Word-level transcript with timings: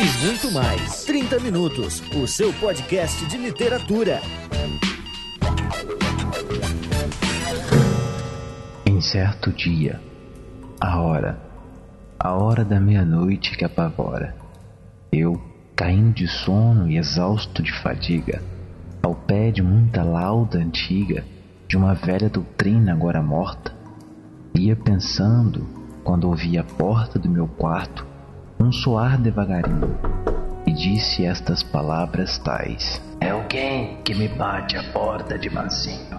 e 0.00 0.24
muito 0.24 0.52
mais. 0.52 1.04
30 1.04 1.40
Minutos, 1.40 2.00
o 2.14 2.24
seu 2.24 2.52
podcast 2.52 3.26
de 3.26 3.36
literatura. 3.36 4.20
Em 8.86 9.00
certo 9.00 9.50
dia, 9.50 10.00
a 10.80 11.00
hora, 11.00 11.40
a 12.16 12.32
hora 12.32 12.64
da 12.64 12.78
meia-noite 12.78 13.56
que 13.56 13.64
apavora, 13.64 14.36
eu, 15.10 15.40
caindo 15.74 16.14
de 16.14 16.28
sono 16.28 16.88
e 16.88 16.96
exausto 16.96 17.60
de 17.60 17.72
fadiga, 17.82 18.40
ao 19.02 19.16
pé 19.16 19.50
de 19.50 19.62
muita 19.62 20.04
lauda 20.04 20.58
antiga, 20.58 21.24
de 21.66 21.76
uma 21.76 21.94
velha 21.94 22.28
doutrina 22.28 22.92
agora 22.92 23.20
morta, 23.20 23.74
ia 24.54 24.76
pensando 24.76 25.66
quando 26.04 26.28
ouvi 26.28 26.56
a 26.56 26.62
porta 26.62 27.18
do 27.18 27.28
meu 27.28 27.48
quarto 27.48 28.07
um 28.60 28.72
soar 28.72 29.20
devagarinho 29.20 29.96
e 30.66 30.72
disse 30.72 31.24
estas 31.24 31.62
palavras 31.62 32.38
tais: 32.38 33.00
É 33.20 33.30
alguém 33.30 34.02
que 34.02 34.14
me 34.14 34.28
bate 34.28 34.76
a 34.76 34.82
porta 34.92 35.38
de 35.38 35.48
mansinho. 35.48 36.18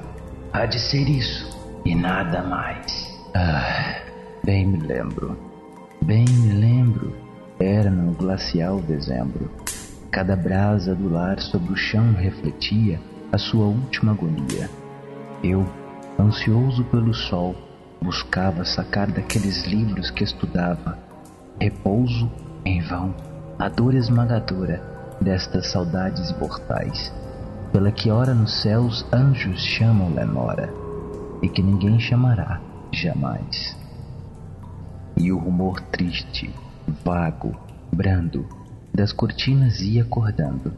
Há 0.53 0.65
de 0.65 0.79
ser 0.79 1.07
isso 1.09 1.47
e 1.85 1.93
nada 1.93 2.41
mais. 2.43 3.07
Ah, 3.35 4.01
bem 4.43 4.65
me 4.65 4.79
lembro, 4.79 5.37
bem 6.01 6.25
me 6.25 6.53
lembro, 6.53 7.15
era 7.59 7.89
no 7.89 8.13
glacial 8.13 8.79
dezembro. 8.79 9.51
Cada 10.09 10.35
brasa 10.35 10.95
do 10.95 11.09
lar 11.09 11.39
sobre 11.39 11.73
o 11.73 11.75
chão 11.75 12.13
refletia 12.13 12.99
a 13.31 13.37
sua 13.37 13.65
última 13.65 14.13
agonia. 14.13 14.69
Eu, 15.43 15.65
ansioso 16.19 16.83
pelo 16.85 17.13
sol, 17.13 17.55
buscava 18.01 18.65
sacar 18.65 19.11
daqueles 19.11 19.65
livros 19.65 20.09
que 20.09 20.23
estudava 20.23 21.08
repouso 21.59 22.31
em 22.63 22.81
vão, 22.81 23.13
a 23.57 23.67
dor 23.67 23.93
esmagadora 23.93 24.81
destas 25.19 25.67
saudades 25.67 26.29
imortais, 26.29 27.13
pela 27.73 27.91
que 27.91 28.09
ora 28.09 28.33
nos 28.33 28.61
céus 28.61 29.05
anjos 29.11 29.61
chamam 29.61 30.13
Lenora 30.13 30.73
e 31.41 31.49
que 31.49 31.61
ninguém 31.61 31.99
chamará 31.99 32.61
jamais. 32.93 33.77
E 35.17 35.31
o 35.33 35.37
rumor 35.37 35.81
triste, 35.81 36.49
vago, 37.03 37.51
brando, 37.91 38.45
das 38.93 39.11
cortinas 39.11 39.81
ia 39.81 40.03
acordando. 40.03 40.71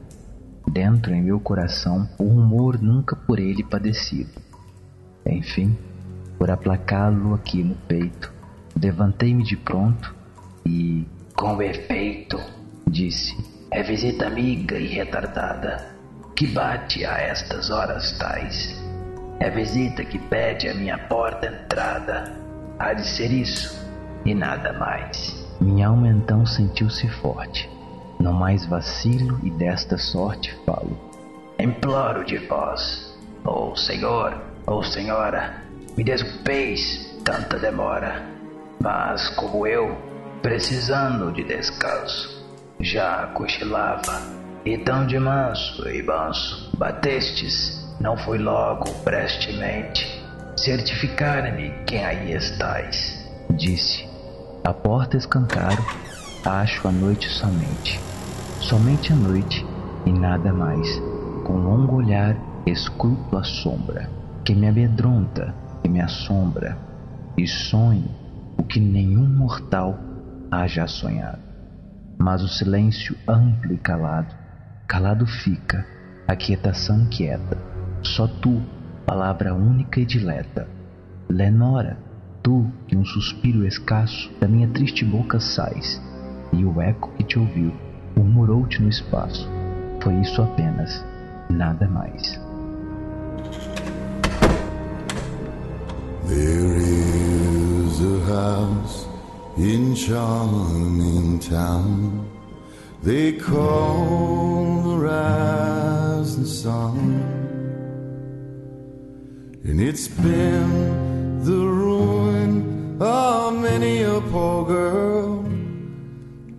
Dentro 0.68 1.14
em 1.14 1.22
meu 1.22 1.40
coração 1.40 2.10
o 2.18 2.24
rumor 2.24 2.82
nunca 2.82 3.16
por 3.16 3.40
ele 3.40 3.64
padecido. 3.64 4.42
Enfim, 5.26 5.78
por 6.40 6.50
aplacá-lo 6.50 7.36
aqui 7.36 7.64
no 7.64 7.76
peito, 7.88 8.34
levantei-me 8.76 9.44
de 9.44 9.56
pronto 9.56 10.21
e, 10.66 11.06
com 11.36 11.62
efeito, 11.62 12.40
disse: 12.88 13.36
É 13.72 13.84
visita 13.84 14.28
amiga 14.28 14.78
e 14.78 14.88
retardada 14.88 15.92
que 16.36 16.48
bate 16.48 17.06
a 17.06 17.20
estas 17.20 17.70
horas 17.70 18.18
tais. 18.18 18.76
É 19.40 19.50
visita 19.50 20.04
que 20.04 20.18
pede 20.18 20.70
a 20.70 20.74
minha 20.74 20.98
porta 20.98 21.48
entrada. 21.48 22.32
Há 22.80 22.94
de 22.94 23.06
ser 23.06 23.32
isso 23.32 23.80
e 24.26 24.34
nada 24.34 24.74
mais. 24.74 25.46
Minha 25.60 25.90
alma 25.90 26.08
então 26.08 26.46
sentiu-se 26.46 27.08
forte. 27.08 27.70
Não 28.20 28.34
mais 28.34 28.66
vacilo 28.66 29.40
e 29.44 29.52
desta 29.52 29.98
sorte 29.98 30.56
falo. 30.66 30.98
Imploro 31.60 32.26
de 32.26 32.38
vós, 32.38 33.16
ó 33.46 33.70
oh 33.70 33.76
Senhor, 33.76 34.42
ó 34.66 34.80
oh 34.80 34.84
Senhora, 34.84 35.62
me 35.96 36.04
desculpeis 36.04 37.20
tanta 37.24 37.60
demora. 37.60 38.24
Mas 38.82 39.30
como 39.30 39.68
eu, 39.68 39.96
precisando 40.42 41.32
de 41.32 41.44
descanso, 41.44 42.44
já 42.80 43.28
cochilava, 43.28 44.22
e 44.66 44.78
tão 44.78 45.08
de 45.08 45.18
manso 45.18 45.88
e 45.90 46.04
manso 46.04 46.70
batestes 46.78 47.96
não 48.00 48.16
foi 48.18 48.38
logo 48.38 48.92
prestemente 49.04 50.22
certificar-me 50.58 51.72
quem 51.86 52.06
aí 52.06 52.34
estais. 52.34 53.28
Disse, 53.50 54.08
a 54.64 54.72
porta 54.72 55.18
escancaro, 55.18 55.84
acho 56.46 56.88
a 56.88 56.92
noite 56.92 57.28
somente. 57.30 58.00
Somente 58.60 59.12
a 59.12 59.16
noite 59.16 59.66
e 60.06 60.12
nada 60.12 60.54
mais. 60.54 60.88
Com 61.44 61.54
longo 61.54 61.96
olhar 61.96 62.36
escruto 62.66 63.38
a 63.38 63.44
sombra, 63.44 64.08
que 64.46 64.54
me 64.54 64.68
amedronta, 64.68 65.56
que 65.82 65.90
me 65.90 66.00
assombra, 66.00 66.78
e 67.36 67.48
sonho 67.48 68.10
o 68.58 68.64
que 68.64 68.80
nenhum 68.80 69.26
mortal 69.26 69.98
haja 70.52 70.86
sonhado. 70.86 71.40
Mas 72.18 72.44
o 72.44 72.48
silêncio 72.48 73.16
amplo 73.28 73.74
e 73.74 73.78
calado, 73.78 74.36
calado 74.88 75.26
fica, 75.26 75.86
a 76.28 76.36
quietação 76.36 77.08
quieta 77.10 77.58
só 78.04 78.28
tu, 78.28 78.62
palavra 79.06 79.54
única 79.54 80.00
e 80.00 80.06
dileta. 80.06 80.68
Lenora, 81.30 81.98
tu 82.42 82.70
que 82.88 82.98
um 82.98 83.06
suspiro 83.06 83.66
escasso 83.66 84.32
da 84.40 84.48
minha 84.48 84.68
triste 84.68 85.06
boca 85.06 85.40
sais, 85.40 86.02
e 86.52 86.66
o 86.66 86.82
eco 86.82 87.12
que 87.14 87.24
te 87.24 87.38
ouviu 87.38 87.72
murmurou-te 88.16 88.82
no 88.82 88.90
espaço. 88.90 89.48
Foi 90.02 90.16
isso 90.16 90.42
apenas, 90.42 91.06
nada 91.50 91.88
mais. 91.88 92.40
There 96.28 96.78
is 96.78 98.02
a 98.02 98.32
house 98.32 99.11
in 99.58 99.94
charming 99.96 101.40
town 101.40 102.28
they 103.04 103.34
call 103.34 104.84
the 104.84 104.98
rising 104.98 106.46
sun. 106.46 106.98
And 109.64 109.82
it's 109.82 110.08
been 110.08 111.44
the 111.44 111.66
ruin 111.66 113.02
of 113.02 113.56
many 113.56 114.04
a 114.04 114.22
poor 114.22 114.66
girl 114.66 115.40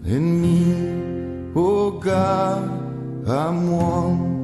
and 0.05 0.43
me. 0.43 1.53
Oh 1.55 1.93
God, 1.93 2.65
I'm 3.29 3.71
one. 3.71 4.42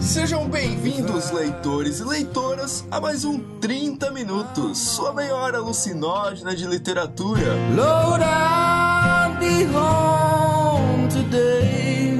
Sejam 0.00 0.48
bem-vindos, 0.48 1.30
leitores 1.30 2.00
e 2.00 2.04
leitoras, 2.04 2.84
a 2.90 2.98
mais 2.98 3.22
um 3.24 3.38
30 3.60 4.10
Minutos, 4.10 4.78
sua 4.78 5.12
meia 5.12 5.34
hora 5.36 5.58
alucinógena 5.58 6.56
de 6.56 6.66
literatura. 6.66 7.54
Lord, 7.76 8.24
I'll 8.24 9.38
be 9.38 9.66
home 9.76 11.06
today. 11.08 12.18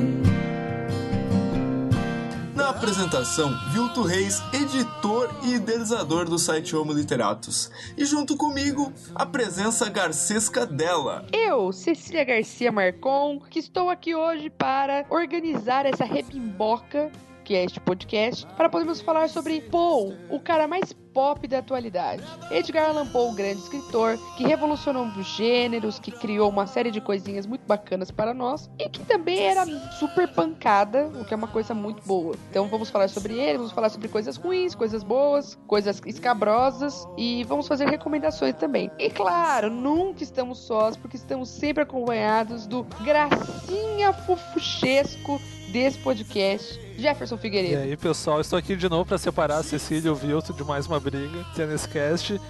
Na 2.54 2.68
apresentação, 2.68 3.50
Vilto 3.72 4.02
Reis, 4.02 4.42
editor 4.52 5.30
e 5.42 5.54
idealizador 5.54 6.26
do 6.26 6.38
site 6.38 6.76
Homo 6.76 6.92
Literatus. 6.92 7.70
E 7.96 8.04
junto 8.04 8.36
comigo, 8.36 8.92
a 9.14 9.24
presença 9.24 9.88
garcesca 9.88 10.66
dela. 10.66 11.24
Eu, 11.32 11.72
Cecília 11.72 12.24
Garcia 12.24 12.70
Marcon, 12.70 13.40
que 13.40 13.58
estou 13.58 13.88
aqui 13.88 14.14
hoje 14.14 14.50
para 14.50 15.06
organizar 15.08 15.86
essa 15.86 16.04
rebimboca 16.04 17.10
que 17.50 17.56
é 17.56 17.64
este 17.64 17.80
podcast, 17.80 18.46
para 18.56 18.68
podermos 18.68 19.00
falar 19.00 19.28
sobre 19.28 19.60
Paul, 19.60 20.16
o 20.30 20.38
cara 20.38 20.68
mais 20.68 20.92
pop 20.92 21.48
da 21.48 21.58
atualidade. 21.58 22.22
Edgar 22.48 22.90
Allan 22.90 23.08
Poe, 23.08 23.34
grande 23.34 23.60
escritor, 23.60 24.16
que 24.36 24.44
revolucionou 24.44 25.04
os 25.06 25.26
gêneros, 25.26 25.98
que 25.98 26.12
criou 26.12 26.48
uma 26.48 26.68
série 26.68 26.92
de 26.92 27.00
coisinhas 27.00 27.46
muito 27.46 27.66
bacanas 27.66 28.12
para 28.12 28.32
nós 28.32 28.70
e 28.78 28.88
que 28.88 29.00
também 29.00 29.40
era 29.40 29.66
super 29.98 30.28
pancada, 30.28 31.08
o 31.08 31.24
que 31.24 31.34
é 31.34 31.36
uma 31.36 31.48
coisa 31.48 31.74
muito 31.74 32.00
boa. 32.06 32.36
Então 32.48 32.68
vamos 32.68 32.88
falar 32.88 33.08
sobre 33.08 33.34
ele, 33.34 33.58
vamos 33.58 33.72
falar 33.72 33.88
sobre 33.88 34.06
coisas 34.06 34.36
ruins, 34.36 34.76
coisas 34.76 35.02
boas, 35.02 35.58
coisas 35.66 36.00
escabrosas 36.06 37.04
e 37.18 37.42
vamos 37.42 37.66
fazer 37.66 37.88
recomendações 37.88 38.54
também. 38.54 38.92
E 38.96 39.10
claro, 39.10 39.70
nunca 39.70 40.22
estamos 40.22 40.60
sós, 40.60 40.96
porque 40.96 41.16
estamos 41.16 41.48
sempre 41.48 41.82
acompanhados 41.82 42.68
do 42.68 42.84
gracinha 43.02 44.12
fofuchesco 44.12 45.40
desse 45.72 45.98
podcast, 45.98 46.80
Jefferson 47.00 47.36
Figueiredo. 47.36 47.74
E 47.74 47.76
aí, 47.76 47.96
pessoal, 47.96 48.40
estou 48.40 48.58
aqui 48.58 48.76
de 48.76 48.88
novo 48.88 49.04
para 49.04 49.18
separar 49.18 49.58
a 49.58 49.62
Cecília 49.62 50.08
e 50.08 50.10
o 50.10 50.14
Vilto 50.14 50.52
de 50.52 50.62
mais 50.62 50.86
uma 50.86 51.00
briga 51.00 51.44
que 51.54 51.64
nesse 51.64 51.88
cast. 51.88 52.34
Uh, 52.34 52.40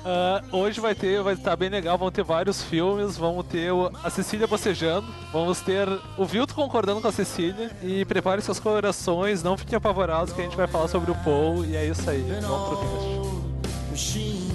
hoje 0.56 0.80
vai 0.80 0.94
ter, 0.94 1.22
vai 1.22 1.34
estar 1.34 1.56
bem 1.56 1.68
legal, 1.68 1.96
vão 1.96 2.10
ter 2.10 2.24
vários 2.24 2.62
filmes, 2.62 3.16
vamos 3.16 3.46
ter 3.46 3.72
o, 3.72 3.90
a 4.02 4.10
Cecília 4.10 4.46
bocejando, 4.46 5.06
vamos 5.32 5.60
ter 5.60 5.88
o 6.16 6.24
Vilto 6.24 6.54
concordando 6.54 7.00
com 7.00 7.08
a 7.08 7.12
Cecília 7.12 7.70
e 7.82 8.04
prepare 8.04 8.42
seus 8.42 8.58
corações, 8.58 9.42
não 9.42 9.56
fiquem 9.56 9.76
apavorados 9.76 10.32
que 10.32 10.40
a 10.40 10.44
gente 10.44 10.56
vai 10.56 10.66
falar 10.66 10.88
sobre 10.88 11.10
o 11.10 11.14
Paul 11.16 11.64
e 11.64 11.76
é 11.76 11.86
isso 11.86 12.08
aí. 12.08 12.22
Vamos 12.42 12.68
pro 12.68 12.78
cast. 13.90 14.49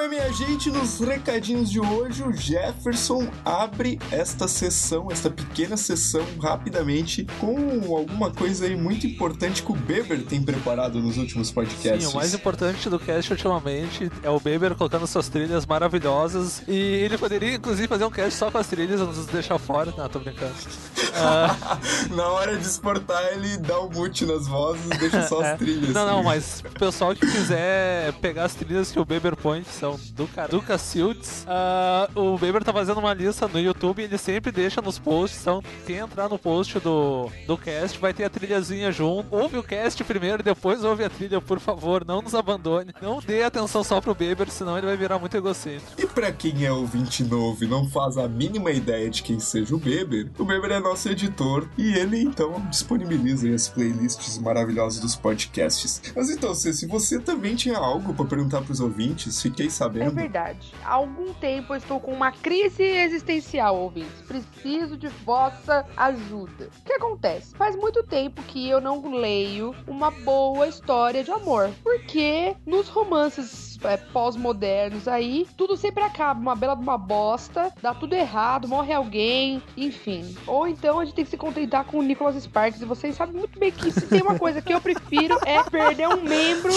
Bem, 0.00 0.08
minha 0.08 0.32
gente, 0.32 0.70
nos 0.70 0.98
recadinhos 0.98 1.70
de 1.70 1.78
hoje, 1.78 2.22
o 2.22 2.32
Jefferson 2.32 3.28
abre 3.44 3.98
esta 4.10 4.48
sessão, 4.48 5.08
esta 5.10 5.28
pequena 5.28 5.76
sessão, 5.76 6.24
rapidamente, 6.40 7.26
com 7.38 7.54
alguma 7.94 8.30
coisa 8.30 8.64
aí 8.64 8.74
muito 8.74 9.06
importante 9.06 9.62
que 9.62 9.70
o 9.70 9.74
Beber 9.74 10.24
tem 10.24 10.42
preparado 10.42 11.00
nos 11.00 11.18
últimos 11.18 11.50
podcasts. 11.50 12.04
Sim, 12.04 12.12
o 12.12 12.16
mais 12.16 12.32
importante 12.32 12.88
do 12.88 12.98
cast 12.98 13.30
ultimamente 13.30 14.10
é 14.22 14.30
o 14.30 14.40
Beber 14.40 14.74
colocando 14.74 15.06
suas 15.06 15.28
trilhas 15.28 15.66
maravilhosas. 15.66 16.62
E 16.66 16.72
ele 16.72 17.18
poderia, 17.18 17.56
inclusive, 17.56 17.86
fazer 17.86 18.04
um 18.04 18.10
cast 18.10 18.38
só 18.38 18.50
com 18.50 18.56
as 18.56 18.68
trilhas, 18.68 19.00
nos 19.00 19.26
deixar 19.26 19.58
fora. 19.58 19.92
Não, 19.96 20.08
tô 20.08 20.18
brincando. 20.18 20.54
Ah, 21.12 21.78
Na 22.12 22.28
hora 22.28 22.56
de 22.56 22.64
exportar, 22.64 23.22
ele 23.32 23.56
dá 23.58 23.80
o 23.80 23.90
mute 23.90 24.24
nas 24.24 24.46
vozes 24.46 24.86
e 24.86 24.96
deixa 24.96 25.26
só 25.26 25.42
é. 25.42 25.52
as 25.52 25.58
trilhas. 25.58 25.90
Não, 25.90 26.06
não, 26.06 26.22
mas 26.22 26.62
o 26.64 26.78
pessoal 26.78 27.14
que 27.14 27.26
quiser 27.26 28.12
pegar 28.14 28.44
as 28.44 28.54
trilhas 28.54 28.92
que 28.92 28.98
o 28.98 29.04
Beber 29.04 29.34
põe, 29.34 29.62
que 29.62 29.74
são 29.98 30.14
do, 30.14 30.26
cara, 30.26 30.60
Cacildes, 30.60 31.44
ah, 31.48 32.08
o 32.14 32.38
Beber 32.38 32.62
tá 32.62 32.72
fazendo 32.72 32.98
uma 32.98 33.14
lista 33.14 33.48
no 33.48 33.58
YouTube 33.58 34.02
ele 34.02 34.18
sempre 34.18 34.52
deixa 34.52 34.80
nos 34.80 34.98
posts. 34.98 35.40
Então, 35.40 35.62
quem 35.86 35.96
entrar 35.96 36.28
no 36.28 36.38
post 36.38 36.78
do, 36.80 37.30
do 37.46 37.56
cast 37.56 37.98
vai 37.98 38.12
ter 38.12 38.24
a 38.24 38.30
trilhazinha 38.30 38.92
junto. 38.92 39.34
Ouve 39.34 39.58
o 39.58 39.62
cast 39.62 40.02
primeiro, 40.04 40.42
depois 40.42 40.84
ouve 40.84 41.04
a 41.04 41.10
trilha, 41.10 41.40
por 41.40 41.58
favor. 41.60 42.04
Não 42.04 42.22
nos 42.22 42.34
abandone. 42.34 42.92
Não 43.00 43.20
dê 43.20 43.42
atenção 43.42 43.82
só 43.82 44.00
pro 44.00 44.14
Beber, 44.14 44.50
senão 44.50 44.76
ele 44.76 44.86
vai 44.86 44.96
virar 44.96 45.18
muito 45.18 45.36
egocêntrico. 45.36 46.00
E 46.00 46.06
pra 46.06 46.32
quem 46.32 46.64
é 46.64 46.72
ouvinte 46.72 47.22
novo 47.24 47.64
e 47.64 47.66
não 47.66 47.88
faz 47.88 48.16
a 48.16 48.28
mínima 48.28 48.70
ideia 48.70 49.08
de 49.10 49.22
quem 49.22 49.38
seja 49.40 49.74
o 49.74 49.78
Beber, 49.78 50.30
o 50.38 50.44
Beber 50.44 50.72
é 50.72 50.80
nosso 50.80 51.08
editor 51.08 51.68
e 51.76 51.94
ele 51.94 52.20
então 52.20 52.60
disponibiliza 52.70 53.48
as 53.52 53.68
playlists 53.68 54.38
maravilhosas 54.38 55.00
dos 55.00 55.16
podcasts. 55.16 56.02
Mas 56.14 56.30
então, 56.30 56.54
se 56.54 56.86
você 56.86 57.18
também 57.18 57.54
tinha 57.54 57.76
algo 57.76 58.14
pra 58.14 58.24
perguntar 58.24 58.62
pros 58.62 58.80
ouvintes, 58.80 59.40
fiquei 59.40 59.70
É 59.80 59.88
sabendo. 59.88 60.14
verdade. 60.14 60.72
Há 60.84 60.94
algum 60.94 61.32
tempo 61.34 61.72
eu 61.72 61.78
estou 61.78 62.00
com 62.00 62.12
uma 62.12 62.32
crise 62.32 62.82
existencial, 62.82 63.76
ouvintes. 63.76 64.20
Preciso 64.22 64.96
de 64.96 65.08
vossa 65.08 65.86
ajuda. 65.96 66.68
O 66.80 66.84
que 66.84 66.92
acontece? 66.92 67.54
Faz 67.54 67.74
muito 67.76 68.02
tempo 68.02 68.42
que 68.42 68.68
eu 68.68 68.80
não 68.80 69.14
leio 69.14 69.74
uma 69.86 70.10
boa 70.10 70.68
história 70.68 71.24
de 71.24 71.30
amor. 71.30 71.70
Porque 71.82 72.54
nos 72.66 72.88
romances 72.88 73.78
é, 73.84 73.96
pós-modernos 73.96 75.08
aí, 75.08 75.46
tudo 75.56 75.76
sempre 75.76 76.02
acaba. 76.02 76.40
Uma 76.40 76.54
bela 76.54 76.74
de 76.74 76.82
uma 76.82 76.98
bosta, 76.98 77.72
dá 77.80 77.94
tudo 77.94 78.14
errado, 78.14 78.68
morre 78.68 78.92
alguém, 78.92 79.62
enfim. 79.76 80.36
Ou 80.46 80.66
então 80.66 80.98
a 80.98 81.04
gente 81.04 81.14
tem 81.14 81.24
que 81.24 81.30
se 81.30 81.36
contentar 81.36 81.84
com 81.84 81.98
o 81.98 82.02
Nicholas 82.02 82.40
Sparks. 82.42 82.80
E 82.80 82.84
vocês 82.84 83.16
sabem 83.16 83.36
muito 83.36 83.58
bem 83.58 83.70
que 83.70 83.90
se 83.90 84.06
tem 84.06 84.22
uma 84.22 84.38
coisa 84.38 84.60
que 84.60 84.72
eu 84.72 84.80
prefiro 84.80 85.38
é 85.46 85.62
perder 85.62 86.08
um 86.08 86.22
membro 86.22 86.72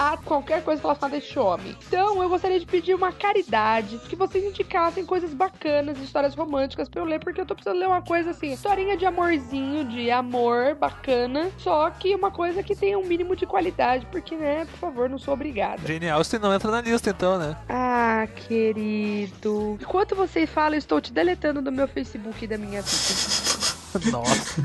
a 0.00 0.16
qualquer 0.16 0.64
coisa 0.64 0.80
relacionada 0.80 1.14
a 1.14 1.18
este 1.18 1.38
homem. 1.38 1.76
Então, 1.86 2.22
eu 2.22 2.28
gostaria 2.30 2.58
de 2.58 2.64
pedir 2.64 2.94
uma 2.94 3.12
caridade, 3.12 3.98
que 4.08 4.16
vocês 4.16 4.42
indicassem 4.42 5.04
coisas 5.04 5.34
bacanas, 5.34 5.98
histórias 5.98 6.34
românticas 6.34 6.88
pra 6.88 7.02
eu 7.02 7.04
ler, 7.04 7.20
porque 7.20 7.38
eu 7.38 7.44
tô 7.44 7.54
precisando 7.54 7.78
ler 7.78 7.86
uma 7.86 8.00
coisa 8.00 8.30
assim, 8.30 8.50
historinha 8.50 8.96
de 8.96 9.04
amorzinho, 9.04 9.84
de 9.84 10.10
amor 10.10 10.74
bacana, 10.74 11.50
só 11.58 11.90
que 11.90 12.14
uma 12.14 12.30
coisa 12.30 12.62
que 12.62 12.74
tenha 12.74 12.98
um 12.98 13.04
mínimo 13.04 13.36
de 13.36 13.44
qualidade, 13.44 14.06
porque, 14.10 14.34
né, 14.34 14.64
por 14.64 14.78
favor, 14.78 15.10
não 15.10 15.18
sou 15.18 15.34
obrigada. 15.34 15.82
Jane 15.86 16.08
Austen 16.08 16.40
não 16.40 16.54
entra 16.54 16.70
na 16.70 16.80
lista, 16.80 17.10
então, 17.10 17.38
né? 17.38 17.54
Ah, 17.68 18.26
querido. 18.34 19.76
Enquanto 19.78 20.16
você 20.16 20.46
fala, 20.46 20.76
eu 20.76 20.78
estou 20.78 20.98
te 20.98 21.12
deletando 21.12 21.60
do 21.60 21.70
meu 21.70 21.86
Facebook 21.86 22.42
e 22.42 22.48
da 22.48 22.56
minha 22.56 22.80
vida. 22.80 23.49
Nossa. 24.10 24.60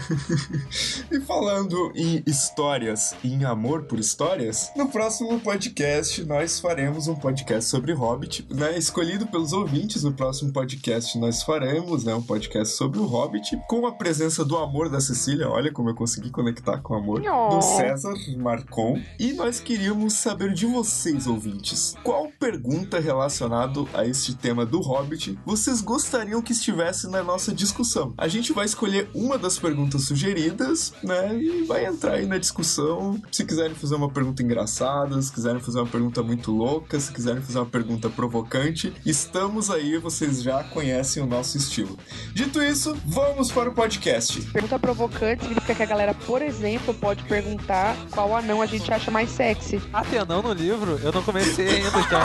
E 1.12 1.20
falando 1.22 1.92
em 1.96 2.24
histórias 2.26 3.14
e 3.24 3.34
em 3.34 3.44
amor 3.44 3.84
por 3.84 4.00
histórias, 4.00 4.72
no 4.76 4.88
próximo 4.90 5.40
podcast 5.40 6.24
nós 6.26 6.60
faremos 6.60 7.08
um 7.08 7.16
podcast 7.16 7.70
sobre 7.70 7.94
Hobbit, 7.94 8.46
né? 8.50 8.78
Escolhido 8.78 9.26
pelos 9.28 9.54
ouvintes, 9.54 10.04
no 10.04 10.14
próximo 10.14 10.52
podcast 10.54 11.18
nós 11.18 11.42
faremos, 11.44 12.04
né? 12.04 12.14
Um 12.14 12.22
podcast 12.22 12.76
sobre 12.76 13.00
o 13.00 13.06
Hobbit, 13.06 13.58
com 13.68 13.86
a 13.88 13.92
presença 13.94 14.44
do 14.46 14.58
amor 14.58 14.90
da 14.90 15.00
Cecília, 15.00 15.50
olha 15.50 15.72
como 15.72 15.90
eu 15.90 15.96
consegui 15.96 16.30
conectar 16.30 16.78
com 16.80 16.94
o 16.94 16.98
amor, 16.98 17.22
Oh. 17.26 17.56
do 17.56 17.62
César 17.62 18.14
Marcon. 18.38 19.02
E 19.20 19.34
nós 19.34 19.60
queríamos 19.60 20.14
saber 20.14 20.54
de 20.54 20.66
vocês, 20.66 21.26
ouvintes, 21.28 21.96
qual 22.04 22.30
pergunta 22.40 23.00
relacionada 23.00 23.80
a 23.94 24.06
este 24.06 24.36
tema 24.36 24.66
do 24.66 24.80
Hobbit 24.82 25.38
vocês 25.46 25.82
gostariam 25.82 26.42
que 26.42 26.52
estivesse 26.54 27.08
na 27.08 27.24
nossa 27.24 27.54
discussão. 27.54 28.14
A 28.18 28.28
gente 28.28 28.54
vai 28.54 28.66
escolher 28.66 29.10
uma 29.16 29.38
das 29.38 29.58
perguntas 29.58 30.04
sugeridas, 30.04 30.94
né? 31.02 31.34
E 31.36 31.64
vai 31.64 31.86
entrar 31.86 32.16
aí 32.16 32.26
na 32.26 32.38
discussão. 32.38 33.20
Se 33.32 33.46
quiserem 33.46 33.74
fazer 33.74 33.96
uma 33.96 34.10
pergunta 34.10 34.44
engraçada, 34.44 35.20
se 35.22 35.32
quiserem 35.32 35.62
fazer 35.62 35.80
uma 35.80 35.88
pergunta 35.88 36.22
muito 36.22 36.52
louca, 36.52 37.00
se 37.00 37.12
quiserem 37.12 37.42
fazer 37.42 37.60
uma 37.60 37.66
pergunta 37.66 38.10
provocante, 38.10 38.94
estamos 39.06 39.72
aí, 39.72 39.98
vocês 39.98 40.44
já 40.44 40.64
conhecem 40.66 41.24
o 41.24 41.26
nosso 41.26 41.58
estilo. 41.58 41.98
Dito 42.34 42.62
isso, 42.62 42.96
vamos 43.06 43.52
para 43.52 43.70
o 43.70 43.74
podcast. 43.74 44.42
Pergunta 44.52 44.78
provocante 44.78 45.44
significa 45.44 45.74
que 45.74 45.84
a 45.84 45.86
galera, 45.86 46.14
por 46.14 46.42
exemplo, 46.42 46.94
pode 46.94 47.24
perguntar 47.24 47.96
qual 48.12 48.36
anão 48.36 48.62
a 48.62 48.66
gente 48.66 48.92
acha 48.92 49.10
mais 49.10 49.30
sexy. 49.30 49.82
Ah, 49.94 50.04
tem 50.04 50.20
anão 50.20 50.42
no 50.42 50.52
livro? 50.52 51.00
Eu 51.02 51.14
não 51.14 51.24
comecei 51.24 51.68
ainda, 51.68 52.00
então. 52.00 52.20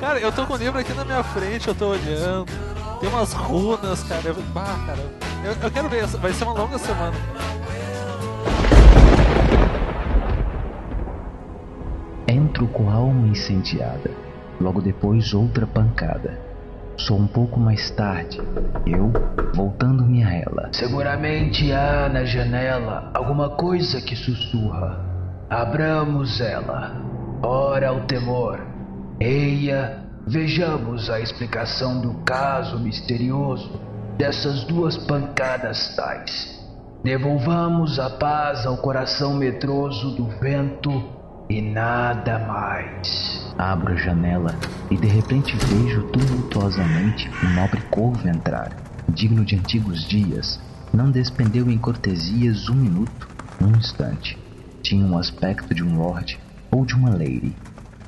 Cara, 0.00 0.20
eu 0.20 0.32
tô 0.32 0.46
com 0.46 0.54
o 0.54 0.56
livro 0.56 0.78
aqui 0.78 0.92
na 0.94 1.04
minha 1.04 1.22
frente, 1.22 1.68
eu 1.68 1.74
tô 1.74 1.88
olhando. 1.90 2.46
Tem 3.02 3.10
umas 3.10 3.32
runas, 3.32 4.04
cara. 4.04 4.22
Eu, 4.28 4.34
bah, 4.54 4.78
cara. 4.86 5.00
Eu, 5.44 5.56
eu 5.60 5.70
quero 5.72 5.88
ver, 5.88 6.06
vai 6.06 6.32
ser 6.32 6.44
uma 6.44 6.52
longa 6.52 6.78
semana. 6.78 7.16
Entro 12.28 12.68
com 12.68 12.88
a 12.88 12.94
alma 12.94 13.26
incendiada, 13.26 14.08
logo 14.60 14.80
depois 14.80 15.34
outra 15.34 15.66
pancada. 15.66 16.38
Só 16.96 17.14
um 17.14 17.26
pouco 17.26 17.58
mais 17.58 17.90
tarde, 17.90 18.40
eu 18.86 19.12
voltando-me 19.52 20.22
a 20.22 20.34
ela. 20.34 20.68
Seguramente 20.72 21.72
há 21.72 22.08
na 22.08 22.24
janela 22.24 23.10
alguma 23.14 23.50
coisa 23.50 24.00
que 24.00 24.14
sussurra. 24.14 25.04
Abramos 25.50 26.40
ela. 26.40 26.94
Ora 27.42 27.92
o 27.92 28.02
temor. 28.02 28.60
Eia, 29.18 30.01
vejamos 30.26 31.10
a 31.10 31.20
explicação 31.20 32.00
do 32.00 32.14
caso 32.24 32.78
misterioso 32.78 33.80
dessas 34.16 34.64
duas 34.64 34.96
pancadas 34.96 35.94
tais. 35.96 36.60
Devolvamos 37.02 37.98
a 37.98 38.10
paz 38.10 38.64
ao 38.64 38.76
coração 38.76 39.34
medroso 39.34 40.14
do 40.14 40.26
vento 40.38 41.02
e 41.48 41.60
nada 41.60 42.38
mais. 42.38 43.52
Abro 43.58 43.92
a 43.92 43.96
janela 43.96 44.54
e 44.90 44.96
de 44.96 45.08
repente 45.08 45.56
vejo 45.56 46.04
tumultuosamente 46.04 47.28
um 47.44 47.54
nobre 47.54 47.80
corvo 47.90 48.28
entrar. 48.28 48.70
Digno 49.08 49.44
de 49.44 49.56
antigos 49.56 50.06
dias, 50.06 50.60
não 50.92 51.10
despendeu 51.10 51.68
em 51.68 51.76
cortesias 51.76 52.68
um 52.68 52.74
minuto, 52.74 53.28
um 53.60 53.76
instante. 53.76 54.38
Tinha 54.82 55.04
um 55.04 55.18
aspecto 55.18 55.74
de 55.74 55.82
um 55.82 55.98
lord 55.98 56.38
ou 56.70 56.86
de 56.86 56.94
uma 56.94 57.10
lady. 57.10 57.54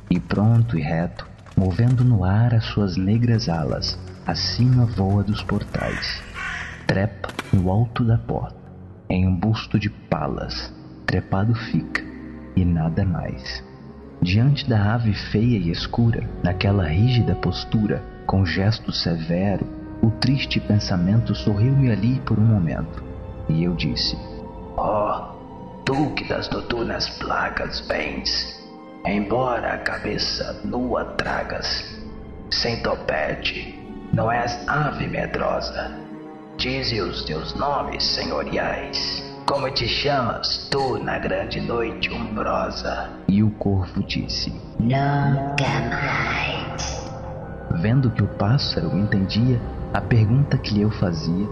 E 0.09 0.21
pronto 0.21 0.78
e 0.78 0.80
reto, 0.80 1.26
movendo 1.56 2.04
no 2.04 2.25
ar 2.25 2.54
as 2.54 2.64
suas 2.64 2.96
negras 2.96 3.49
alas, 3.49 3.99
acima 4.26 4.84
voa 4.84 5.23
dos 5.23 5.42
portais. 5.42 6.23
Trepa 6.87 7.28
no 7.52 7.70
alto 7.70 8.04
da 8.04 8.18
porta, 8.18 8.56
em 9.08 9.26
um 9.26 9.34
busto 9.34 9.78
de 9.78 9.88
palas, 9.88 10.73
trepado 11.06 11.54
fica, 11.54 12.02
e 12.56 12.64
nada 12.64 13.04
mais. 13.04 13.62
Diante 14.20 14.68
da 14.68 14.94
ave 14.94 15.12
feia 15.12 15.58
e 15.58 15.70
escura, 15.70 16.28
naquela 16.42 16.87
rígida 16.87 17.34
postura, 17.34 18.02
com 18.26 18.44
gesto 18.44 18.90
severo, 18.90 19.66
o 20.02 20.11
triste 20.11 20.61
pensamento 20.61 21.34
sorriu-me 21.34 21.90
ali 21.90 22.20
por 22.20 22.38
um 22.38 22.44
momento, 22.44 23.02
e 23.49 23.64
eu 23.64 23.75
disse: 23.75 24.16
Oh, 24.76 25.34
tu 25.84 26.11
que 26.14 26.28
das 26.28 26.49
noturnas 26.50 27.08
plagas 27.18 27.80
vens, 27.87 28.53
embora 29.06 29.75
a 29.75 29.78
cabeça 29.78 30.61
nua 30.64 31.04
tragas, 31.16 31.84
sem 32.50 32.82
topete, 32.82 33.78
não 34.12 34.30
és 34.32 34.66
ave 34.66 35.06
medrosa. 35.06 35.92
Dize 36.56 37.00
os 37.00 37.25
teus 37.25 37.54
nomes 37.54 38.02
senhoriais. 38.02 39.23
Como 39.46 39.70
te 39.70 39.87
chamas, 39.87 40.68
tu 40.70 40.99
na 40.99 41.18
grande 41.18 41.61
noite 41.61 42.11
umbrosa? 42.11 43.11
E 43.28 43.42
o 43.42 43.50
corvo 43.50 44.02
disse: 44.02 44.50
Nunca 44.78 45.68
mais. 45.90 47.11
Vendo 47.82 48.11
que 48.11 48.23
o 48.23 48.28
pássaro 48.38 48.96
entendia 48.96 49.61
a 49.92 50.00
pergunta 50.00 50.56
que 50.56 50.73
lhe 50.73 50.80
eu 50.80 50.90
fazia, 50.90 51.46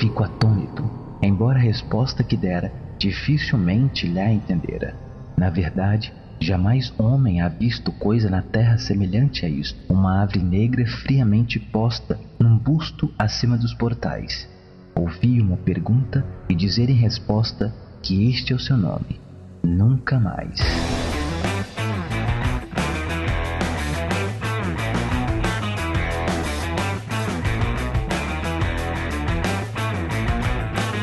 fico 0.00 0.24
atônito, 0.24 0.82
embora 1.22 1.58
a 1.58 1.62
resposta 1.62 2.24
que 2.24 2.36
dera 2.36 2.72
dificilmente 2.98 4.08
lhe 4.08 4.18
a 4.18 4.32
entendera. 4.32 4.96
Na 5.36 5.50
verdade, 5.50 6.12
Jamais 6.40 6.92
homem 6.98 7.40
há 7.40 7.48
visto 7.48 7.90
coisa 7.90 8.28
na 8.28 8.42
terra 8.42 8.78
semelhante 8.78 9.46
a 9.46 9.48
isto, 9.48 9.78
uma 9.92 10.22
ave 10.22 10.38
negra 10.38 10.86
friamente 10.86 11.58
posta 11.58 12.20
num 12.38 12.58
busto 12.58 13.12
acima 13.18 13.56
dos 13.56 13.72
portais. 13.72 14.48
Ouvi 14.94 15.40
uma 15.40 15.56
pergunta 15.56 16.24
e 16.48 16.54
dizer 16.54 16.90
em 16.90 16.94
resposta 16.94 17.74
que 18.02 18.28
este 18.30 18.52
é 18.52 18.56
o 18.56 18.60
seu 18.60 18.76
nome. 18.76 19.20
Nunca 19.62 20.20
mais. 20.20 20.60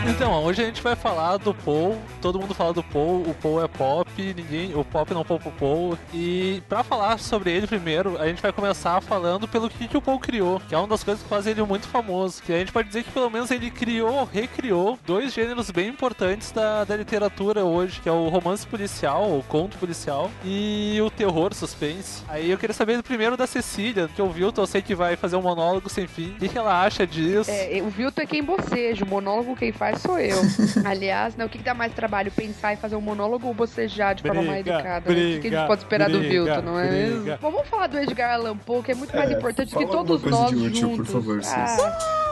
Então, 0.08 0.44
hoje 0.44 0.62
a 0.62 0.66
gente 0.66 0.82
vai 0.82 0.96
falar 0.96 1.38
do 1.38 1.54
Paul 1.54 1.98
Todo 2.24 2.40
mundo 2.40 2.54
fala 2.54 2.72
do 2.72 2.82
Paul, 2.82 3.22
o 3.30 3.34
Paul 3.34 3.62
é 3.62 3.68
pop, 3.68 4.10
ninguém, 4.18 4.74
o 4.74 4.86
pop 4.86 5.14
não 5.14 5.26
poupa 5.26 5.50
o 5.50 5.52
Paul. 5.52 5.98
E 6.14 6.64
pra 6.70 6.82
falar 6.82 7.20
sobre 7.20 7.52
ele 7.52 7.68
primeiro, 7.68 8.18
a 8.18 8.28
gente 8.30 8.42
vai 8.42 8.54
começar 8.54 9.02
falando 9.02 9.46
pelo 9.46 9.70
que, 9.70 9.90
que 9.90 9.98
o 9.98 10.02
Paul 10.02 10.18
criou, 10.18 10.62
que 10.62 10.74
é 10.74 10.78
uma 10.78 10.88
das 10.88 11.04
coisas 11.04 11.22
que 11.22 11.28
faz 11.28 11.46
ele 11.46 11.62
muito 11.64 11.86
famoso. 11.86 12.42
Que 12.42 12.54
a 12.54 12.60
gente 12.60 12.72
pode 12.72 12.88
dizer 12.88 13.04
que 13.04 13.12
pelo 13.12 13.30
menos 13.30 13.52
ele 13.52 13.70
criou, 13.70 14.24
recriou 14.24 14.98
dois 15.06 15.34
gêneros 15.34 15.70
bem 15.70 15.90
importantes 15.90 16.54
da, 16.54 16.86
da 16.86 16.96
literatura 16.96 17.66
hoje, 17.66 18.00
que 18.00 18.08
é 18.08 18.12
o 18.14 18.30
romance 18.30 18.66
policial, 18.66 19.38
o 19.38 19.44
conto 19.44 19.78
policial, 19.78 20.32
e 20.46 20.98
o 21.02 21.12
terror 21.12 21.54
suspense. 21.54 22.24
Aí 22.30 22.50
eu 22.50 22.58
queria 22.58 22.74
saber 22.74 23.04
primeiro 23.04 23.36
da 23.36 23.46
Cecília, 23.46 24.08
que 24.16 24.22
o 24.22 24.30
Vilton 24.30 24.62
eu 24.62 24.68
sei 24.68 24.82
que 24.82 24.96
vai 24.96 25.18
fazer 25.18 25.36
um 25.36 25.42
monólogo 25.42 25.90
sem 25.90 26.08
fim. 26.08 26.30
O 26.30 26.36
que, 26.36 26.48
que 26.48 26.58
ela 26.58 26.86
acha 26.86 27.06
disso? 27.06 27.52
É, 27.52 27.82
o 27.82 27.90
Vilton 27.90 28.22
é 28.22 28.26
quem 28.26 28.42
boceja, 28.42 29.04
o 29.04 29.08
monólogo 29.10 29.58
quem 29.58 29.74
faz 29.74 30.02
sou 30.02 30.18
eu. 30.18 30.38
Aliás, 30.88 31.36
né, 31.36 31.44
o 31.44 31.50
que, 31.50 31.58
que 31.58 31.66
dá 31.66 31.74
mais 31.74 31.94
trabalho? 31.94 32.13
Pensar 32.32 32.74
em 32.74 32.78
fazer 32.78 32.96
um 32.96 33.02
monólogo 33.02 33.48
ou 33.48 33.54
bocejar 33.54 34.14
de 34.16 34.22
forma 34.24 34.42
mais 34.44 34.64
Briga, 34.64 34.78
educada? 34.80 34.94
né? 34.94 35.00
O 35.00 35.04
que, 35.04 35.14
que 35.16 35.22
a 35.22 35.40
briga, 35.40 35.58
gente 35.58 35.68
pode 35.68 35.82
esperar 35.82 36.10
do 36.10 36.20
briga, 36.20 36.32
Vilton, 36.46 36.62
não 36.62 36.80
é 36.80 36.90
mesmo? 36.92 37.22
briga. 37.22 37.40
Vamos 37.42 37.68
falar 37.68 37.88
do 37.88 37.98
Edgar 38.00 38.34
Allan 38.34 38.58
Poe, 38.58 38.84
que 38.84 38.92
é 38.92 38.96
muito 38.96 39.16
mais 39.16 39.32
É, 39.32 39.34
importante 39.34 39.76
que 39.76 39.86
todos 39.88 40.24
nós 40.24 40.52
útil, 40.52 40.70
por 40.70 40.74
juntos. 40.76 41.10
favor. 41.12 41.42
Ah. 41.46 42.23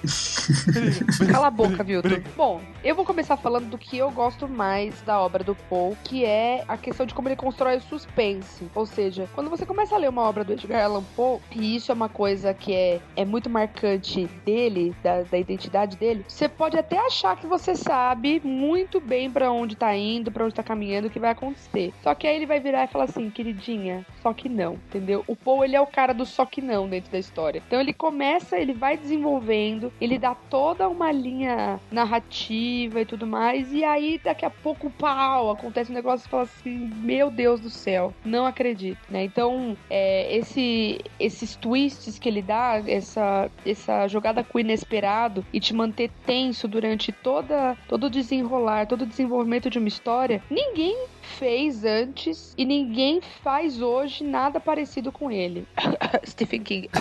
Cala 1.30 1.48
a 1.48 1.50
boca, 1.50 1.82
Vilton. 1.82 2.22
Bom, 2.36 2.60
eu 2.82 2.94
vou 2.94 3.04
começar 3.04 3.36
falando 3.36 3.68
do 3.68 3.78
que 3.78 3.98
eu 3.98 4.10
gosto 4.10 4.48
mais 4.48 5.00
da 5.02 5.20
obra 5.20 5.44
do 5.44 5.54
Poe, 5.54 5.96
que 6.04 6.24
é 6.24 6.64
a 6.66 6.76
questão 6.76 7.04
de 7.04 7.14
como 7.14 7.28
ele 7.28 7.36
constrói 7.36 7.76
o 7.76 7.80
suspense. 7.80 8.68
Ou 8.74 8.86
seja, 8.86 9.28
quando 9.34 9.50
você 9.50 9.66
começa 9.66 9.94
a 9.94 9.98
ler 9.98 10.08
uma 10.08 10.22
obra 10.22 10.44
do 10.44 10.52
Edgar 10.52 10.84
Allan 10.84 11.04
Poe, 11.14 11.40
e 11.54 11.76
isso 11.76 11.92
é 11.92 11.94
uma 11.94 12.08
coisa 12.08 12.54
que 12.54 12.72
é, 12.72 13.00
é 13.16 13.24
muito 13.24 13.50
marcante 13.50 14.26
dele, 14.44 14.94
da, 15.02 15.22
da 15.22 15.38
identidade 15.38 15.96
dele, 15.96 16.24
você 16.26 16.48
pode 16.48 16.78
até 16.78 16.98
achar 16.98 17.36
que 17.36 17.46
você 17.46 17.74
sabe 17.74 18.40
muito 18.44 19.00
bem 19.00 19.30
pra 19.30 19.50
onde 19.50 19.76
tá 19.76 19.94
indo, 19.94 20.30
pra 20.30 20.44
onde 20.44 20.54
tá 20.54 20.62
caminhando, 20.62 21.08
o 21.08 21.10
que 21.10 21.18
vai 21.18 21.30
acontecer. 21.30 21.92
Só 22.02 22.14
que 22.14 22.26
aí 22.26 22.36
ele 22.36 22.46
vai 22.46 22.60
virar 22.60 22.84
e 22.84 22.88
falar 22.88 23.04
assim, 23.04 23.30
queridinha, 23.30 24.06
só 24.22 24.32
que 24.32 24.48
não, 24.48 24.74
entendeu? 24.74 25.24
O 25.26 25.36
Poe, 25.36 25.66
ele 25.66 25.76
é 25.76 25.80
o 25.80 25.86
cara 25.86 26.12
do 26.12 26.24
só 26.24 26.46
que 26.46 26.62
não 26.62 26.88
dentro 26.88 27.10
da 27.10 27.18
história. 27.18 27.62
Então 27.66 27.80
ele 27.80 27.92
começa, 27.92 28.58
ele 28.58 28.72
vai 28.72 28.96
desenvolvendo, 28.96 29.89
ele 30.00 30.18
dá 30.18 30.34
toda 30.34 30.88
uma 30.88 31.10
linha 31.12 31.80
narrativa 31.90 33.00
e 33.00 33.04
tudo 33.04 33.26
mais, 33.26 33.72
e 33.72 33.84
aí 33.84 34.20
daqui 34.22 34.44
a 34.44 34.50
pouco, 34.50 34.90
pau, 34.90 35.50
acontece 35.50 35.90
um 35.90 35.94
negócio 35.94 36.26
e 36.26 36.30
fala 36.30 36.42
assim, 36.44 36.90
meu 36.96 37.30
Deus 37.30 37.60
do 37.60 37.70
céu, 37.70 38.12
não 38.24 38.46
acredito, 38.46 38.98
né? 39.08 39.24
Então, 39.24 39.76
é, 39.88 40.36
esse, 40.36 41.00
esses 41.18 41.56
twists 41.56 42.18
que 42.18 42.28
ele 42.28 42.42
dá, 42.42 42.82
essa, 42.86 43.50
essa 43.64 44.08
jogada 44.08 44.42
com 44.44 44.58
o 44.58 44.60
inesperado 44.60 45.44
e 45.52 45.60
te 45.60 45.74
manter 45.74 46.10
tenso 46.26 46.66
durante 46.66 47.12
toda, 47.12 47.76
todo 47.88 48.04
o 48.04 48.10
desenrolar, 48.10 48.86
todo 48.86 49.02
o 49.02 49.06
desenvolvimento 49.06 49.70
de 49.70 49.78
uma 49.78 49.88
história, 49.88 50.42
ninguém 50.50 50.96
fez 51.38 51.84
antes 51.84 52.54
e 52.56 52.64
ninguém 52.64 53.20
faz 53.42 53.80
hoje 53.80 54.24
nada 54.24 54.60
parecido 54.60 55.10
com 55.12 55.30
ele. 55.30 55.66
Stephen 56.26 56.62
King. 56.62 56.90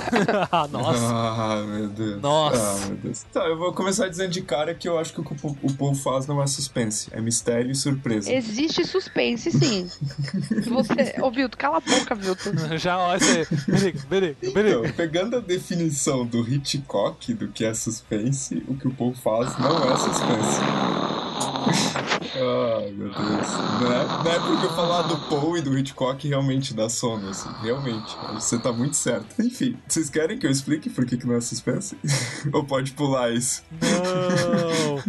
Ah, 0.52 0.68
Nossa. 0.68 1.06
Ah, 1.06 1.64
meu 1.66 1.88
Deus. 1.90 2.22
Nossa. 2.22 2.86
Ah, 2.86 2.88
meu 2.88 2.98
Deus. 2.98 3.24
Tá, 3.32 3.46
eu 3.46 3.58
vou 3.58 3.74
começar 3.74 4.08
dizendo 4.08 4.32
de 4.32 4.42
cara 4.42 4.74
que 4.74 4.88
eu 4.88 4.98
acho 4.98 5.14
que 5.14 5.22
o 5.22 5.24
que 5.24 5.34
o 5.34 5.74
povo 5.74 5.96
faz 5.96 6.28
não 6.28 6.42
é 6.42 6.48
suspense, 6.48 7.10
é 7.12 7.22
mistério 7.22 7.72
e 7.72 7.76
surpresa. 7.76 8.32
Existe 8.32 8.86
suspense, 8.86 9.52
sim. 9.52 9.90
Você. 10.68 11.16
Ô, 11.22 11.32
Vilto, 11.32 11.58
cala 11.58 11.78
a 11.78 11.80
boca, 11.80 12.16
Vilto. 12.16 12.52
Já, 12.78 12.98
olha 12.98 13.20
aí. 13.22 13.48
Briga, 13.68 14.00
briga, 14.10 14.36
briga. 14.42 14.70
Então, 14.70 14.94
pegando 14.94 15.38
a 15.38 15.40
definição 15.40 16.26
do 16.26 16.48
Hitchcock 16.48 17.34
do 17.34 17.48
que 17.50 17.66
é 17.66 17.74
suspense, 17.74 18.64
o 18.68 18.76
que 18.76 18.88
o 18.88 18.94
povo 18.94 19.20
faz 19.20 19.58
não 19.58 19.92
é 19.92 19.98
suspense. 19.98 21.19
Ai, 22.36 22.92
meu 22.92 23.10
Deus. 23.10 23.48
Não 23.82 23.92
é, 23.92 24.24
não 24.24 24.32
é 24.32 24.40
porque 24.40 24.66
eu 24.66 24.76
falar 24.76 25.04
do 25.04 25.18
Poe 25.28 25.60
e 25.60 25.62
do 25.62 25.78
Hitchcock 25.78 26.28
realmente 26.28 26.74
dá 26.74 26.90
sono, 26.90 27.30
assim. 27.30 27.50
Realmente. 27.62 28.16
Você 28.34 28.58
tá 28.60 28.72
muito 28.72 28.96
certo. 28.96 29.42
Enfim, 29.42 29.78
vocês 29.88 30.10
querem 30.10 30.38
que 30.38 30.46
eu 30.46 30.52
explique 30.52 30.90
por 30.90 31.06
que, 31.06 31.18
que 31.18 31.26
não 31.26 31.36
é 31.36 31.42
suspense? 31.42 31.98
Ou 32.54 32.64
pode 32.64 32.92
pular 32.92 33.32
isso? 33.32 33.64
Não. 33.72 35.00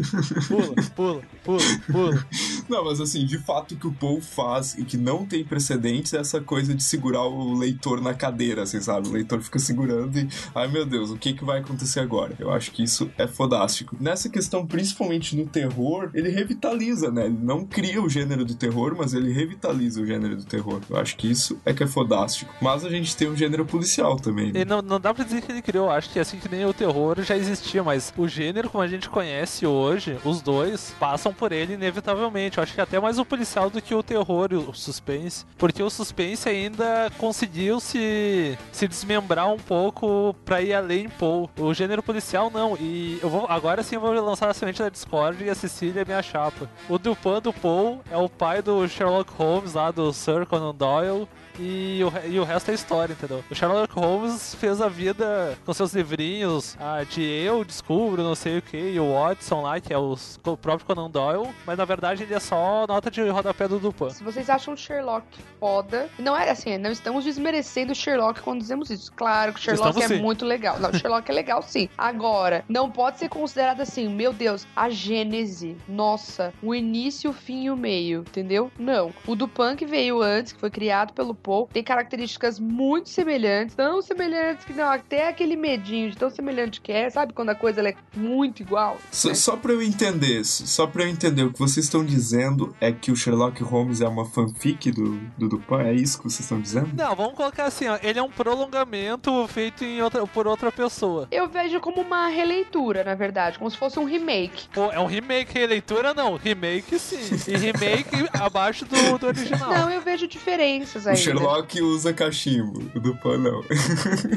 Pula, 0.47 0.75
pula, 0.95 1.23
pula, 1.45 1.61
pula. 1.91 2.27
Não, 2.69 2.85
mas 2.85 3.01
assim, 3.01 3.25
de 3.27 3.39
fato 3.39 3.75
o 3.75 3.77
que 3.77 3.87
o 3.87 3.93
Paul 3.93 4.21
faz 4.21 4.77
e 4.79 4.85
que 4.85 4.97
não 4.97 5.27
tem 5.27 5.45
precedentes 5.45 6.15
é 6.15 6.19
essa 6.19 6.41
coisa 6.41 6.75
de 6.75 6.83
segurar 6.83 7.25
o 7.25 7.59
leitor 7.59 8.01
na 8.01 8.15
cadeira, 8.15 8.63
assim, 8.63 8.81
sabe? 8.81 9.09
O 9.09 9.13
leitor 9.13 9.41
fica 9.41 9.59
segurando 9.59 10.19
e, 10.19 10.29
ai 10.55 10.69
meu 10.69 10.87
Deus, 10.87 11.11
o 11.11 11.17
que 11.17 11.33
que 11.33 11.45
vai 11.45 11.61
acontecer 11.61 12.01
agora? 12.01 12.35
Eu 12.39 12.51
acho 12.51 12.71
que 12.71 12.83
isso 12.83 13.11
é 13.19 13.27
fodástico. 13.27 13.97
Nessa 14.01 14.29
questão, 14.29 14.67
principalmente 14.67 15.37
no 15.37 15.47
terror, 15.47 16.11
ele 16.15 16.29
revitaliza, 16.29 17.11
né? 17.11 17.20
Ele 17.25 17.39
não 17.41 17.65
cria 17.65 18.01
o 18.03 18.09
gênero 18.09 18.45
do 18.45 18.55
terror, 18.55 18.95
mas 18.97 19.15
ele 19.15 19.33
revitaliza 19.33 20.01
o 20.01 20.07
gênero 20.07 20.37
do 20.37 20.45
terror. 20.45 20.81
Eu 20.89 20.97
acho 20.97 21.17
que 21.17 21.31
isso 21.31 21.61
é 21.65 21.73
que 21.73 21.83
é 21.83 21.87
fodástico. 21.87 22.53
Mas 22.61 22.85
a 22.85 22.91
gente 22.91 23.17
tem 23.17 23.29
um 23.29 23.37
gênero 23.37 23.65
policial 23.65 24.17
também. 24.17 24.53
né? 24.53 24.65
Não, 24.65 24.83
não 24.83 25.01
dá 25.01 25.13
pra 25.13 25.25
dizer 25.25 25.43
que 25.43 25.51
ele 25.53 25.63
criou, 25.63 25.91
acho 25.91 26.11
que 26.11 26.19
assim 26.19 26.39
que 26.39 26.49
nem 26.49 26.65
o 26.65 26.73
terror 26.73 27.21
já 27.23 27.37
existia, 27.37 27.83
mas 27.83 28.13
o 28.17 28.29
gênero 28.29 28.71
como 28.71 28.83
a 28.83 28.89
gente 28.89 29.09
conhece 29.09 29.67
hoje, 29.67 30.17
os 30.25 30.41
dois 30.41 30.95
passam 30.99 31.33
por 31.33 31.53
ele 31.53 31.75
inevitavelmente. 31.75 32.59
Eu 32.59 32.63
acho 32.65 32.75
que 32.75 32.81
até 32.81 32.99
mais 33.01 33.19
o 33.19 33.25
policial 33.25 33.71
do 33.71 33.81
que 33.83 33.95
o 33.95 34.03
terror 34.03 34.49
e 34.53 34.57
o 34.57 34.73
suspense, 34.75 35.45
porque 35.59 35.83
o 35.83 35.91
suspense 35.91 36.49
ainda 36.49 37.11
conseguiu 37.19 37.81
se, 37.81 38.57
se 38.73 38.87
desmembrar 38.89 39.49
um 39.53 39.59
pouco 39.59 40.35
pra 40.45 40.61
ir 40.63 40.73
além 40.73 41.09
Paul. 41.09 41.51
O 41.59 41.73
gênero 41.75 42.03
policial 42.03 42.51
não, 42.53 42.77
e 42.79 43.19
eu 43.23 43.29
vou 43.29 43.47
agora 43.49 43.83
sim 43.83 43.97
eu 43.97 44.01
vou 44.01 44.13
lançar 44.13 44.49
a 44.49 44.55
semente 44.55 44.81
da 44.81 44.89
Discord 44.89 45.43
e 45.45 45.51
a 45.51 45.55
Cecília 45.55 46.03
é 46.03 46.05
minha 46.05 46.23
chapa. 46.23 46.69
O 46.89 46.99
Dupin 47.01 47.41
do 47.43 47.53
Paul 47.53 48.01
é 48.11 48.17
o 48.17 48.29
pai 48.29 48.63
do 48.63 48.87
Sherlock 48.89 49.33
Holmes 49.33 49.75
lá 49.75 49.91
do 49.91 50.13
Sir 50.13 50.47
Conan 50.47 50.75
Doyle. 50.75 51.27
E 51.63 52.01
o, 52.05 52.13
e 52.27 52.39
o 52.41 52.45
resto 52.45 52.71
é 52.71 52.75
história, 52.75 53.13
entendeu? 53.13 53.45
O 53.51 53.55
Sherlock 53.55 53.93
Holmes 53.93 54.55
fez 54.55 54.81
a 54.81 54.89
vida 54.89 55.59
com 55.67 55.75
seus 55.75 55.93
livrinhos 55.93 56.75
ah, 56.81 57.05
de 57.05 57.21
eu 57.23 57.63
descubro, 57.65 58.23
não 58.23 58.35
sei 58.35 58.59
o 58.59 58.63
que, 58.63 58.79
e 58.79 58.99
o 58.99 59.13
Watson 59.13 59.61
lá, 59.63 59.79
que 59.79 59.93
é 59.93 59.99
o, 59.99 60.15
s- 60.15 60.39
o 60.43 60.57
próprio 60.57 60.87
Conan 60.87 61.11
Doyle, 61.11 61.51
mas 61.67 61.77
na 61.77 61.85
verdade 61.85 62.23
ele 62.23 62.33
é 62.33 62.41
só 62.41 62.87
nota 62.89 63.11
de 63.11 63.29
rodapé 63.29 63.69
do 63.69 63.79
Dupin. 63.79 64.09
Se 64.09 64.25
vocês 64.25 64.49
acham 64.49 64.73
o 64.73 64.77
Sherlock 64.77 65.27
foda, 65.59 66.09
não 66.19 66.35
é 66.35 66.49
assim, 66.49 66.79
não 66.79 66.91
estamos 66.93 67.25
desmerecendo 67.25 67.93
o 67.93 67.97
Sherlock 67.97 68.41
quando 68.41 68.61
dizemos 68.61 68.89
isso. 68.89 69.13
Claro 69.13 69.53
que 69.53 69.59
o 69.59 69.63
Sherlock 69.63 69.89
Estamos 69.91 70.11
é 70.11 70.17
sim. 70.17 70.23
muito 70.23 70.47
legal. 70.47 70.79
Não, 70.79 70.89
o 70.91 70.95
Sherlock 70.97 71.31
é 71.31 71.35
legal 71.35 71.63
sim. 71.63 71.91
Agora, 71.99 72.65
não 72.71 72.91
pode 72.91 73.19
ser 73.19 73.29
considerado 73.29 73.83
assim, 73.83 74.09
meu 74.09 74.33
Deus, 74.33 74.67
a 74.75 74.89
gênese, 74.89 75.77
nossa, 75.87 76.55
o 76.63 76.75
início, 76.75 76.90
o 77.29 77.33
fim 77.33 77.65
e 77.65 77.71
o 77.71 77.77
meio, 77.77 78.21
entendeu? 78.21 78.71
Não. 78.79 79.13
O 79.27 79.35
Dupin 79.35 79.77
que 79.77 79.87
veio 79.87 80.23
antes, 80.23 80.53
que 80.53 80.61
foi 80.61 80.71
criado 80.71 81.13
pelo 81.13 81.35
Poe, 81.35 81.67
tem 81.73 81.83
características 81.83 82.59
muito 82.59 83.09
semelhantes, 83.09 83.75
tão 83.75 84.03
semelhantes 84.03 84.65
que 84.65 84.73
não, 84.73 84.89
até 84.89 85.29
aquele 85.29 85.57
medinho 85.57 86.11
de 86.11 86.17
tão 86.17 86.31
semelhante 86.31 86.81
que 86.81 86.93
é, 86.93 87.09
sabe 87.11 87.33
quando 87.33 87.51
a 87.51 87.55
coisa 87.55 87.81
ela 87.81 87.91
é 87.91 87.97
muito 88.15 88.63
igual? 88.63 88.99
Só, 89.11 89.29
né? 89.29 89.35
só 89.35 89.57
pra 89.57 89.73
eu 89.73 89.83
entender, 89.83 90.45
só 90.45 90.87
pra 90.87 91.05
eu 91.05 91.09
entender, 91.09 91.43
o 91.45 91.53
que 91.53 91.59
vocês 91.59 91.87
estão 91.87 92.05
dizendo 92.05 92.75
é 92.81 92.93
que 92.93 93.11
o 93.11 93.17
Sherlock 93.17 93.63
Holmes 93.63 94.01
é 94.01 94.09
uma 94.09 94.25
fanfic 94.25 94.91
do, 94.91 95.19
do 95.39 95.49
Dupin? 95.49 95.83
É 95.85 95.93
isso 95.93 96.19
que 96.19 96.25
vocês 96.25 96.41
estão 96.41 96.61
dizendo? 96.61 96.91
Não, 96.95 97.15
vamos 97.15 97.35
colocar 97.35 97.65
assim, 97.65 97.89
ó, 97.89 97.99
ele 98.03 98.19
é 98.19 98.23
um 98.23 98.31
prolongamento 98.31 99.47
feito 99.49 99.85
em 99.85 100.03
outra, 100.03 100.27
por 100.27 100.47
outra 100.47 100.71
pessoa. 100.71 101.29
Eu 101.31 101.49
vejo 101.49 101.81
como 101.81 102.01
uma 102.01 102.29
releitura, 102.29 103.05
na 103.05 103.15
verdade, 103.15 103.59
como 103.59 103.71
se 103.71 103.77
fosse 103.77 103.99
um 103.99 104.05
remake. 104.05 104.69
Pô, 104.73 104.91
é 104.91 104.99
um 104.99 105.07
remake, 105.07 105.59
releitura 105.59 106.15
não, 106.15 106.37
remake 106.37 106.80
sim. 106.99 107.53
E 107.53 107.57
remake 107.57 108.29
abaixo 108.33 108.85
do, 108.85 109.19
do 109.19 109.27
original. 109.27 109.71
Não, 109.71 109.91
eu 109.91 110.01
vejo 110.01 110.27
diferenças 110.27 111.07
aí. 111.07 111.15
O 111.15 111.17
Sherlock 111.17 111.81
usa 111.81 112.13
cachimbo, 112.13 112.81
o 112.95 113.01
Dupin 113.01 113.39
não. 113.39 113.61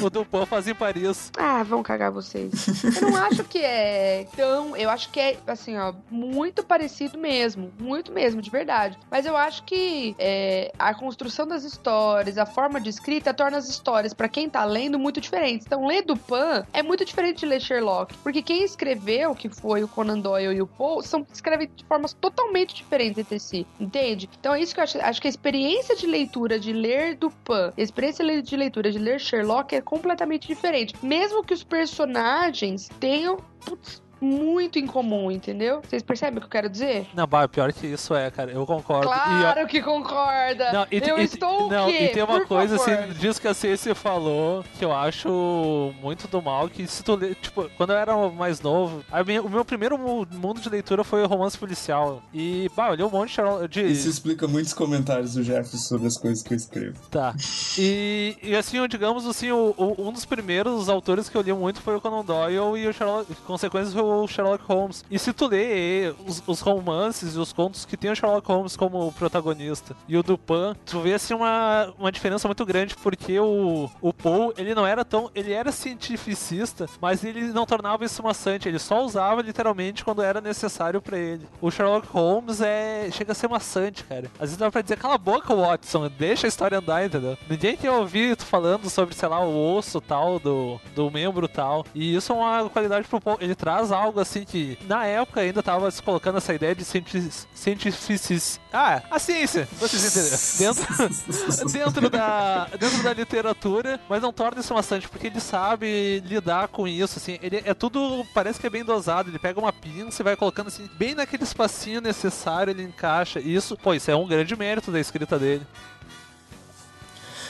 O 0.06 0.10
Dupin 0.10 0.46
faz 0.46 0.68
em 0.68 0.76
Paris. 0.76 1.32
Ah, 1.38 1.64
vão 1.64 1.84
cagar 1.84 2.12
vocês. 2.12 2.52
Eu 2.96 3.10
não 3.10 3.18
acho 3.18 3.44
que 3.44 3.60
é 3.60 4.28
tão. 4.36 4.76
Eu 4.76 4.90
acho 4.90 5.10
que 5.10 5.20
é, 5.20 5.38
assim, 5.48 5.78
ó, 5.78 5.94
muito 6.10 6.64
parecido 6.64 7.18
mesmo. 7.18 7.72
Muito 7.80 8.12
mesmo, 8.12 8.42
de 8.42 8.50
verdade. 8.50 8.98
Mas 9.10 9.26
eu 9.26 9.36
acho 9.36 9.64
que 9.64 10.16
é, 10.20 10.72
a 10.78 10.94
construção 10.94 11.48
das 11.48 11.64
histórias, 11.64 12.38
a 12.38 12.46
forma 12.46 12.80
de 12.80 12.90
escrita, 12.90 13.34
torna 13.34 13.58
as 13.58 13.70
histórias, 13.70 14.14
pra 14.14 14.28
quem 14.28 14.50
tá 14.50 14.64
lendo, 14.66 15.00
muito 15.00 15.22
diferentes. 15.22 15.66
Então, 15.66 15.86
ler 15.86 16.04
Dupin 16.04 16.64
é 16.72 16.84
muito 16.84 17.06
diferente 17.06 17.40
de 17.40 17.46
ler 17.46 17.62
Sherlock. 17.62 18.16
Porque 18.18 18.42
quem 18.42 18.64
escreveu, 18.64 19.34
que 19.36 19.50
foi 19.50 19.84
o 19.84 19.88
Conan 19.88 20.20
Doyle 20.20 20.56
e 20.56 20.62
o 20.62 20.68
Poe, 20.68 21.04
são, 21.06 21.26
escrevem 21.32 21.70
de 21.76 21.86
formas 21.86 22.14
totalmente 22.14 22.33
diferentes 22.74 23.18
entre 23.18 23.40
si. 23.40 23.66
Entende? 23.80 24.30
Então 24.40 24.54
é 24.54 24.62
isso 24.62 24.74
que 24.74 24.80
eu 24.80 24.84
acho. 24.84 25.00
Acho 25.00 25.22
que 25.22 25.28
a 25.28 25.30
experiência 25.30 25.96
de 25.96 26.06
leitura 26.06 26.60
de 26.60 26.72
ler 26.72 27.16
Dupin, 27.16 27.72
a 27.75 27.82
experiência 27.82 28.42
de 28.42 28.56
leitura 28.56 28.92
de 28.92 29.00
ler 29.00 29.20
Sherlock 29.20 29.75
é 29.75 29.82
completamente 29.82 30.48
diferente. 30.48 30.94
Mesmo 31.02 31.44
que 31.44 31.54
os 31.54 31.63
personagens 31.63 32.90
tenham. 33.00 33.38
putz, 33.66 34.02
muito 34.24 34.80
incomum, 34.80 35.30
entendeu? 35.32 35.82
Vocês 35.88 36.01
percebem 36.01 36.38
o 36.38 36.42
que 36.42 36.46
eu 36.48 36.51
quero 36.51 36.70
dizer? 36.70 37.06
Não, 37.13 37.27
bah, 37.27 37.48
pior 37.48 37.72
que 37.74 37.88
isso 37.88 38.15
é, 38.15 38.32
cara. 38.32 38.51
Eu 38.51 38.65
concordo. 38.65 39.08
E, 39.08 39.10
Claro 39.13 39.68
que 39.68 39.82
concorda! 39.82 40.72
Não, 40.72 40.88
e, 40.92 40.98
eu 41.10 41.20
e- 41.20 41.24
estou 41.24 41.68
o 41.68 41.70
não, 41.70 41.88
quê? 41.88 42.06
e 42.06 42.10
tem 42.10 42.24
uma 42.24 42.39
Por 42.39 42.48
coisa 42.48 42.77
favor. 42.77 42.94
assim, 42.94 43.13
disso 43.13 43.42
que 43.42 43.48
a 43.48 43.53
Ciência 43.53 43.94
falou, 43.94 44.63
que 44.77 44.86
eu 44.86 44.94
acho 44.94 45.94
muito 46.01 46.27
do 46.27 46.42
mal, 46.42 46.70
que 46.70 46.88
se 46.88 47.03
tu 47.03 47.15
lê, 47.15 47.36
tipo, 47.36 47.70
quando 47.77 47.92
eu 47.92 47.98
era 47.98 48.15
mais 48.30 48.62
novo, 48.62 49.03
a 49.12 49.24
minha- 49.24 49.42
o 49.42 49.50
meu 49.50 49.65
primeiro 49.65 49.98
mu- 49.98 50.25
mundo 50.32 50.62
de 50.62 50.70
leitura 50.70 51.03
foi 51.03 51.24
o 51.24 51.27
romance 51.27 51.58
policial. 51.58 52.22
E, 52.34 52.70
bah, 52.75 52.89
eu 52.89 52.96
li 52.96 53.03
um 53.03 53.10
monte 53.10 53.34
de 53.70 53.82
Isso 53.86 54.08
explica 54.10 54.48
muitos 54.48 54.74
comentários 54.74 55.34
do 55.34 55.44
Jefferson 55.44 55.77
sobre 55.77 56.08
as 56.08 56.18
coisas 56.18 56.44
que 56.44 56.53
eu 56.53 56.58
escrevo. 56.58 56.98
Tá. 57.10 57.34
E, 57.77 58.38
e 58.42 58.56
assim, 58.56 58.86
digamos 58.88 59.25
assim, 59.25 59.51
o, 59.51 59.74
o- 59.77 59.96
um 60.08 60.12
dos 60.12 60.25
primeiros 60.25 60.88
autores 60.89 61.27
que 61.30 61.36
eu 61.36 61.42
li 61.42 61.51
muito 61.53 61.82
foi 61.82 61.96
o 61.96 62.01
Conan 62.01 62.24
Doyle 62.24 62.77
e 62.80 62.88
o 62.88 62.94
Sherlock, 62.94 63.34
consequências 63.46 63.94
foi 63.94 64.03
o 64.03 64.12
Sherlock 64.27 64.63
Holmes. 64.65 65.03
E 65.10 65.17
se 65.20 65.34
tu 65.34 65.48
lê 65.48 66.13
os, 66.25 66.43
os 66.46 66.60
romances 66.60 67.36
e 67.36 67.39
os 67.39 67.53
contos 67.53 67.86
que 67.86 67.98
tem 67.98 68.12
o 68.12 68.15
Sherlock 68.15 68.48
Holmes 68.48 68.75
como 68.75 69.12
protagonista 69.13 69.96
e 70.08 70.17
o 70.17 70.24
Dupin, 70.24 70.75
tu 70.86 71.00
vê 71.00 71.13
assim 71.13 71.34
uma, 71.34 71.93
uma 71.98 72.12
diferença 72.12 72.48
muito 72.48 72.65
grande 72.65 72.96
porque 72.96 73.39
o, 73.39 73.89
o 74.01 74.13
Poe, 74.13 74.53
ele 74.58 74.75
não 74.75 74.86
era 74.86 75.03
tão, 75.03 75.29
ele 75.34 75.51
era 75.51 75.72
cientificista, 75.72 76.88
mas 77.01 77.24
ele 77.24 77.48
não 77.48 77.65
tornava 77.65 78.05
isso 78.05 78.24
maçante, 78.24 78.67
ele 78.67 78.79
só 78.79 79.03
usava 79.03 79.41
literalmente 79.41 80.03
quando 80.03 80.22
era 80.22 80.41
necessário 80.41 81.01
pra 81.01 81.17
ele. 81.17 81.48
O 81.62 81.72
Sherlock 81.72 82.08
Holmes 82.08 82.62
é 82.62 83.10
chega 83.12 83.32
a 83.32 83.36
ser 83.36 83.48
maçante, 83.48 84.03
cara. 84.03 84.29
Às 84.36 84.50
vezes 84.50 84.58
dá 84.58 84.72
pra 84.72 84.82
dizer, 84.82 84.98
cala 84.98 85.15
a 85.15 85.17
boca, 85.17 85.55
Watson, 85.55 86.10
deixa 86.17 86.48
a 86.48 86.50
história 86.50 86.77
andar, 86.77 87.05
entendeu? 87.05 87.38
Ninguém 87.50 87.77
quer 87.77 87.91
ouvir 87.91 88.36
tu 88.36 88.46
falando 88.46 88.89
sobre, 88.89 89.15
sei 89.15 89.27
lá, 89.29 89.39
o 89.39 89.75
osso 89.75 90.01
tal 90.01 90.39
do, 90.39 90.79
do 90.96 91.10
membro 91.10 91.48
tal. 91.48 91.86
E 91.93 92.15
isso 92.15 92.32
é 92.32 92.36
uma 92.36 92.70
qualidade 92.70 93.08
pro 93.08 93.22
Paul. 93.22 93.38
Ele 93.39 93.55
traz 93.55 93.91
algo 93.91 94.02
assim 94.19 94.43
que 94.45 94.77
na 94.88 95.05
época 95.05 95.41
ainda 95.41 95.62
tava 95.63 95.89
se 95.91 96.01
colocando 96.01 96.38
essa 96.38 96.53
ideia 96.53 96.74
de 96.75 96.83
cienti- 96.83 97.29
cientificis. 97.53 98.60
Ah, 98.72 99.01
a 99.12 99.19
ciência, 99.19 99.67
vocês 99.79 100.03
entenderam? 100.05 100.74
Dentro, 100.75 101.69
dentro, 101.72 102.10
da, 102.10 102.65
dentro 102.79 103.03
da 103.03 103.13
literatura, 103.13 104.00
mas 104.10 104.22
não 104.22 104.33
torna 104.33 104.60
isso 104.62 104.74
maçante, 104.74 105.07
porque 105.07 105.27
ele 105.27 105.39
sabe 105.39 106.19
lidar 106.25 106.67
com 106.69 106.88
isso, 106.88 107.17
assim. 107.19 107.38
Ele 107.41 107.62
é 107.65 107.74
tudo, 107.74 108.25
parece 108.33 108.60
que 108.60 108.67
é 108.67 108.69
bem 108.69 108.83
dosado. 108.83 109.29
Ele 109.29 109.39
pega 109.39 109.60
uma 109.60 109.74
pinça 109.74 110.22
e 110.22 110.24
vai 110.24 110.36
colocando 110.36 110.67
assim, 110.67 110.89
bem 110.98 111.13
naquele 111.15 111.43
espacinho 111.43 112.01
necessário, 112.01 112.72
ele 112.72 112.83
encaixa. 112.83 113.39
Isso, 113.39 113.77
pô, 113.77 113.93
isso 113.93 114.10
é 114.10 114.15
um 114.15 114.27
grande 114.27 114.55
mérito 114.55 114.91
da 114.91 115.00
escrita 115.00 115.38
dele. 115.38 115.65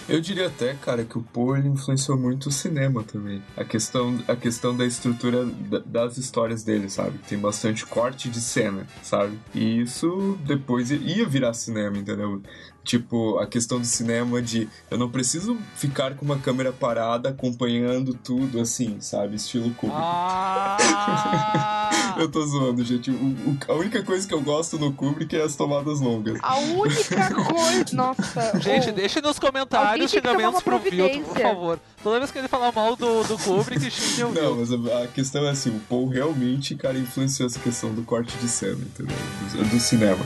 Eu 0.08 0.20
diria 0.20 0.48
até, 0.48 0.74
cara, 0.74 1.06
que 1.06 1.18
o 1.18 1.22
Poe 1.24 1.60
influenciou 1.62 2.18
muito 2.18 2.50
o 2.50 2.52
cinema 2.52 3.04
também. 3.04 3.42
A 3.56 3.64
questão, 3.64 4.22
a 4.28 4.36
questão 4.36 4.76
da 4.76 4.86
estrutura 4.86 5.46
da- 5.46 5.80
das 5.86 6.18
histórias 6.18 6.62
dele, 6.64 6.90
sabe? 6.90 7.18
Tem 7.20 7.38
bastante 7.40 7.86
corte 7.86 8.30
de 8.30 8.42
cena, 8.42 8.86
sabe? 9.02 9.40
E 9.56 9.80
isso 9.82 10.38
depois 10.46 10.92
ia 10.92 11.26
virar 11.26 11.54
cinema, 11.54 11.98
entendeu? 11.98 12.42
Tipo, 12.84 13.38
a 13.40 13.48
questão 13.48 13.80
do 13.80 13.86
cinema 13.86 14.42
de 14.42 14.68
eu 14.92 14.98
não 14.98 15.10
preciso 15.10 15.58
ficar 15.76 16.16
com 16.16 16.26
uma 16.26 16.38
câmera 16.38 16.72
parada 16.74 17.30
acompanhando 17.30 18.14
tudo 18.14 18.60
assim, 18.60 18.98
sabe? 19.00 19.36
Estilo 19.38 19.72
Kubrick. 19.76 20.02
Ah! 20.04 21.90
Eu 22.16 22.30
tô 22.30 22.46
zoando, 22.46 22.84
gente. 22.86 23.10
O- 23.10 23.14
o- 23.16 23.58
a 23.68 23.74
única 23.74 24.04
coisa 24.04 24.28
que 24.28 24.34
eu 24.36 24.42
gosto 24.42 24.78
no 24.78 24.94
Kubrick 24.94 25.36
é 25.36 25.42
as 25.42 25.56
tomadas 25.56 26.00
longas. 26.00 26.38
A 26.44 26.58
única 26.58 27.34
coisa. 27.34 27.86
Nossa. 27.94 28.60
Gente, 28.60 28.90
ô, 28.92 28.94
deixe 28.94 29.20
nos 29.20 29.40
comentários 29.40 30.12
xingamentos 30.12 30.54
uma 30.54 30.62
pro 30.62 30.78
Vilto, 30.78 31.22
por 31.22 31.40
favor. 31.40 31.80
Toda 32.04 32.20
vez 32.20 32.30
que 32.30 32.38
ele 32.38 32.48
falar 32.48 32.72
mal 32.72 32.96
do, 32.96 33.24
do 33.24 33.36
Kubrick, 33.40 33.90
xingue 33.90 34.26
o 34.26 34.32
Não, 34.32 34.56
Vilto. 34.58 34.78
mas 34.84 34.92
a, 34.92 35.04
a 35.06 35.08
questão 35.08 35.44
é 35.48 35.50
assim, 35.50 35.72
o 35.72 35.80
Paul 35.90 36.08
realmente, 36.08 36.76
cara, 36.76 37.00
influenciou 37.00 37.48
essa 37.48 37.58
questão 37.60 37.92
do 37.92 38.04
corte 38.04 38.38
de 38.38 38.48
cena, 38.48 38.74
entendeu? 38.74 39.16
Do, 39.54 39.70
do 39.70 39.80
cinema. 39.80 40.24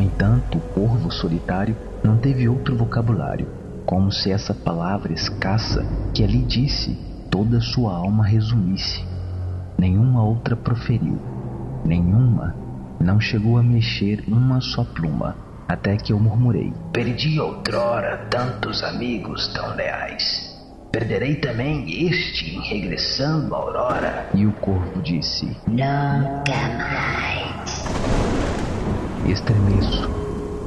No 0.00 0.06
entanto, 0.06 0.56
o 0.56 0.60
corvo 0.72 1.10
solitário 1.10 1.76
não 2.02 2.16
teve 2.16 2.48
outro 2.48 2.74
vocabulário, 2.74 3.46
como 3.84 4.10
se 4.10 4.32
essa 4.32 4.54
palavra 4.54 5.12
escassa 5.12 5.84
que 6.14 6.24
ali 6.24 6.38
disse 6.38 6.98
toda 7.30 7.60
sua 7.60 7.96
alma 7.96 8.24
resumisse. 8.24 9.04
Nenhuma 9.78 10.24
outra 10.24 10.56
proferiu, 10.56 11.18
nenhuma 11.84 12.56
não 12.98 13.20
chegou 13.20 13.58
a 13.58 13.62
mexer 13.62 14.24
uma 14.26 14.62
só 14.62 14.84
pluma, 14.84 15.36
até 15.68 15.98
que 15.98 16.14
eu 16.14 16.18
murmurei: 16.18 16.72
Perdi 16.94 17.38
outrora 17.38 18.26
tantos 18.30 18.82
amigos 18.82 19.48
tão 19.48 19.76
leais. 19.76 20.48
Perderei 20.90 21.34
também 21.34 22.06
este 22.06 22.56
em 22.56 22.62
regressando 22.62 23.54
a 23.54 23.58
aurora. 23.58 24.30
E 24.32 24.46
o 24.46 24.52
corvo 24.52 25.02
disse: 25.02 25.44
Nunca 25.68 26.56
mais. 26.78 27.49
Estremeço. 29.26 30.08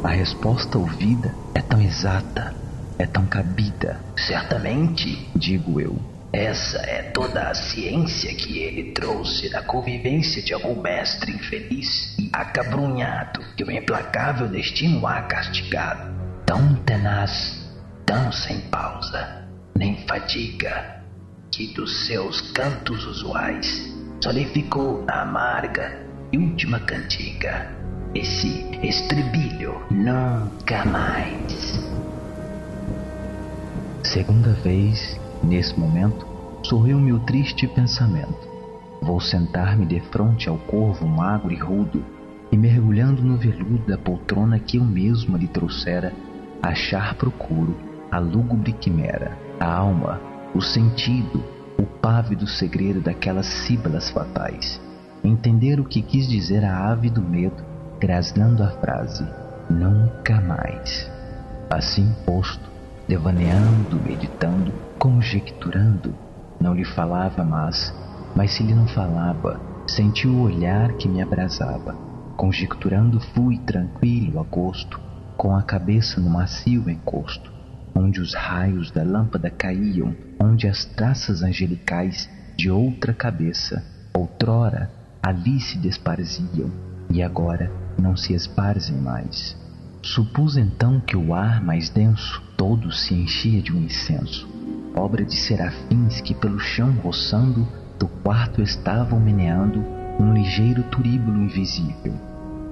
A 0.03 0.09
resposta 0.09 0.77
ouvida 0.77 1.33
é 1.55 1.61
tão 1.61 1.81
exata, 1.81 2.53
é 2.99 3.05
tão 3.05 3.25
cabida. 3.25 3.99
Certamente, 4.15 5.27
digo 5.35 5.81
eu. 5.81 5.99
Essa 6.31 6.77
é 6.79 7.03
toda 7.11 7.49
a 7.49 7.53
ciência 7.53 8.33
que 8.33 8.59
ele 8.59 8.91
trouxe 8.91 9.49
da 9.49 9.61
convivência 9.61 10.41
de 10.41 10.53
algum 10.53 10.81
mestre 10.81 11.31
infeliz 11.31 12.17
e 12.17 12.29
acabrunhado 12.31 13.41
que 13.55 13.63
o 13.63 13.71
implacável 13.71 14.47
destino 14.47 15.05
há 15.05 15.21
castigado. 15.23 16.13
Tão 16.45 16.75
tenaz, 16.77 17.69
tão 18.05 18.31
sem 18.31 18.61
pausa, 18.61 19.47
nem 19.75 19.97
fadiga, 20.07 21.03
que 21.51 21.73
dos 21.73 22.07
seus 22.07 22.41
cantos 22.51 23.05
usuais 23.05 23.93
só 24.21 24.31
lhe 24.31 24.45
ficou 24.45 25.05
a 25.07 25.21
amarga 25.21 26.03
e 26.31 26.37
última 26.37 26.79
cantiga. 26.79 27.83
Esse 28.15 28.63
estribilho 28.84 29.82
nunca 29.89 30.86
mais. 30.86 31.82
Segunda 34.04 34.54
vez, 34.54 35.19
nesse 35.43 35.80
momento, 35.80 36.28
sorriu-me 36.62 37.12
o 37.12 37.19
triste 37.21 37.67
pensamento. 37.67 38.47
Vou 39.02 39.19
sentar-me 39.19 39.88
de 39.88 39.99
frente 39.99 40.47
ao 40.47 40.60
corvo 40.60 41.08
magro 41.08 41.52
e 41.52 41.56
rudo 41.56 42.06
e 42.52 42.58
mergulhando 42.58 43.23
no 43.23 43.36
veludo 43.36 43.84
da 43.88 43.97
poltrona 43.97 44.60
que 44.60 44.78
eu 44.78 44.84
mesmo 44.86 45.36
lhe 45.36 45.47
trouxera, 45.47 46.13
achar 46.62 47.15
procuro 47.15 47.76
a 48.12 48.19
lúgubre 48.19 48.73
quimera, 48.73 49.36
a 49.60 49.73
alma, 49.73 50.21
o 50.54 50.62
sentido, 50.62 51.43
o 51.80 51.84
pávido 51.84 52.45
segredo 52.45 53.02
daquelas 53.02 53.47
sílabas 53.47 54.12
fatais. 54.12 54.80
Entender 55.23 55.80
o 55.80 55.84
que 55.84 56.04
quis 56.04 56.28
dizer 56.28 56.63
a 56.63 56.91
ave 56.91 57.10
do 57.10 57.23
medo, 57.23 57.72
grasnando 58.03 58.61
a 58.61 58.67
frase 58.67 59.25
nunca 59.69 60.41
mais. 60.41 61.09
Assim 61.69 62.13
posto, 62.25 62.69
devaneando, 63.07 63.97
meditando, 63.97 64.73
conjecturando, 64.99 66.13
não 66.59 66.73
lhe 66.73 66.83
falava 66.83 67.45
mais, 67.45 67.93
mas 68.35 68.51
se 68.51 68.61
lhe 68.61 68.75
não 68.75 68.85
falava, 68.87 69.57
senti 69.87 70.27
o 70.27 70.41
olhar 70.41 70.91
que 70.97 71.07
me 71.07 71.21
abrasava. 71.21 71.95
Conjecturando 72.35 73.21
fui 73.21 73.57
tranquilo 73.59 74.41
a 74.41 74.43
gosto, 74.43 74.99
com 75.37 75.55
a 75.55 75.63
cabeça 75.63 76.19
no 76.19 76.29
macio 76.29 76.89
encosto, 76.89 77.49
onde 77.95 78.19
os 78.19 78.33
raios 78.33 78.91
da 78.91 79.03
lâmpada 79.03 79.49
caíam, 79.49 80.13
onde 80.41 80.67
as 80.67 80.83
traças 80.83 81.41
angelicais 81.41 82.29
de 82.57 82.69
outra 82.69 83.13
cabeça, 83.13 83.81
outrora 84.13 84.91
ali 85.23 85.57
se 85.61 85.77
desparziam, 85.77 86.92
e 87.09 87.21
agora 87.21 87.71
não 87.97 88.15
se 88.15 88.33
esparzem 88.33 88.97
mais. 88.97 89.57
Supus 90.01 90.57
então 90.57 90.99
que 90.99 91.15
o 91.15 91.33
ar 91.33 91.63
mais 91.63 91.89
denso 91.89 92.41
todo 92.57 92.91
se 92.91 93.13
enchia 93.13 93.61
de 93.61 93.71
um 93.71 93.81
incenso, 93.83 94.47
obra 94.95 95.23
de 95.23 95.35
serafins 95.35 96.19
que 96.21 96.33
pelo 96.33 96.59
chão 96.59 96.91
roçando 97.01 97.67
do 97.97 98.07
quarto 98.07 98.61
estavam 98.61 99.19
meneando 99.19 99.79
um 100.19 100.33
ligeiro 100.33 100.83
turíbulo 100.83 101.43
invisível. 101.43 102.13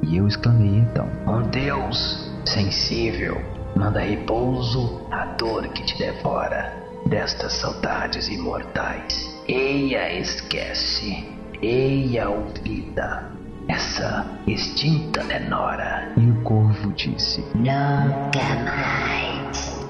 E 0.04 0.18
eu 0.18 0.28
exclamei 0.28 0.80
então: 0.80 1.08
Um 1.28 1.42
Deus 1.50 2.30
sensível, 2.46 3.42
manda 3.76 4.02
repouso 4.02 5.02
à 5.12 5.26
dor 5.38 5.68
que 5.70 5.86
te 5.86 5.98
devora, 5.98 6.74
destas 7.08 7.54
saudades 7.54 8.28
imortais. 8.28 9.32
Eia 9.48 10.20
esquece, 10.20 11.28
eia 11.62 12.30
ouvida, 12.30 13.32
essa 13.72 14.26
extinta 14.46 15.24
menora. 15.24 16.12
E 16.18 16.30
o 16.30 16.44
corvo 16.44 16.92
disse: 16.94 17.42
Nunca 17.56 18.40
mais. 18.66 19.82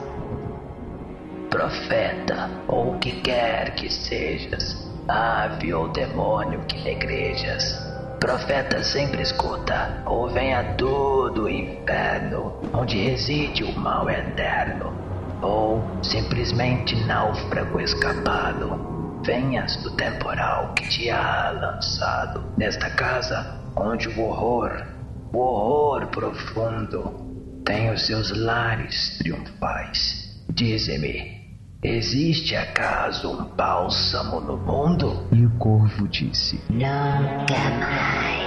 Profeta, 1.50 2.50
ou 2.67 2.96
o 2.96 3.00
que 3.00 3.12
quer 3.22 3.76
que 3.76 3.89
sejas, 3.89 4.89
ave 5.08 5.74
ou 5.74 5.89
demônio 5.89 6.62
que 6.62 6.80
negrejas, 6.82 7.76
profeta 8.20 8.84
sempre 8.84 9.24
escuta: 9.24 10.04
ou 10.06 10.30
venha 10.30 10.76
todo 10.78 11.44
o 11.44 11.50
inferno, 11.50 12.54
onde 12.74 12.98
reside 12.98 13.63
o 13.63 13.78
mal 13.78 14.10
eterno, 14.10 14.94
ou 15.41 15.84
simplesmente 16.04 16.96
náufrago 17.06 17.80
escapado. 17.80 18.90
Venhas 19.23 19.75
do 19.84 19.91
temporal 19.91 20.73
que 20.73 20.89
te 20.89 21.10
há 21.10 21.51
lançado 21.51 22.43
nesta 22.57 22.89
casa 22.89 23.62
onde 23.75 24.07
o 24.10 24.21
horror, 24.21 24.84
o 25.31 25.38
horror 25.38 26.07
profundo, 26.07 27.62
tem 27.63 27.91
os 27.91 28.05
seus 28.07 28.31
lares 28.36 29.19
triunfais. 29.19 30.41
Dize-me, 30.49 31.39
existe 31.84 32.55
acaso 32.55 33.31
um 33.31 33.55
bálsamo 33.55 34.41
no 34.41 34.57
mundo? 34.57 35.27
E 35.31 35.45
o 35.45 35.51
corvo 35.51 36.07
disse: 36.07 36.60
Nunca 36.69 37.55
mais. 37.79 38.40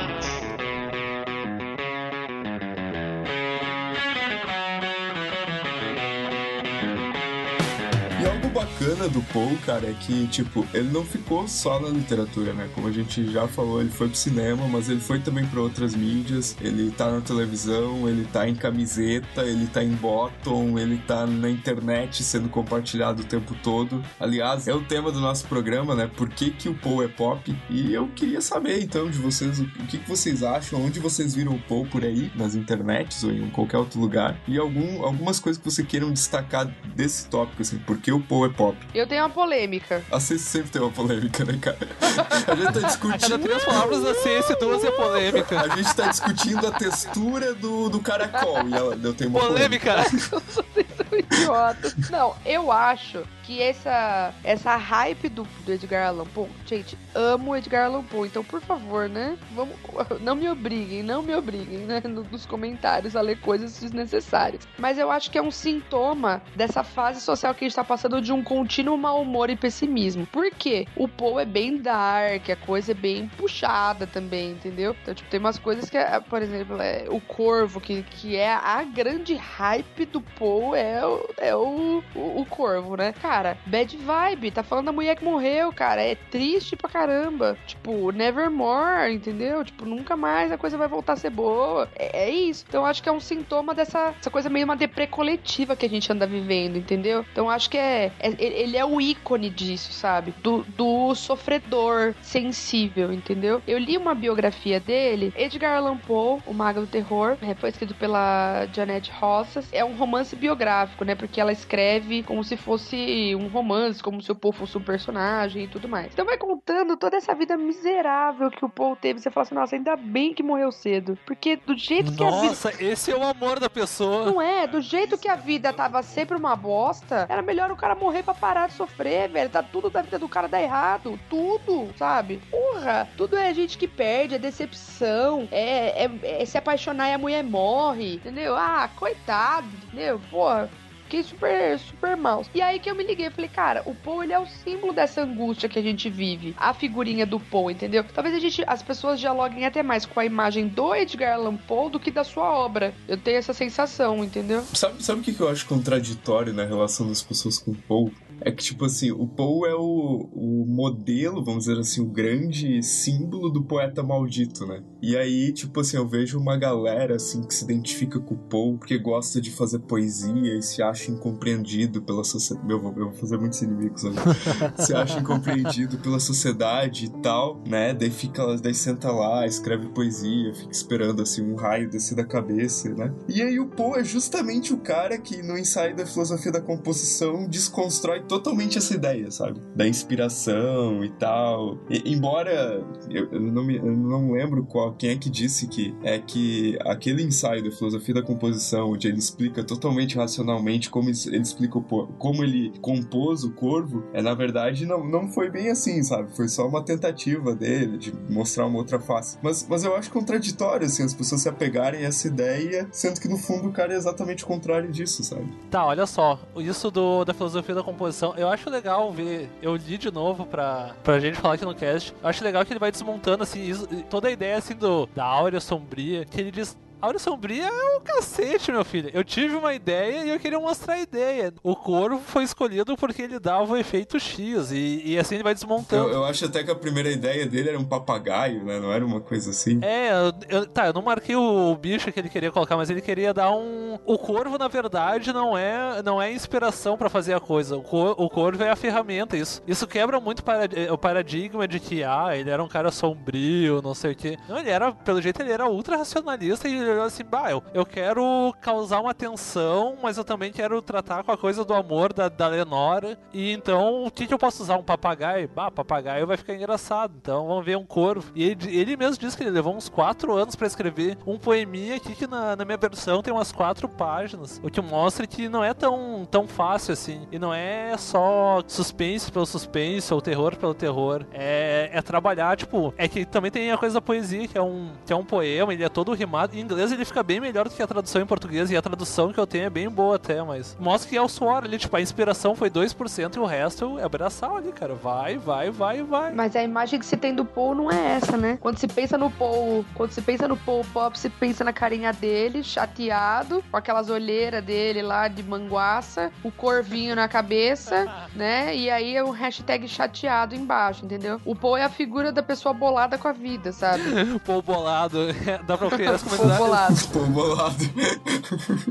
Bacana 9.05 9.09
do 9.09 9.23
Paul, 9.33 9.57
cara, 9.65 9.89
é 9.89 9.93
que, 9.93 10.27
tipo, 10.29 10.67
ele 10.73 10.91
não 10.91 11.05
ficou 11.05 11.47
só 11.47 11.81
na 11.81 11.89
literatura, 11.89 12.53
né? 12.53 12.69
Como 12.75 12.89
a 12.89 12.93
gente 12.93 13.31
já 13.31 13.47
falou, 13.47 13.81
ele 13.81 13.91
foi 13.91 14.09
pro 14.09 14.17
cinema, 14.17 14.67
mas 14.69 14.89
ele 14.89 15.01
foi 15.01 15.21
também 15.21 15.47
pra 15.47 15.61
outras 15.61 15.95
mídias. 15.95 16.57
Ele 16.61 16.91
tá 16.91 17.11
na 17.11 17.21
televisão, 17.21 18.09
ele 18.09 18.27
tá 18.33 18.49
em 18.49 18.55
camiseta, 18.55 19.43
ele 19.43 19.67
tá 19.67 19.83
em 19.83 19.93
bottom, 19.93 20.79
ele 20.79 20.99
tá 21.07 21.27
na 21.27 21.51
internet 21.51 22.23
sendo 22.23 22.49
compartilhado 22.49 23.23
o 23.23 23.25
tempo 23.25 23.55
todo. 23.63 24.03
Aliás, 24.19 24.69
é 24.69 24.75
o 24.75 24.83
tema 24.83 25.11
do 25.11 25.21
nosso 25.21 25.47
programa, 25.47 25.95
né? 25.95 26.11
Por 26.17 26.29
que, 26.29 26.51
que 26.51 26.69
o 26.69 26.75
Paul 26.75 27.03
é 27.03 27.09
pop? 27.09 27.55
E 27.71 27.93
eu 27.93 28.09
queria 28.09 28.41
saber, 28.41 28.83
então, 28.83 29.11
de 29.11 29.19
vocês, 29.19 29.61
o 29.61 29.67
que, 29.87 29.99
que 29.99 30.09
vocês 30.09 30.43
acham, 30.43 30.85
onde 30.85 31.01
vocês 31.01 31.35
viram 31.35 31.55
o 31.55 31.61
Paul 31.61 31.87
por 31.87 32.05
aí, 32.05 32.31
nas 32.35 32.55
internets 32.55 33.25
ou 33.25 33.33
em 33.33 33.51
qualquer 33.51 33.79
outro 33.79 34.01
lugar, 34.01 34.39
e 34.47 34.59
algum, 34.59 35.05
algumas 35.05 35.39
coisas 35.39 35.61
que 35.61 35.71
vocês 35.71 35.87
queiram 35.87 36.13
destacar 36.13 36.67
desse 36.95 37.29
tópico, 37.29 37.63
assim, 37.63 37.79
por 37.79 37.99
que 37.99 38.13
o 38.13 38.21
Paul 38.21 38.47
é 38.47 38.49
pop? 38.49 38.77
Eu 38.95 39.07
tenho 39.07 39.23
uma 39.23 39.31
polêmica. 39.31 40.03
A 40.11 40.21
ciência 40.21 40.47
sempre 40.51 40.71
tem 40.71 40.81
uma 40.83 40.91
polêmica, 40.91 41.45
né, 41.45 41.59
cara? 41.61 41.77
A 42.47 42.55
gente 42.55 42.67
tá 42.67 42.73
Cada 42.73 42.87
discutindo. 42.87 43.39
três 43.41 43.65
palavras 43.65 44.03
da 44.03 44.15
ciência, 44.15 44.57
duas 44.57 44.85
é 44.85 44.91
polêmica. 44.93 45.61
A 45.61 45.69
gente 45.77 45.95
tá 45.95 46.07
discutindo 46.09 46.67
a 46.67 46.73
textura 46.73 47.55
do, 47.55 47.89
do 47.89 48.01
caracol. 48.01 48.67
E 48.69 48.75
ela, 48.75 48.95
eu 49.03 49.15
tenho 49.15 49.31
uma 49.31 49.41
polêmica. 49.41 49.95
Polêmica! 49.95 50.41
Vocês 50.47 50.87
são 50.97 51.19
idiotas. 51.19 51.95
Não, 52.11 52.35
eu 52.47 52.71
acho 52.71 53.25
que 53.45 53.61
essa, 53.61 54.33
essa 54.43 54.75
hype 54.77 55.29
do, 55.29 55.47
do 55.67 55.73
Edgar 55.73 56.09
Allan 56.09 56.25
Poe, 56.25 56.49
gente, 56.67 56.97
amo 57.15 57.51
o 57.51 57.57
Edgar 57.57 57.85
Allan 57.87 58.03
Poe, 58.03 58.27
então 58.27 58.43
por 58.43 58.59
favor, 58.63 59.07
né, 59.07 59.37
vamos, 59.55 59.75
não 60.23 60.35
me 60.35 60.49
obriguem, 60.49 61.03
não 61.03 61.23
me 61.23 61.35
obriguem, 61.35 61.81
né, 61.81 62.01
no- 62.09 62.25
nos 62.25 62.47
comentários 62.47 63.15
a 63.15 63.21
ler 63.21 63.39
coisas 63.41 63.79
desnecessárias. 63.79 64.67
Mas 64.79 64.97
eu 64.99 65.11
acho 65.11 65.31
que 65.31 65.37
é 65.37 65.43
um 65.43 65.51
sintoma 65.51 66.41
dessa 66.57 66.83
fase 66.83 67.21
social 67.21 67.55
que 67.55 67.65
a 67.65 67.69
gente 67.69 67.77
tá 67.77 67.85
passando 67.85 68.19
de 68.23 68.33
um 68.33 68.43
contínuo 68.43 68.84
mau 68.97 69.21
humor 69.23 69.51
e 69.51 69.57
pessimismo. 69.57 70.27
Por 70.27 70.51
quê? 70.51 70.87
O 70.97 71.09
Poe 71.09 71.43
é 71.43 71.47
bem 71.47 71.77
dark, 71.79 72.49
a 72.51 72.57
coisa 72.57 72.93
é 72.93 72.95
bem 72.95 73.29
puxada 73.37 74.07
também, 74.07 74.53
entendeu? 74.53 74.95
Então, 75.03 75.15
tipo, 75.15 75.29
tem 75.31 75.41
umas 75.41 75.59
coisas 75.59 75.89
que, 75.91 75.97
é, 75.97 76.21
por 76.21 76.43
exemplo, 76.43 76.81
é 76.81 77.05
o 77.09 77.21
Corvo, 77.21 77.81
que, 77.81 78.03
que 78.03 78.37
é 78.37 78.53
a 78.53 78.83
grande 78.85 79.35
hype 79.35 80.07
do 80.07 80.21
Poe, 80.21 80.79
é, 80.79 81.05
o, 81.05 81.29
é 81.39 81.57
o, 81.57 82.03
o, 82.15 82.41
o 82.41 82.47
Corvo, 82.47 82.97
né? 82.97 83.13
Cara, 83.21 83.57
bad 83.67 83.97
vibe, 83.97 84.51
tá 84.51 84.63
falando 84.63 84.87
da 84.87 84.93
mulher 84.93 85.17
que 85.17 85.25
morreu, 85.25 85.73
cara, 85.73 86.03
é 86.03 86.15
triste 86.15 86.77
pra 86.77 86.89
caramba. 86.91 87.57
Tipo, 87.67 88.11
nevermore, 88.13 89.15
entendeu? 89.15 89.65
Tipo, 89.65 89.85
nunca 89.85 90.17
mais 90.17 90.53
a 90.53 90.59
coisa 90.59 90.77
vai 90.77 90.89
voltar 90.89 91.15
a 91.15 91.17
ser 91.17 91.31
boa. 91.31 91.89
É, 91.97 92.25
é 92.25 92.31
isso. 92.31 92.65
Então, 92.69 92.85
acho 92.85 93.03
que 93.03 93.09
é 93.09 93.13
um 93.13 93.21
sintoma 93.21 93.75
dessa, 93.75 94.11
dessa 94.13 94.31
coisa 94.31 94.49
meio 94.51 94.65
uma 94.65 94.77
deprê 94.77 95.07
coletiva 95.07 95.77
que 95.77 95.87
a 95.87 95.89
gente 95.89 96.11
anda 96.13 96.27
vivendo, 96.27 96.77
entendeu? 96.77 97.25
Então, 97.33 97.49
acho 97.49 97.69
que 97.71 97.79
é, 97.79 98.11
é- 98.21 98.35
ele 98.39 98.74
é 98.77 98.85
o 98.85 99.01
ícone 99.01 99.51
disso, 99.51 99.93
sabe? 99.93 100.35
Do, 100.43 100.65
do 100.77 101.15
sofredor 101.15 102.15
sensível, 102.23 103.13
entendeu? 103.13 103.63
Eu 103.67 103.79
li 103.79 103.97
uma 103.97 104.15
biografia 104.15 104.81
dele, 104.81 105.33
Edgar 105.37 105.77
Allan 105.77 105.97
Poe, 105.97 106.41
O 106.47 106.53
Mago 106.53 106.81
do 106.81 106.87
Terror, 106.87 107.37
é, 107.43 107.55
foi 107.55 107.71
escrito 107.71 107.95
pela 107.95 108.67
Janet 108.73 109.11
Rossas. 109.11 109.69
É 109.73 109.85
um 109.85 109.97
romance 109.97 110.35
biográfico, 110.35 111.05
né? 111.05 111.15
Porque 111.15 111.41
ela 111.41 111.53
escreve 111.53 112.23
como 112.23 112.43
se 112.43 112.57
fosse 112.57 113.35
um 113.35 113.49
romance, 113.49 114.03
como 114.03 114.23
se 114.23 114.31
o 114.31 114.35
Poe 114.35 114.53
fosse 114.53 114.77
um 114.77 114.83
personagem 114.83 115.65
e 115.65 115.69
tudo 115.69 115.89
mais. 115.89 116.13
Então 116.13 116.25
vai 116.25 116.39
contando 116.39 116.97
toda 116.97 117.17
essa 117.17 117.35
vida 117.35 117.57
miserável 117.57 118.51
que 118.51 118.65
o 118.65 118.69
Poe 118.69 118.97
teve. 118.97 119.21
Você 119.21 119.31
fala 119.31 119.45
assim, 119.45 119.55
nossa, 119.55 119.77
ainda 119.77 119.97
bem 119.97 120.35
que 120.35 120.43
morreu 120.43 120.73
cedo. 120.73 121.19
Porque 121.27 121.57
do 121.57 121.77
jeito 121.77 122.15
que 122.15 122.25
a 122.25 122.31
vida... 122.31 122.47
Nossa, 122.49 122.83
esse 122.83 123.11
é 123.11 123.17
o 123.17 123.23
amor 123.23 123.61
da 123.61 123.71
pessoa. 123.71 124.27
Não 124.27 124.41
é, 124.41 124.67
do 124.67 124.81
jeito 124.81 125.19
que 125.19 125.29
a 125.29 125.37
vida 125.37 125.73
tava 125.73 126.03
sempre 126.03 126.37
uma 126.37 126.57
bosta, 126.57 127.27
era 127.29 127.43
melhor 127.43 127.71
o 127.71 127.77
cara 127.77 127.95
morrer 127.95 128.23
pra 128.23 128.35
parar 128.35 128.64
sofrer, 128.73 129.29
velho. 129.29 129.51
Tá 129.51 129.63
tudo 129.63 129.91
da 129.91 130.03
vida 130.03 130.19
do 130.19 130.29
cara 130.29 130.49
dar 130.49 130.63
errado. 130.63 131.19
Tudo, 131.29 131.89
sabe? 131.97 132.41
Porra, 132.51 133.09
tudo 133.17 133.37
é 133.37 133.53
gente 133.55 133.77
que 133.79 133.87
perde, 133.89 134.35
é 134.35 134.39
decepção, 134.39 135.49
é, 135.51 136.05
é- 136.05 136.43
é 136.43 136.45
se 136.45 136.57
apaixonar 136.59 137.11
e 137.11 137.15
a 137.15 137.19
mulher 137.19 137.43
morre, 137.45 138.15
entendeu? 138.15 138.55
Ah, 138.57 138.89
coitado, 138.97 139.67
entendeu? 139.87 140.21
Porra. 140.31 140.69
Fiquei 141.05 141.23
super, 141.23 141.79
super 141.79 142.17
mal. 142.17 142.45
E 142.55 142.63
aí 142.63 142.79
que 142.79 142.91
eu 142.91 142.95
me 142.95 143.05
liguei, 143.05 143.29
falei, 143.29 143.49
cara, 143.49 143.83
o 143.85 143.95
Poe 143.95 144.25
ele 144.25 144.33
é 144.33 144.39
o 144.39 144.47
símbolo 144.47 144.91
dessa 144.93 145.21
angústia 145.21 145.69
que 145.69 145.79
a 145.79 145.83
gente 145.83 146.09
vive. 146.09 146.57
A 146.59 146.73
figurinha 146.73 147.27
do 147.27 147.39
Poe, 147.39 147.75
entendeu? 147.75 148.03
Talvez 148.13 148.35
a 148.35 148.39
gente, 148.41 148.65
as 148.67 148.83
pessoas 148.83 149.21
dialoguem 149.21 149.67
até 149.67 149.83
mais 149.83 150.07
com 150.07 150.19
a 150.19 150.25
imagem 150.25 150.67
do 150.67 150.95
Edgar 150.95 151.35
Allan 151.35 151.57
Poe 151.57 151.91
do 151.91 152.01
que 152.01 152.11
da 152.11 152.25
sua 152.25 152.51
obra. 152.51 152.95
Eu 153.07 153.19
tenho 153.19 153.37
essa 153.37 153.53
sensação, 153.53 154.25
entendeu? 154.25 154.63
Sabe, 154.73 155.05
sabe 155.05 155.21
o 155.21 155.23
que 155.23 155.39
eu 155.39 155.49
acho 155.49 155.67
contraditório 155.67 156.55
na 156.55 156.65
relação 156.65 157.07
das 157.07 157.23
pessoas 157.23 157.59
com 157.59 157.73
o 157.73 157.77
Paul? 157.87 158.11
É 158.41 158.51
que, 158.51 158.63
tipo 158.63 158.85
assim, 158.85 159.11
o 159.11 159.27
Paul 159.27 159.67
é 159.67 159.75
o, 159.75 160.29
o 160.33 160.67
modelo, 160.67 161.45
vamos 161.45 161.65
dizer 161.65 161.79
assim, 161.79 162.01
o 162.01 162.07
grande 162.07 162.83
símbolo 162.83 163.51
do 163.51 163.63
poeta 163.63 164.03
maldito, 164.03 164.67
né? 164.67 164.83
E 165.01 165.17
aí, 165.17 165.53
tipo 165.53 165.81
assim, 165.81 165.97
eu 165.97 166.07
vejo 166.07 166.39
uma 166.39 166.57
galera, 166.57 167.17
assim, 167.17 167.43
que 167.43 167.55
se 167.55 167.65
identifica 167.65 168.19
com 168.19 168.35
o 168.35 168.39
Paul 168.39 168.79
porque 168.79 168.99
gosta 168.99 169.41
de 169.41 169.51
fazer 169.51 169.81
poesia 169.81 170.57
e 170.57 170.63
se 170.63 170.83
acha 170.83 171.11
incompreendido 171.11 172.03
pela 172.03 172.25
sociedade. 172.25 172.71
Eu 172.71 172.81
vou, 172.81 172.93
eu 172.97 173.11
vou 173.11 173.13
fazer 173.13 173.37
muitos 173.39 173.61
inimigos 173.63 174.05
hoje. 174.05 174.19
se 174.79 174.95
acha 174.95 175.21
incompreendido 175.21 175.99
pela 175.99 176.19
sociedade 176.21 177.07
e 177.07 177.11
tal, 177.23 177.63
né? 177.67 177.95
Daí 177.95 178.11
fica, 178.11 178.57
daí 178.57 178.75
senta 178.75 179.11
lá, 179.11 179.47
escreve 179.47 179.89
poesia, 179.89 180.55
fica 180.55 180.73
esperando, 180.73 181.23
assim, 181.23 181.43
um 181.43 181.55
raio 181.55 181.89
descer 181.89 182.15
da 182.15 182.25
cabeça, 182.25 182.89
né? 182.91 183.13
E 183.29 183.43
aí 183.43 183.59
o 183.59 183.67
Poe 183.67 184.01
é 184.01 184.05
justamente 184.05 184.73
o 184.73 184.79
cara 184.79 185.19
que 185.19 185.43
no 185.43 185.59
ensaio 185.59 185.97
da 185.97 186.07
filosofia 186.07 186.53
da 186.53 186.61
composição 186.61 187.47
desconstrói 187.49 188.23
totalmente 188.29 188.79
essa 188.79 188.95
ideia, 188.95 189.31
sabe? 189.31 189.61
Da 189.75 189.87
inspiração 189.87 191.05
e 191.05 191.11
tal. 191.11 191.79
E- 191.91 192.03
embora 192.13 192.85
eu, 193.11 193.29
eu 193.33 193.41
não 193.41 193.65
me, 193.65 193.77
eu 193.77 193.97
não 193.97 194.33
lembro 194.33 194.65
qual 194.65 194.93
quem 194.95 195.11
é 195.11 195.17
que 195.17 195.31
disse 195.31 195.67
que 195.69 195.95
é 196.03 196.19
que 196.19 196.79
aquele 196.85 197.23
ensaio 197.23 197.63
da 197.65 197.71
filosofia 197.71 198.15
da 198.15 198.23
composição, 198.23 198.91
onde 198.93 199.09
ele 199.09 199.19
explica 199.19 199.63
totalmente 199.65 200.17
racionalmente 200.17 200.91
como 200.91 201.09
ele 201.09 201.39
explica 201.39 201.79
o, 201.79 201.83
como 202.19 202.43
ele 202.43 202.73
compôs 202.81 203.45
o 203.45 203.53
corvo, 203.53 204.05
é 204.13 204.23
na 204.23 204.35
verdade 204.35 204.87
não, 204.87 205.05
não 205.05 205.29
foi 205.29 205.51
bem 205.51 205.71
assim, 205.71 206.03
sabe? 206.03 206.35
Foi 206.37 206.49
só 206.49 206.67
uma 206.67 206.83
tentativa 206.83 207.55
dele 207.55 207.99
de 207.99 208.13
mostrar 208.31 208.67
uma 208.67 208.79
outra 208.79 208.99
face. 208.99 209.39
Mas, 209.43 209.67
mas 209.69 209.85
eu 209.85 209.95
acho 209.97 210.11
contraditório 210.11 210.87
assim 210.87 211.03
as 211.03 211.15
pessoas 211.15 211.43
se 211.43 211.49
apegarem 211.49 212.05
a 212.05 212.09
essa 212.09 212.27
ideia, 212.29 212.89
sendo 212.93 213.21
que 213.21 213.29
no 213.29 213.37
fundo 213.37 213.69
o 213.69 213.73
cara 213.73 213.93
é 213.93 213.97
exatamente 213.97 214.45
o 214.45 214.47
contrário 214.47 214.91
disso, 214.91 215.23
sabe? 215.25 215.47
Tá, 215.71 215.85
olha 215.87 216.07
só. 216.07 216.39
Isso 216.57 216.91
do, 216.91 217.25
da 217.25 217.35
filosofia 217.35 217.75
da 217.75 217.83
composição, 217.83 218.14
eu 218.37 218.49
acho 218.49 218.69
legal 218.71 219.11
ver. 219.13 219.49
Eu 219.63 219.75
li 219.77 219.97
de 219.99 220.11
novo 220.11 220.47
pra, 220.47 220.93
pra 221.03 221.19
gente 221.19 221.37
falar 221.39 221.55
aqui 221.55 221.65
no 221.65 221.75
cast. 221.75 222.13
Eu 222.23 222.29
acho 222.29 222.43
legal 222.45 222.65
que 222.65 222.73
ele 222.73 222.81
vai 222.81 222.91
desmontando, 222.93 223.43
assim, 223.43 223.63
isso- 223.63 223.87
toda 224.11 224.29
a 224.29 224.31
ideia, 224.31 224.57
assim, 224.57 224.75
do, 224.75 225.09
da 225.15 225.25
áurea 225.25 225.61
sombria. 225.61 226.25
Que 226.25 226.41
ele 226.41 226.51
diz. 226.51 226.77
Áurea 227.01 227.19
sombria 227.19 227.67
é 227.67 227.97
o 227.97 228.01
cacete, 228.01 228.73
meu 228.73 228.85
filho. 228.85 229.11
Eu 229.13 229.23
tive 229.23 229.55
uma 229.57 229.75
ideia 229.75 230.25
e 230.25 230.31
eu 230.31 230.41
queria 230.41 230.59
mostrar 230.59 230.95
a 230.95 231.01
ideia. 231.01 231.53
O 231.63 231.77
corvo 231.77 232.19
foi 232.19 232.45
escolhido 232.45 232.97
porque 232.97 233.21
ele 233.21 233.39
dava 233.39 233.73
o 233.75 233.77
efeito 233.77 234.19
X. 234.19 234.71
E, 234.73 235.03
e 235.05 235.19
assim 235.19 235.35
ele 235.35 235.45
vai 235.45 235.53
desmontando. 235.53 236.09
Eu, 236.09 236.15
eu 236.15 236.25
acho 236.25 236.47
até 236.47 236.65
que 236.65 236.71
a 236.71 236.75
primeira 236.75 237.11
ideia 237.11 237.45
dele 237.47 237.69
era 237.69 237.79
um 237.79 237.85
papagaio, 237.85 238.65
né? 238.65 238.81
Não 238.81 238.91
era 238.91 239.05
uma 239.05 239.21
coisa 239.21 239.51
assim. 239.51 239.81
É, 239.83 240.11
eu, 240.13 240.33
eu- 240.61 240.67
tá, 240.67 240.87
eu 240.87 240.93
não 240.95 241.03
marquei 241.03 241.37
o, 241.37 241.73
o 241.73 241.77
bicho 241.77 242.11
que 242.11 242.19
ele 242.19 242.29
queria 242.31 242.51
colocar, 242.51 242.77
mas 242.77 242.89
ele 242.89 243.03
queria 243.03 243.35
dar 243.35 243.51
um. 243.51 243.99
O 244.07 244.17
corvo, 244.19 244.57
na 244.57 244.69
verdade, 244.69 245.31
não 245.33 245.57
é 245.59 246.03
não 246.03 246.21
é 246.23 246.33
inspiração 246.33 246.97
pra 246.97 247.11
fazer 247.11 247.35
a 247.35 247.41
coisa. 247.41 247.77
O, 247.77 247.83
cor- 247.83 248.15
o 248.19 248.31
corvo 248.31 248.63
é 248.63 248.71
a 248.71 248.77
ferramenta. 248.77 249.37
Isso, 249.37 249.63
isso 249.67 249.87
quebra 249.87 250.19
muito 250.21 250.43
para- 250.43 250.65
o 250.91 250.97
paradigma 250.97 251.69
de 251.69 251.79
que, 251.81 252.03
ah, 252.03 252.31
ele 252.35 252.49
era 252.51 252.63
um 252.65 252.69
cara 252.69 252.91
sombrio, 252.91 253.83
não 253.83 253.95
sei 253.95 254.13
o 254.13 254.17
quê. 254.17 254.39
Não, 254.49 254.59
ele 254.59 254.71
era, 254.71 254.91
pelo 254.93 255.21
jeito, 255.21 255.41
ele 255.43 255.53
era 255.53 255.69
ultra 255.69 255.97
racionalista 255.97 256.67
e 256.67 256.84
ele 256.85 256.93
olhou 256.93 257.05
assim, 257.05 257.25
bah, 257.25 257.51
eu, 257.51 257.63
eu 257.73 257.85
quero 257.85 258.55
causar 258.61 259.01
uma 259.01 259.15
tensão, 259.15 259.97
mas 260.03 260.17
eu 260.17 260.25
também 260.25 260.53
quero 260.53 260.81
tratar 260.83 261.25
com 261.25 261.33
a 261.33 261.37
coisa 261.37 261.65
do 261.65 261.75
amor 261.75 262.13
da, 262.13 262.29
da 262.29 262.47
Lenora. 262.49 263.19
E 263.33 263.53
então, 263.53 264.05
o 264.05 264.11
que, 264.11 264.27
que 264.27 264.35
eu 264.35 264.39
posso 264.39 264.63
usar? 264.63 264.77
Um 264.77 264.83
papagaio? 264.83 265.49
Bah, 265.55 265.71
papagaio 265.71 266.27
vai 266.27 266.37
ficar 266.37 266.55
engraçado. 266.55 267.15
Então 267.21 267.47
vamos 267.47 267.65
ver 267.65 267.77
um 267.77 267.85
corvo. 267.85 268.33
E 268.35 268.45
ele, 268.45 268.77
ele 268.77 268.97
mesmo 268.97 269.19
disse 269.19 269.37
que 269.37 269.43
ele 269.43 269.51
levou 269.51 269.75
uns 269.75 269.89
quatro 269.89 270.35
anos 270.35 270.55
pra 270.57 270.67
escrever 270.67 271.17
um 271.27 271.39
poeminha 271.39 271.97
aqui 271.97 272.15
que 272.15 272.27
na, 272.27 272.57
na 272.57 272.65
minha 272.65 272.77
versão 272.77 273.23
tem 273.23 273.33
umas 273.33 273.53
quatro 273.53 273.89
páginas. 273.89 274.61
O 274.63 274.71
que 274.71 274.81
mostra 274.81 275.27
que 275.27 275.49
não 275.49 275.65
é 275.65 275.73
tão, 275.73 276.27
tão 276.31 276.47
fácil 276.47 276.93
assim. 276.93 277.27
E 277.31 277.39
não 277.39 277.53
é 277.53 277.97
só 277.97 278.63
suspense 278.67 279.31
pelo 279.31 279.47
suspense 279.47 280.13
ou 280.13 280.21
terror 280.21 280.57
pelo 280.57 280.75
terror. 280.75 281.25
É, 281.33 281.91
é 281.93 282.03
trabalhar, 282.03 282.57
tipo, 282.57 282.93
é 282.97 283.09
que 283.09 283.25
também 283.25 283.51
tem 283.51 283.71
a 283.71 283.79
coisa 283.79 283.95
da 283.95 284.01
poesia, 284.01 284.49
que 284.49 284.59
é 284.59 284.63
um, 284.63 284.91
que 285.07 285.13
é 285.13 285.17
um 285.17 285.25
poema, 285.25 285.73
ele 285.73 285.85
é 285.85 285.89
todo 285.89 286.13
rimado. 286.13 286.57
Em 286.57 286.67
ele 286.79 287.05
fica 287.05 287.23
bem 287.23 287.41
melhor 287.41 287.69
do 287.69 287.75
que 287.75 287.83
a 287.83 287.87
tradução 287.87 288.23
em 288.23 288.27
português, 288.27 288.71
e 288.71 288.77
a 288.77 288.83
tradução 288.83 289.33
que 289.33 289.39
eu 289.39 289.47
tenho 289.47 289.65
é 289.65 289.71
bem 289.71 289.89
boa 289.89 290.17
até, 290.17 290.43
mas 290.43 290.77
mostra 290.79 291.09
que 291.09 291.17
é 291.17 291.23
o 291.23 291.29
suor 291.29 291.65
ali, 291.65 291.79
tipo, 291.79 291.97
a 291.97 292.01
inspiração 292.01 292.55
foi 292.55 292.71
2% 292.71 293.37
e 293.37 293.39
o 293.39 293.45
resto 293.45 293.99
é 293.99 294.05
abraçar 294.05 294.51
ali, 294.51 294.73
cara. 294.73 294.95
Vai, 294.95 295.37
vai, 295.39 295.71
vai, 295.71 296.03
vai. 296.03 296.33
Mas 296.33 296.57
a 296.57 296.63
imagem 296.63 296.99
que 296.99 297.07
se 297.07 297.17
tem 297.17 297.35
do 297.35 297.45
Paul 297.45 297.75
não 297.75 297.91
é 297.91 298.17
essa, 298.17 298.37
né? 298.37 298.59
Quando 298.61 298.79
se 298.79 298.87
pensa 298.87 299.19
no 299.19 299.31
Paul, 299.31 299.85
quando 299.95 300.13
se 300.13 300.23
pensa 300.23 300.47
no 300.49 300.57
Paul 300.57 300.85
Pop, 300.93 301.19
se 301.19 301.29
pensa 301.29 301.65
na 301.65 301.73
carinha 301.73 302.13
dele, 302.13 302.63
chateado, 302.63 303.63
com 303.71 303.77
aquelas 303.77 304.09
olheiras 304.09 304.65
dele 304.65 305.03
lá 305.03 305.29
de 305.29 305.43
manguaça, 305.43 306.31
o 306.43 306.51
corvinho 306.51 307.17
na 307.17 307.29
cabeça, 307.29 308.07
né? 308.35 308.75
E 308.77 308.91
aí 308.91 309.17
é 309.17 309.25
um 309.25 309.31
hashtag 309.31 309.87
chateado 309.89 310.55
embaixo, 310.55 311.05
entendeu? 311.05 311.41
O 311.45 311.55
Paul 311.55 311.77
é 311.77 311.85
a 311.85 311.89
figura 311.89 312.33
da 312.33 312.43
pessoa 312.43 312.73
bolada 312.73 313.19
com 313.19 313.29
a 313.29 313.33
vida, 313.33 313.73
sabe? 313.73 314.03
Pô, 314.45 314.61
bolado. 314.63 315.19
Dá 315.67 315.77
pra 315.77 315.91
criar 315.91 316.13
as 316.13 316.23
Paul 316.23 316.37
comunidades. 316.37 316.64
Bolado. 316.65 316.95
Bolado. 317.35 317.85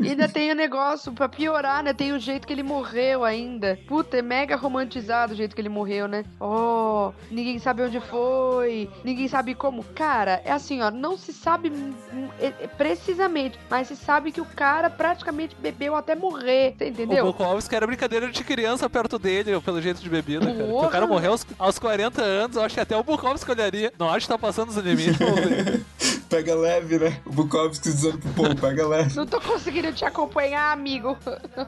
E 0.01 0.09
ainda 0.09 0.27
tem 0.27 0.51
o 0.51 0.55
negócio, 0.55 1.11
pra 1.11 1.29
piorar, 1.29 1.83
né? 1.83 1.93
Tem 1.93 2.11
o 2.11 2.19
jeito 2.19 2.45
que 2.47 2.53
ele 2.53 2.63
morreu 2.63 3.23
ainda. 3.23 3.79
Puta, 3.87 4.17
é 4.17 4.21
mega 4.21 4.55
romantizado 4.55 5.33
o 5.33 5.35
jeito 5.35 5.55
que 5.55 5.61
ele 5.61 5.69
morreu, 5.69 6.07
né? 6.07 6.25
Oh, 6.39 7.11
ninguém 7.31 7.59
sabe 7.59 7.83
onde 7.83 7.99
foi, 7.99 8.89
ninguém 9.03 9.27
sabe 9.27 9.53
como. 9.55 9.83
Cara, 9.95 10.41
é 10.43 10.51
assim, 10.51 10.81
ó, 10.81 10.89
não 10.91 11.17
se 11.17 11.31
sabe 11.33 11.69
hum, 11.69 11.93
é- 12.39 12.53
é 12.61 12.67
precisamente, 12.67 13.57
mas 13.69 13.87
se 13.87 13.95
sabe 13.95 14.31
que 14.31 14.41
o 14.41 14.45
cara 14.45 14.89
praticamente 14.89 15.55
bebeu 15.59 15.95
até 15.95 16.15
morrer, 16.15 16.75
você 16.77 16.85
O 16.85 16.87
entendeu? 16.87 17.25
Bukowski 17.25 17.75
era 17.75 17.87
brincadeira 17.87 18.29
de 18.31 18.43
criança 18.43 18.89
perto 18.89 19.17
dele, 19.19 19.59
pelo 19.61 19.81
jeito 19.81 20.01
de 20.01 20.09
bebida, 20.09 20.45
cara. 20.45 20.55
Porque 20.67 20.85
o 20.85 20.89
cara 20.89 21.07
morreu 21.07 21.31
aos, 21.31 21.45
aos 21.59 21.79
40 21.79 22.21
anos, 22.21 22.55
eu 22.57 22.63
acho 22.63 22.75
que 22.75 22.81
até 22.81 22.95
o 22.97 23.03
Bukowski 23.03 23.49
olharia. 23.51 23.91
Não 23.97 24.09
acho 24.09 24.25
que 24.27 24.33
tá 24.33 24.37
passando 24.37 24.69
os 24.69 24.77
limites. 24.77 25.17
Pega 26.33 26.55
leve, 26.55 26.97
né? 26.97 27.21
O 27.27 27.31
Bukowski 27.31 27.89
dizendo 27.89 28.17
pro 28.17 28.31
povo, 28.33 28.55
pega 28.55 28.87
leve. 28.87 29.15
Não 29.15 29.23
tô 29.27 29.39
conseguindo 29.39 29.93
te 29.93 30.03
acompanhar, 30.03 30.71
amigo. 30.73 31.15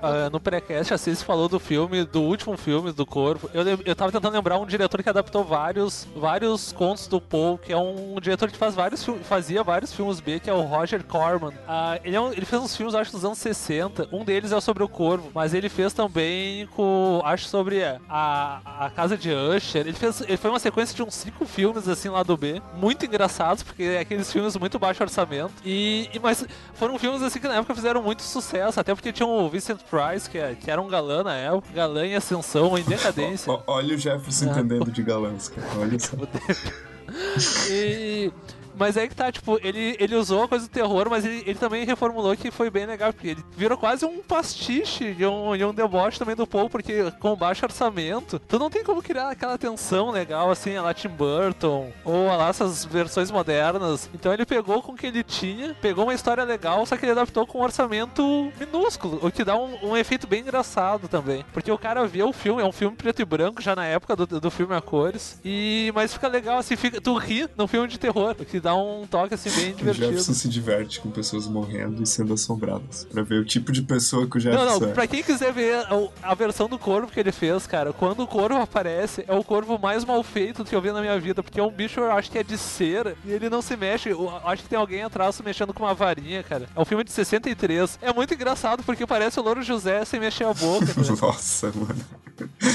Ah, 0.01 0.27
no 0.31 0.39
pré-cast, 0.39 0.91
a 0.91 0.97
Cici 0.97 1.23
falou 1.23 1.47
do 1.47 1.59
filme, 1.59 2.03
do 2.03 2.23
último 2.23 2.57
filme, 2.57 2.91
do 2.91 3.05
Corvo. 3.05 3.47
Eu, 3.53 3.63
eu 3.85 3.95
tava 3.95 4.11
tentando 4.11 4.33
lembrar 4.33 4.57
um 4.57 4.65
diretor 4.65 5.03
que 5.03 5.09
adaptou 5.09 5.43
vários, 5.43 6.07
vários 6.15 6.71
contos 6.71 7.05
do 7.05 7.21
Paul, 7.21 7.59
que 7.59 7.71
é 7.71 7.77
um, 7.77 8.15
diretor 8.19 8.49
que 8.49 8.57
faz 8.57 8.73
vários, 8.73 9.05
fazia 9.25 9.61
vários 9.61 9.93
filmes 9.93 10.19
B, 10.19 10.39
que 10.39 10.49
é 10.49 10.53
o 10.53 10.61
Roger 10.61 11.03
Corman. 11.03 11.53
Ah, 11.67 11.99
ele, 12.03 12.15
é 12.15 12.19
um- 12.21 12.31
ele 12.33 12.45
fez 12.45 12.59
uns 12.59 12.75
filmes, 12.75 12.95
acho, 12.95 13.11
dos 13.11 13.23
anos 13.23 13.37
60. 13.37 14.09
Um 14.11 14.25
deles 14.25 14.51
é 14.51 14.59
sobre 14.59 14.81
o 14.81 14.89
Corvo, 14.89 15.29
mas 15.31 15.53
ele 15.53 15.69
fez 15.69 15.93
também 15.93 16.65
com, 16.75 17.21
acho, 17.23 17.45
sobre 17.47 17.83
a, 17.83 18.61
a 18.65 18.89
Casa 18.89 19.15
de 19.15 19.29
Usher. 19.31 19.81
Ele 19.85 19.93
fez, 19.93 20.21
ele 20.21 20.37
foi 20.37 20.49
uma 20.49 20.59
sequência 20.59 20.95
de 20.95 21.03
uns 21.03 21.13
cinco 21.13 21.45
filmes, 21.45 21.87
assim, 21.87 22.09
lá 22.09 22.23
do 22.23 22.35
B. 22.35 22.59
Muito 22.73 23.05
engraçados, 23.05 23.61
porque 23.61 23.83
é 23.83 23.99
aqueles 23.99 24.31
filmes 24.31 24.54
muito 24.59 24.77
baixo 24.79 25.01
orçamento. 25.03 25.53
E, 25.63 26.09
e- 26.13 26.19
mas 26.19 26.45
foram 26.73 26.97
filmes, 26.99 27.21
assim, 27.21 27.39
que 27.39 27.47
na 27.47 27.55
época 27.55 27.73
fizeram 27.75 28.01
muito 28.01 28.21
sucesso, 28.23 28.79
até 28.79 28.93
porque 28.95 29.11
tinha 29.11 29.27
o 29.27 29.49
Vincent 29.49 29.79
Price, 29.89 30.29
que, 30.29 30.37
é- 30.37 30.55
que 30.55 30.69
era 30.69 30.81
um 30.81 30.87
galã 30.87 31.23
na 31.23 31.35
época, 31.35 31.67
galã 31.73 32.05
em 32.05 32.15
ascensão, 32.15 32.77
em 32.77 32.83
decadência. 32.83 33.51
Olha 33.67 33.95
o 33.95 33.97
Jefferson 33.97 34.45
Ah. 34.45 34.51
entendendo 34.51 34.91
de 34.91 35.03
galãs, 35.03 35.49
cara. 35.49 35.67
Olha 35.79 35.97
só. 35.99 36.15
E- 37.69 38.31
Mas 38.77 38.97
aí 38.97 39.07
que 39.07 39.15
tá, 39.15 39.31
tipo, 39.31 39.59
ele, 39.63 39.95
ele 39.99 40.15
usou 40.15 40.43
a 40.43 40.47
coisa 40.47 40.67
do 40.67 40.71
terror, 40.71 41.07
mas 41.09 41.25
ele, 41.25 41.43
ele 41.45 41.59
também 41.59 41.85
reformulou 41.85 42.35
que 42.35 42.51
foi 42.51 42.69
bem 42.69 42.85
legal, 42.85 43.13
porque 43.13 43.29
ele 43.29 43.45
virou 43.55 43.77
quase 43.77 44.05
um 44.05 44.21
pastiche 44.21 45.13
de 45.13 45.25
um, 45.25 45.55
de 45.55 45.63
um 45.63 45.73
deboche 45.73 46.19
também 46.19 46.35
do 46.35 46.47
Paul, 46.47 46.69
porque 46.69 47.11
com 47.19 47.35
baixo 47.35 47.65
orçamento, 47.65 48.39
tu 48.39 48.59
não 48.59 48.69
tem 48.69 48.83
como 48.83 49.01
criar 49.01 49.29
aquela 49.29 49.57
tensão 49.57 50.11
legal, 50.11 50.51
assim, 50.51 50.75
a 50.75 50.81
lá 50.81 50.93
Tim 50.93 51.09
Burton, 51.09 51.91
ou 52.03 52.29
a 52.29 52.35
lá 52.35 52.49
essas 52.49 52.85
versões 52.85 53.31
modernas. 53.31 54.09
Então 54.13 54.33
ele 54.33 54.45
pegou 54.45 54.81
com 54.81 54.93
o 54.93 54.95
que 54.95 55.07
ele 55.07 55.23
tinha, 55.23 55.75
pegou 55.81 56.05
uma 56.05 56.13
história 56.13 56.43
legal, 56.43 56.85
só 56.85 56.97
que 56.97 57.05
ele 57.05 57.13
adaptou 57.13 57.45
com 57.45 57.59
um 57.59 57.63
orçamento 57.63 58.51
minúsculo, 58.59 59.19
o 59.21 59.31
que 59.31 59.43
dá 59.43 59.55
um, 59.55 59.91
um 59.91 59.97
efeito 59.97 60.27
bem 60.27 60.41
engraçado 60.41 61.07
também. 61.07 61.45
Porque 61.53 61.71
o 61.71 61.77
cara 61.77 62.05
vê 62.05 62.23
o 62.23 62.33
filme, 62.33 62.61
é 62.61 62.65
um 62.65 62.71
filme 62.71 62.95
preto 62.95 63.21
e 63.21 63.25
branco 63.25 63.61
já 63.61 63.75
na 63.75 63.85
época 63.85 64.15
do, 64.15 64.25
do 64.25 64.51
filme 64.51 64.75
a 64.75 64.81
cores, 64.81 65.39
e 65.43 65.91
mas 65.93 66.13
fica 66.13 66.27
legal, 66.27 66.57
assim, 66.57 66.75
fica, 66.75 66.99
tu 66.99 67.15
ri 67.15 67.47
num 67.57 67.67
filme 67.67 67.87
de 67.87 67.97
terror, 67.97 68.35
o 68.39 68.45
que 68.45 68.59
dá 68.65 68.75
um 68.75 69.05
toque 69.05 69.33
assim 69.35 69.49
bem 69.51 69.71
O 69.73 69.75
divertido. 69.75 70.07
Jefferson 70.07 70.33
se 70.33 70.49
diverte 70.49 70.99
com 70.99 71.09
pessoas 71.11 71.47
morrendo 71.47 72.01
e 72.01 72.05
sendo 72.07 72.33
assombradas. 72.33 73.05
Pra 73.11 73.21
ver 73.21 73.39
o 73.39 73.45
tipo 73.45 73.71
de 73.71 73.81
pessoa 73.83 74.25
que 74.27 74.37
o 74.37 74.41
Não, 74.43 74.51
Jefferson 74.51 74.79
não, 74.79 74.89
é. 74.89 74.93
pra 74.93 75.07
quem 75.07 75.21
quiser 75.21 75.53
ver 75.53 75.75
a, 75.75 76.31
a 76.31 76.33
versão 76.33 76.67
do 76.67 76.79
corvo 76.79 77.11
que 77.11 77.19
ele 77.19 77.31
fez, 77.31 77.67
cara, 77.67 77.93
quando 77.93 78.23
o 78.23 78.27
corvo 78.27 78.55
aparece, 78.59 79.23
é 79.27 79.33
o 79.35 79.43
corvo 79.43 79.77
mais 79.77 80.03
mal 80.03 80.21
feito 80.23 80.63
que 80.65 80.75
eu 80.75 80.81
vi 80.81 80.91
na 80.91 80.99
minha 81.01 81.19
vida, 81.19 81.43
porque 81.43 81.59
é 81.59 81.63
um 81.63 81.69
bicho, 81.71 81.99
eu 81.99 82.11
acho 82.11 82.31
que 82.31 82.37
é 82.39 82.43
de 82.43 82.57
cera, 82.57 83.15
e 83.23 83.31
ele 83.31 83.49
não 83.49 83.61
se 83.61 83.77
mexe, 83.77 84.09
eu 84.09 84.31
acho 84.43 84.63
que 84.63 84.69
tem 84.69 84.79
alguém 84.79 85.03
atrás 85.03 85.35
se 85.35 85.43
mexendo 85.43 85.73
com 85.73 85.83
uma 85.83 85.93
varinha, 85.93 86.41
cara. 86.41 86.67
É 86.75 86.79
um 86.81 86.85
filme 86.85 87.03
de 87.03 87.11
63. 87.11 87.99
É 88.01 88.11
muito 88.11 88.33
engraçado, 88.33 88.83
porque 88.83 89.05
parece 89.05 89.39
o 89.39 89.43
Louro 89.43 89.61
José 89.61 90.03
sem 90.05 90.19
mexer 90.19 90.45
a 90.45 90.53
boca. 90.53 90.87
Nossa, 91.21 91.71
mano. 91.75 91.95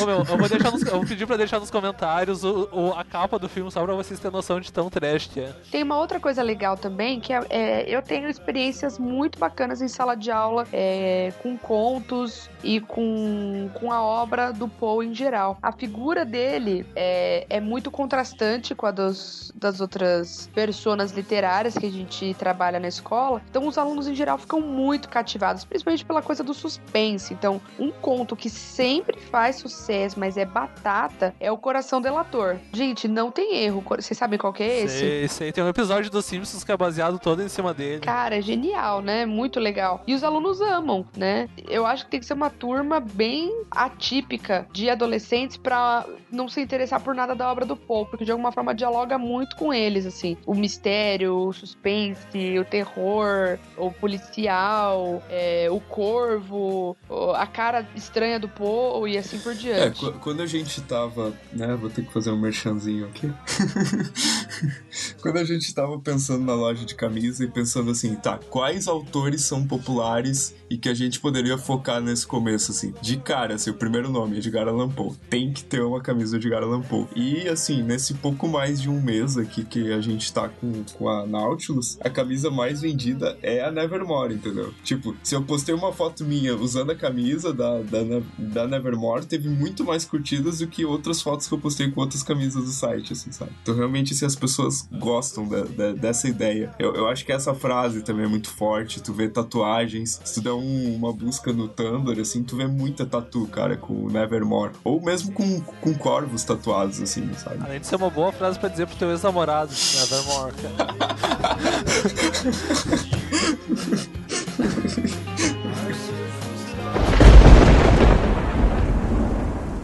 Ô, 0.01 0.07
meu, 0.07 0.19
eu 0.21 0.25
vou, 0.25 0.49
deixar 0.49 0.71
nos, 0.71 0.83
eu 0.83 0.93
vou 0.93 1.05
pedir 1.05 1.27
pra 1.27 1.37
deixar 1.37 1.61
nos 1.61 1.71
comentários 1.71 2.43
o, 2.45 2.69
o- 2.73 2.93
a 2.95 3.05
capa 3.05 3.39
do 3.39 3.47
filme, 3.49 3.71
só 3.71 3.85
pra 3.85 3.95
vocês 3.95 4.19
terem 4.19 4.33
noção 4.35 4.59
de 4.59 4.73
tão 4.73 4.89
trash 4.89 5.27
que 5.27 5.41
é. 5.41 5.55
Tem 5.81 5.85
uma 5.87 5.97
outra 5.97 6.21
coisa 6.21 6.43
legal 6.43 6.77
também, 6.77 7.19
que 7.19 7.33
é, 7.33 7.41
é, 7.49 7.85
eu 7.89 8.03
tenho 8.03 8.29
experiências 8.29 8.99
muito 8.99 9.39
bacanas 9.39 9.81
em 9.81 9.89
sala 9.89 10.15
de 10.15 10.31
aula 10.31 10.67
é, 10.71 11.33
com 11.43 11.57
contos 11.57 12.51
e 12.63 12.83
com, 12.83 13.71
com 13.73 13.91
a 13.91 14.03
obra 14.03 14.53
do 14.53 14.69
Poe 14.69 15.07
em 15.07 15.15
geral. 15.15 15.57
A 15.63 15.73
figura 15.73 16.23
dele 16.23 16.85
é, 16.95 17.47
é 17.49 17.61
muito 17.61 17.91
contrastante 17.91 18.75
com 18.75 18.85
a 18.85 18.91
dos, 18.91 19.51
das 19.55 19.81
outras 19.81 20.51
personas 20.55 21.13
literárias 21.13 21.79
que 21.79 21.87
a 21.87 21.91
gente 21.91 22.35
trabalha 22.35 22.79
na 22.79 22.89
escola. 22.89 23.41
Então 23.49 23.67
os 23.67 23.79
alunos 23.79 24.07
em 24.07 24.15
geral 24.15 24.37
ficam 24.37 24.61
muito 24.61 25.09
cativados, 25.09 25.65
principalmente 25.65 26.05
pela 26.05 26.21
coisa 26.21 26.45
do 26.45 26.53
suspense. 26.53 27.33
Então, 27.33 27.59
um 27.79 27.91
conto 27.91 28.37
que 28.37 28.51
sempre 28.51 29.19
faz 29.19 29.57
sucesso, 29.57 30.21
mas 30.21 30.37
é 30.37 30.45
batata, 30.45 31.35
é 31.41 31.51
o 31.51 31.57
Coração 31.57 32.03
Delator. 32.03 32.59
Gente, 32.71 33.09
não 33.09 33.31
tem 33.31 33.65
erro. 33.65 33.83
Vocês 33.89 34.19
sabem 34.19 34.39
qual 34.39 34.53
que 34.53 34.63
é 34.63 34.81
esse? 34.81 34.99
Sei, 34.99 35.29
sei. 35.29 35.53
Tem 35.53 35.70
episódio 35.71 36.11
dos 36.11 36.25
Simpsons 36.25 36.63
que 36.65 36.73
é 36.73 36.77
baseado 36.77 37.19
todo 37.19 37.43
em 37.43 37.49
cima 37.49 37.73
dele. 37.75 38.01
Cara, 38.01 38.37
é 38.39 38.43
genial, 38.43 39.01
né? 39.01 39.25
Muito 39.27 39.59
legal. 39.61 40.03
E 40.07 40.15
os 40.15 40.23
alunos 40.25 40.61
amam, 40.61 41.07
né? 41.17 41.49
Eu 41.69 41.87
acho 41.87 42.05
que 42.05 42.11
tem 42.11 42.21
que 42.21 42.27
ser 42.27 42.35
uma 42.35 42.51
turma 42.51 43.01
bem 43.01 43.51
atípica 43.71 44.67
de 44.73 44.89
adolescentes 44.91 45.57
pra 45.57 46.05
não 46.31 46.49
se 46.49 46.61
interessar 46.61 47.01
por 47.01 47.15
nada 47.15 47.35
da 47.35 47.51
obra 47.51 47.65
do 47.67 47.77
Paul, 47.77 48.07
porque 48.07 48.25
de 48.25 48.31
alguma 48.33 48.53
forma 48.53 48.75
dialoga 48.75 49.19
muito 49.19 49.57
com 49.57 49.73
eles, 49.73 50.07
assim. 50.07 50.37
O 50.47 50.55
mistério, 50.55 51.35
o 51.37 51.53
suspense, 51.53 52.59
o 52.59 52.65
terror, 52.65 53.59
o 53.77 53.91
policial, 53.93 55.23
é, 55.29 55.69
o 55.71 55.81
corvo, 55.81 56.97
a 57.37 57.47
cara 57.47 57.87
estranha 57.95 58.39
do 58.39 58.49
Paul 58.49 59.07
e 59.09 59.17
assim 59.19 59.39
por 59.39 59.53
É, 59.53 59.55
diante. 59.57 60.01
qu- 60.01 60.13
quando 60.21 60.43
a 60.43 60.47
gente 60.47 60.81
tava, 60.83 61.33
né, 61.53 61.75
vou 61.77 61.91
ter 61.91 62.05
que 62.05 62.13
fazer 62.13 62.31
um 62.31 62.39
merchanzinho 62.39 63.07
aqui. 63.07 63.31
quando 65.23 65.39
a 65.39 65.45
gente 65.45 65.60
tava 65.75 65.99
pensando 65.99 66.45
na 66.45 66.55
loja 66.55 66.85
de 66.85 66.95
camisa 66.95 67.45
e 67.45 67.49
pensando 67.49 67.91
assim, 67.91 68.15
tá, 68.15 68.39
quais 68.49 68.89
autores 68.89 69.43
são 69.43 69.67
populares 69.67 70.55
e 70.71 70.79
que 70.79 70.89
a 70.89 70.95
gente 70.95 71.19
poderia 71.19 71.59
focar 71.59 72.01
nesse 72.01 72.25
começo, 72.27 72.71
assim. 72.71 72.95
De 73.03 73.17
cara, 73.17 73.55
assim, 73.55 73.71
o 73.71 73.75
primeiro 73.75 74.09
nome, 74.09 74.39
Edgar 74.39 74.69
Allan 74.69 74.89
Poe. 74.89 75.17
Tem 75.29 75.53
que 75.53 75.65
ter 75.65 75.83
uma 75.83 76.01
camisa 76.01 76.39
de 76.39 76.47
Edgar 76.47 76.63
Allan 76.63 76.81
Poe. 76.81 77.09
E, 77.17 77.49
assim, 77.49 77.83
nesse 77.83 78.15
pouco 78.15 78.47
mais 78.47 78.81
de 78.81 78.89
um 78.89 79.01
mês 79.01 79.37
aqui 79.37 79.65
que 79.65 79.93
a 79.93 80.01
gente 80.01 80.33
tá 80.33 80.49
com, 80.49 80.85
com 80.95 81.09
a 81.09 81.27
Nautilus, 81.27 81.99
a 82.01 82.09
camisa 82.09 82.51
mais 82.51 82.81
vendida 82.81 83.37
é 83.43 83.65
a 83.65 83.71
Nevermore, 83.71 84.35
entendeu? 84.35 84.73
Tipo, 84.85 85.17
se 85.25 85.35
eu 85.35 85.43
postei 85.43 85.75
uma 85.75 85.93
foto 85.93 86.25
minha 86.25 86.55
usando 86.55 86.91
a 86.91 86.95
camisa 86.95 87.53
da, 87.53 87.81
da, 87.83 88.01
da 88.39 88.69
Nevermore, 88.69 89.27
teve 89.27 89.49
muito 89.49 89.85
mais 89.85 90.05
curtidas 90.05 90.61
do 90.61 90.69
que 90.69 90.85
outras 90.85 91.21
fotos 91.21 91.49
que 91.49 91.55
eu 91.55 91.59
postei 91.59 91.91
com 91.91 92.01
outras 92.01 92.23
camisas 92.23 92.65
do 92.65 92.71
site, 92.71 93.13
assim, 93.13 93.33
sabe? 93.33 93.51
Então, 93.63 93.75
realmente, 93.75 94.13
assim, 94.13 94.25
as 94.25 94.37
pessoas 94.37 94.89
gostam 94.93 95.49
da- 95.51 95.65
da- 95.65 95.93
dessa 95.93 96.29
ideia. 96.29 96.71
Eu, 96.79 96.95
eu 96.95 97.09
acho 97.09 97.25
que 97.27 97.33
essa 97.33 97.53
frase 97.55 98.03
também 98.03 98.25
é 98.25 98.29
muito 98.29 98.49
forte. 98.51 99.03
Tu 99.03 99.13
vê 99.13 99.29
tatuagens, 99.29 100.21
se 100.25 100.35
tu 100.35 100.41
der 100.41 100.53
um- 100.53 100.95
uma 100.95 101.13
busca 101.13 101.53
no 101.53 101.69
Tumblr, 101.69 102.21
assim, 102.21 102.43
tu 102.43 102.57
vê 102.57 102.67
muita 102.67 103.05
tatu, 103.05 103.47
cara, 103.49 103.77
com 103.77 104.09
Nevermore. 104.09 104.73
Ou 104.85 105.01
mesmo 105.03 105.33
com, 105.33 105.61
com 105.61 105.95
corvos 105.95 106.45
tatuados, 106.45 107.01
assim, 107.03 107.29
sabe? 107.35 107.59
Além 107.65 107.81
de 107.81 107.87
ser 107.87 107.97
uma 107.97 108.11
boa 108.11 108.33
frase 108.33 108.59
pra 108.59 108.69
dizer 108.69 108.87
pro 108.87 108.97
teu 108.97 109.11
ex-namorado, 109.11 109.73
Nevermore, 109.99 110.53
cara. 110.63 112.01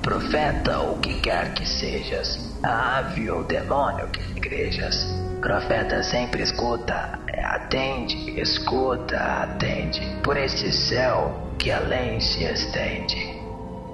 Profeta 0.03 0.79
ou 0.79 0.95
o 0.97 0.99
que 1.01 1.21
quer 1.21 1.53
que 1.55 1.67
sejas, 1.67 2.39
ave 2.63 3.31
ou 3.31 3.43
demônio 3.45 4.07
que 4.09 4.21
igrejas. 4.37 5.07
Profeta 5.41 6.03
sempre 6.03 6.43
escuta, 6.43 7.19
atende, 7.45 8.41
escuta, 8.41 9.43
atende. 9.43 10.01
Por 10.23 10.37
este 10.37 10.73
céu 10.73 11.53
que 11.59 11.71
além 11.71 12.21
se 12.21 12.45
estende. 12.45 13.37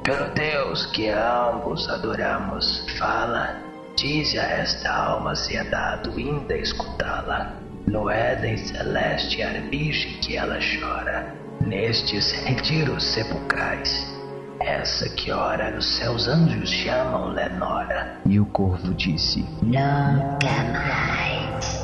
Pelo 0.05 0.29
Deus 0.35 0.87
que 0.87 1.09
ambos 1.11 1.89
adoramos, 1.89 2.85
fala, 2.99 3.57
dize 3.97 4.39
a 4.39 4.63
esta 4.63 4.91
alma 4.91 5.35
se 5.35 5.57
é 5.57 5.65
dado 5.65 6.13
ainda 6.17 6.57
escutá-la. 6.57 7.55
No 7.87 8.09
Éden 8.09 8.57
celeste 8.57 9.43
arbiche 9.43 10.19
que 10.21 10.37
ela 10.37 10.59
chora, 10.61 11.35
nestes 11.61 12.33
retiros 12.45 13.03
sepulcrais. 13.03 14.12
Essa 14.61 15.09
que 15.09 15.33
ora 15.33 15.77
os 15.77 15.97
seus 15.97 16.29
anjos 16.29 16.71
chamam 16.71 17.29
Lenora. 17.29 18.17
E 18.27 18.39
o 18.39 18.47
corvo 18.47 18.95
disse: 18.95 19.45
Nunca 19.63 20.65
mais. 20.73 21.83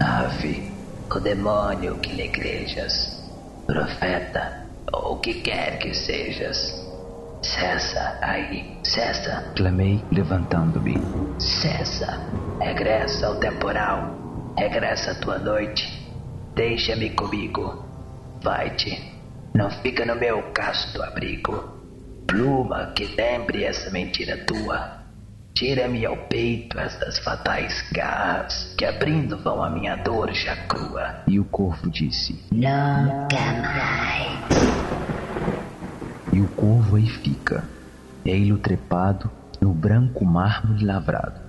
Ave, 0.00 0.72
o 1.10 1.20
demônio 1.20 1.98
que 1.98 2.14
negrejas, 2.14 3.22
profeta, 3.66 4.66
ou 4.92 5.14
o 5.14 5.20
que 5.20 5.34
quer 5.34 5.78
que 5.78 5.94
sejas. 5.94 6.88
Cessa 7.42 8.18
aí, 8.20 8.78
cessa, 8.84 9.50
clamei, 9.56 10.04
levantando-me. 10.12 10.98
Cessa, 11.38 12.20
regressa 12.60 13.28
ao 13.28 13.36
temporal, 13.36 14.14
regressa 14.58 15.12
à 15.12 15.14
tua 15.14 15.38
noite, 15.38 16.06
deixa-me 16.54 17.08
comigo. 17.10 17.89
Vai-te, 18.42 18.98
não 19.54 19.70
fica 19.70 20.06
no 20.06 20.16
meu 20.16 20.42
casto 20.52 21.02
abrigo. 21.02 21.78
Pluma 22.26 22.92
que 22.96 23.04
lembre 23.04 23.64
essa 23.64 23.90
mentira 23.90 24.36
tua. 24.46 25.00
Tira-me 25.52 26.06
ao 26.06 26.16
peito 26.16 26.78
estas 26.78 27.18
fatais 27.18 27.84
garras 27.92 28.74
que 28.78 28.86
abrindo 28.86 29.36
vão 29.36 29.62
a 29.62 29.68
minha 29.68 29.96
dor 29.96 30.32
já 30.32 30.56
crua. 30.68 31.22
E 31.26 31.38
o 31.38 31.44
corvo 31.44 31.90
disse: 31.90 32.42
Nunca 32.50 33.36
mais. 33.62 34.40
E 36.32 36.40
o 36.40 36.48
corvo 36.48 36.96
aí 36.96 37.06
fica, 37.06 37.62
ei-lo 38.24 38.56
trepado 38.56 39.30
no 39.60 39.74
branco 39.74 40.24
mármore 40.24 40.84
lavrado, 40.84 41.40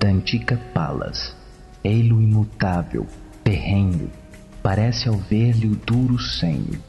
da 0.00 0.08
antiga 0.08 0.58
Palas. 0.74 1.36
Ei-lo 1.84 2.20
imutável, 2.20 3.06
perrenho, 3.44 4.10
parece 4.62 5.08
ao 5.08 5.16
ver-lhe 5.16 5.66
o 5.66 5.76
duro 5.76 6.18
senho. 6.18 6.82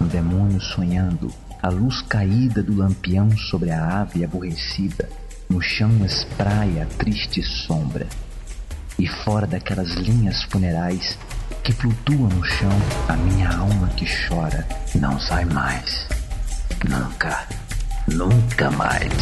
Um 0.00 0.06
demônio 0.06 0.60
sonhando, 0.60 1.32
a 1.62 1.68
luz 1.68 2.02
caída 2.02 2.62
do 2.62 2.76
lampião 2.76 3.30
sobre 3.36 3.70
a 3.70 4.00
ave 4.00 4.24
aborrecida, 4.24 5.08
no 5.48 5.60
chão 5.60 5.90
espraia 6.04 6.84
a 6.84 6.86
triste 6.86 7.42
sombra. 7.42 8.06
E 8.98 9.06
fora 9.06 9.46
daquelas 9.46 9.90
linhas 9.94 10.42
funerais 10.44 11.18
que 11.64 11.72
flutuam 11.72 12.28
no 12.28 12.44
chão, 12.44 12.70
a 13.08 13.16
minha 13.16 13.48
alma 13.48 13.88
que 13.88 14.06
chora 14.28 14.66
não 14.94 15.18
sai 15.20 15.44
mais. 15.44 16.06
Nunca, 16.88 17.46
nunca 18.06 18.70
mais. 18.70 19.12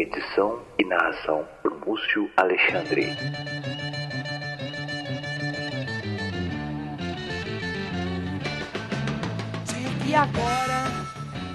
Edição 0.00 0.62
e 0.78 0.84
narração 0.86 1.46
por 1.62 1.78
Múcio 1.86 2.30
Alexandre. 2.34 3.14
E 10.08 10.14
agora 10.14 10.86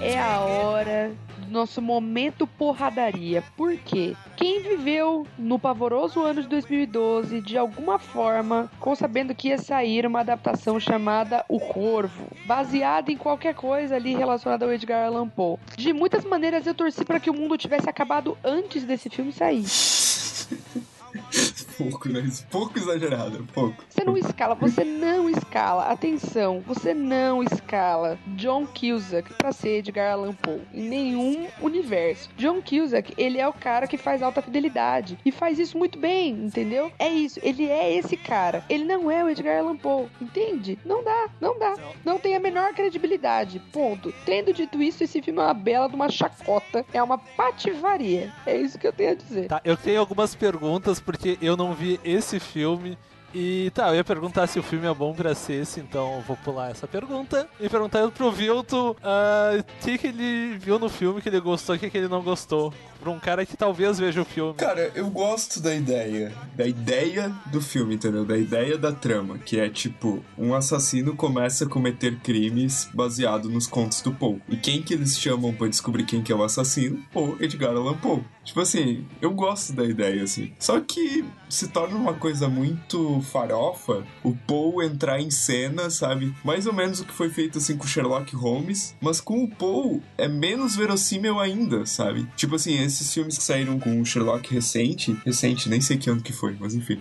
é 0.00 0.16
a 0.16 0.38
hora 0.42 1.10
nosso 1.50 1.80
momento 1.82 2.46
porradaria. 2.46 3.42
Por 3.56 3.76
quê? 3.76 4.14
Quem 4.36 4.60
viveu 4.62 5.26
no 5.38 5.58
pavoroso 5.58 6.22
ano 6.22 6.42
de 6.42 6.48
2012, 6.48 7.40
de 7.40 7.56
alguma 7.56 7.98
forma, 7.98 8.68
ficou 8.74 8.94
sabendo 8.94 9.34
que 9.34 9.48
ia 9.48 9.58
sair 9.58 10.06
uma 10.06 10.20
adaptação 10.20 10.78
chamada 10.78 11.44
O 11.48 11.58
Corvo, 11.58 12.26
baseada 12.46 13.10
em 13.10 13.16
qualquer 13.16 13.54
coisa 13.54 13.96
ali 13.96 14.14
relacionada 14.14 14.64
ao 14.64 14.72
Edgar 14.72 15.06
Allan 15.06 15.28
Poe. 15.28 15.58
De 15.76 15.92
muitas 15.92 16.24
maneiras 16.24 16.66
eu 16.66 16.74
torci 16.74 17.04
para 17.04 17.20
que 17.20 17.30
o 17.30 17.34
mundo 17.34 17.56
tivesse 17.56 17.88
acabado 17.88 18.36
antes 18.44 18.84
desse 18.84 19.08
filme 19.08 19.32
sair. 19.32 19.64
pouco, 21.76 22.08
né? 22.08 22.26
Pouco 22.50 22.78
exagerado, 22.78 23.46
pouco. 23.52 23.84
Você 23.88 24.04
não 24.04 24.16
escala, 24.16 24.54
você 24.54 24.84
não 24.84 25.28
escala. 25.30 25.84
Atenção, 25.84 26.62
você 26.66 26.94
não 26.94 27.42
escala 27.42 28.18
John 28.36 28.66
Cusack 28.66 29.32
pra 29.34 29.52
ser 29.52 29.78
Edgar 29.78 30.12
Allan 30.12 30.34
Poe 30.34 30.60
em 30.72 30.88
nenhum 30.88 31.46
universo. 31.60 32.30
John 32.36 32.60
Cusack, 32.62 33.14
ele 33.16 33.38
é 33.38 33.46
o 33.46 33.52
cara 33.52 33.86
que 33.86 33.96
faz 33.96 34.22
alta 34.22 34.42
fidelidade 34.42 35.18
e 35.24 35.30
faz 35.30 35.58
isso 35.58 35.78
muito 35.78 35.98
bem, 35.98 36.32
entendeu? 36.32 36.92
É 36.98 37.08
isso, 37.08 37.40
ele 37.42 37.68
é 37.68 37.94
esse 37.96 38.16
cara. 38.16 38.64
Ele 38.68 38.84
não 38.84 39.10
é 39.10 39.24
o 39.24 39.28
Edgar 39.28 39.58
Allan 39.58 39.76
Poe, 39.76 40.08
entende? 40.20 40.78
Não 40.84 41.04
dá, 41.04 41.28
não 41.40 41.58
dá. 41.58 41.74
Não 42.04 42.18
tem 42.18 42.36
a 42.36 42.40
menor 42.40 42.72
credibilidade. 42.74 43.60
Ponto. 43.72 44.12
Tendo 44.24 44.52
dito 44.52 44.82
isso, 44.82 45.04
esse 45.04 45.20
filme 45.22 45.40
é 45.40 45.44
uma 45.44 45.54
bela 45.54 45.88
de 45.88 45.94
uma 45.94 46.08
chacota, 46.08 46.84
é 46.92 47.02
uma 47.02 47.18
pativaria. 47.18 48.32
É 48.44 48.56
isso 48.56 48.78
que 48.78 48.86
eu 48.86 48.92
tenho 48.92 49.12
a 49.12 49.14
dizer. 49.14 49.48
Tá, 49.48 49.60
eu 49.64 49.76
tenho 49.76 50.00
algumas 50.00 50.34
perguntas 50.34 51.00
porque 51.00 51.38
eu 51.40 51.56
não 51.56 51.65
vi 51.74 52.00
esse 52.04 52.40
filme. 52.40 52.98
E 53.34 53.70
tá, 53.74 53.88
eu 53.88 53.96
ia 53.96 54.04
perguntar 54.04 54.46
se 54.46 54.58
o 54.58 54.62
filme 54.62 54.86
é 54.86 54.94
bom 54.94 55.12
pra 55.12 55.34
ser 55.34 55.60
esse, 55.60 55.78
então 55.78 56.22
vou 56.26 56.36
pular 56.38 56.70
essa 56.70 56.86
pergunta. 56.86 57.46
E 57.60 57.68
perguntar 57.68 58.08
pro 58.10 58.30
Vilto 58.30 58.96
ah, 59.02 59.50
o 59.58 59.84
que, 59.84 59.98
que 59.98 60.06
ele 60.06 60.56
viu 60.56 60.78
no 60.78 60.88
filme 60.88 61.20
que 61.20 61.28
ele 61.28 61.40
gostou 61.40 61.74
e 61.74 61.76
o 61.76 61.80
que, 61.80 61.90
que 61.90 61.98
ele 61.98 62.08
não 62.08 62.22
gostou. 62.22 62.72
Pra 63.00 63.10
um 63.10 63.18
cara 63.18 63.46
que 63.46 63.56
talvez 63.56 63.98
veja 63.98 64.22
o 64.22 64.24
filme. 64.24 64.54
Cara, 64.54 64.90
eu 64.94 65.08
gosto 65.10 65.60
da 65.60 65.74
ideia. 65.74 66.32
Da 66.54 66.66
ideia 66.66 67.32
do 67.46 67.60
filme, 67.60 67.94
entendeu? 67.94 68.24
Da 68.24 68.36
ideia 68.36 68.76
da 68.76 68.92
trama. 68.92 69.38
Que 69.38 69.60
é 69.60 69.68
tipo, 69.68 70.24
um 70.36 70.54
assassino 70.54 71.14
começa 71.14 71.64
a 71.64 71.68
cometer 71.68 72.18
crimes 72.20 72.88
baseado 72.92 73.48
nos 73.48 73.66
contos 73.66 74.00
do 74.00 74.12
Poe. 74.12 74.40
E 74.48 74.56
quem 74.56 74.82
que 74.82 74.94
eles 74.94 75.18
chamam 75.18 75.52
pra 75.52 75.68
descobrir 75.68 76.04
quem 76.04 76.22
que 76.22 76.32
é 76.32 76.34
o 76.34 76.42
assassino? 76.42 77.02
Poe, 77.12 77.36
Edgar 77.40 77.76
Allan 77.76 77.96
Poe. 77.96 78.24
Tipo 78.44 78.60
assim, 78.60 79.04
eu 79.20 79.32
gosto 79.32 79.72
da 79.72 79.84
ideia, 79.84 80.22
assim. 80.22 80.52
Só 80.58 80.80
que 80.80 81.24
se 81.48 81.68
torna 81.68 81.96
uma 81.96 82.14
coisa 82.14 82.48
muito 82.48 83.20
farofa 83.22 84.04
o 84.22 84.34
Poe 84.34 84.86
entrar 84.86 85.20
em 85.20 85.30
cena, 85.30 85.90
sabe? 85.90 86.34
Mais 86.44 86.66
ou 86.66 86.72
menos 86.72 87.00
o 87.00 87.04
que 87.04 87.12
foi 87.12 87.28
feito 87.28 87.58
assim 87.58 87.76
com 87.76 87.86
Sherlock 87.86 88.34
Holmes. 88.34 88.94
Mas 89.00 89.20
com 89.20 89.44
o 89.44 89.48
Poe 89.48 90.02
é 90.16 90.28
menos 90.28 90.76
verossímil 90.76 91.38
ainda, 91.40 91.86
sabe? 91.86 92.26
Tipo 92.36 92.56
assim, 92.56 92.78
esses 92.96 93.12
filmes 93.12 93.36
que 93.38 93.44
saíram 93.44 93.78
com 93.78 94.00
o 94.00 94.04
Sherlock 94.04 94.52
recente, 94.52 95.16
recente, 95.24 95.68
nem 95.68 95.80
sei 95.80 95.96
que 95.96 96.10
ano 96.10 96.20
que 96.20 96.32
foi, 96.32 96.56
mas 96.58 96.74
enfim. 96.74 97.00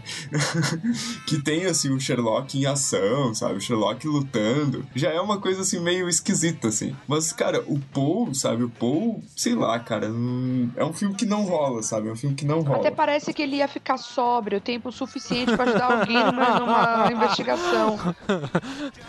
que 1.25 1.41
tem 1.41 1.65
assim 1.65 1.91
o 1.91 1.99
Sherlock 1.99 2.57
em 2.57 2.65
ação, 2.65 3.33
sabe? 3.33 3.55
O 3.55 3.61
Sherlock 3.61 4.05
lutando. 4.07 4.85
Já 4.93 5.11
é 5.11 5.19
uma 5.19 5.39
coisa 5.39 5.61
assim 5.61 5.79
meio 5.79 6.09
esquisita, 6.09 6.67
assim. 6.67 6.95
Mas, 7.07 7.31
cara, 7.31 7.63
o 7.67 7.79
Poe, 7.79 8.35
sabe? 8.35 8.63
O 8.63 8.69
Poe, 8.69 9.23
sei 9.35 9.55
lá, 9.55 9.79
cara, 9.79 10.07
hum, 10.07 10.69
é 10.75 10.83
um 10.83 10.93
filme 10.93 11.15
que 11.15 11.25
não 11.25 11.43
rola, 11.43 11.81
sabe? 11.81 12.09
É 12.09 12.11
um 12.11 12.15
filme 12.15 12.35
que 12.35 12.45
não 12.45 12.61
rola. 12.61 12.79
Até 12.79 12.91
parece 12.91 13.33
que 13.33 13.41
ele 13.41 13.57
ia 13.57 13.67
ficar 13.67 13.97
sóbrio, 13.97 14.59
tempo 14.59 14.91
suficiente 14.91 15.55
pra 15.55 15.65
ajudar 15.65 15.99
alguém 15.99 16.17
numa, 16.17 16.59
numa 16.59 17.09
investigação. 17.11 17.97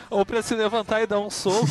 Ou 0.09 0.25
pra 0.25 0.43
se 0.43 0.55
levantar 0.55 1.03
e 1.03 1.07
dar 1.07 1.19
um 1.19 1.31
soco. 1.31 1.67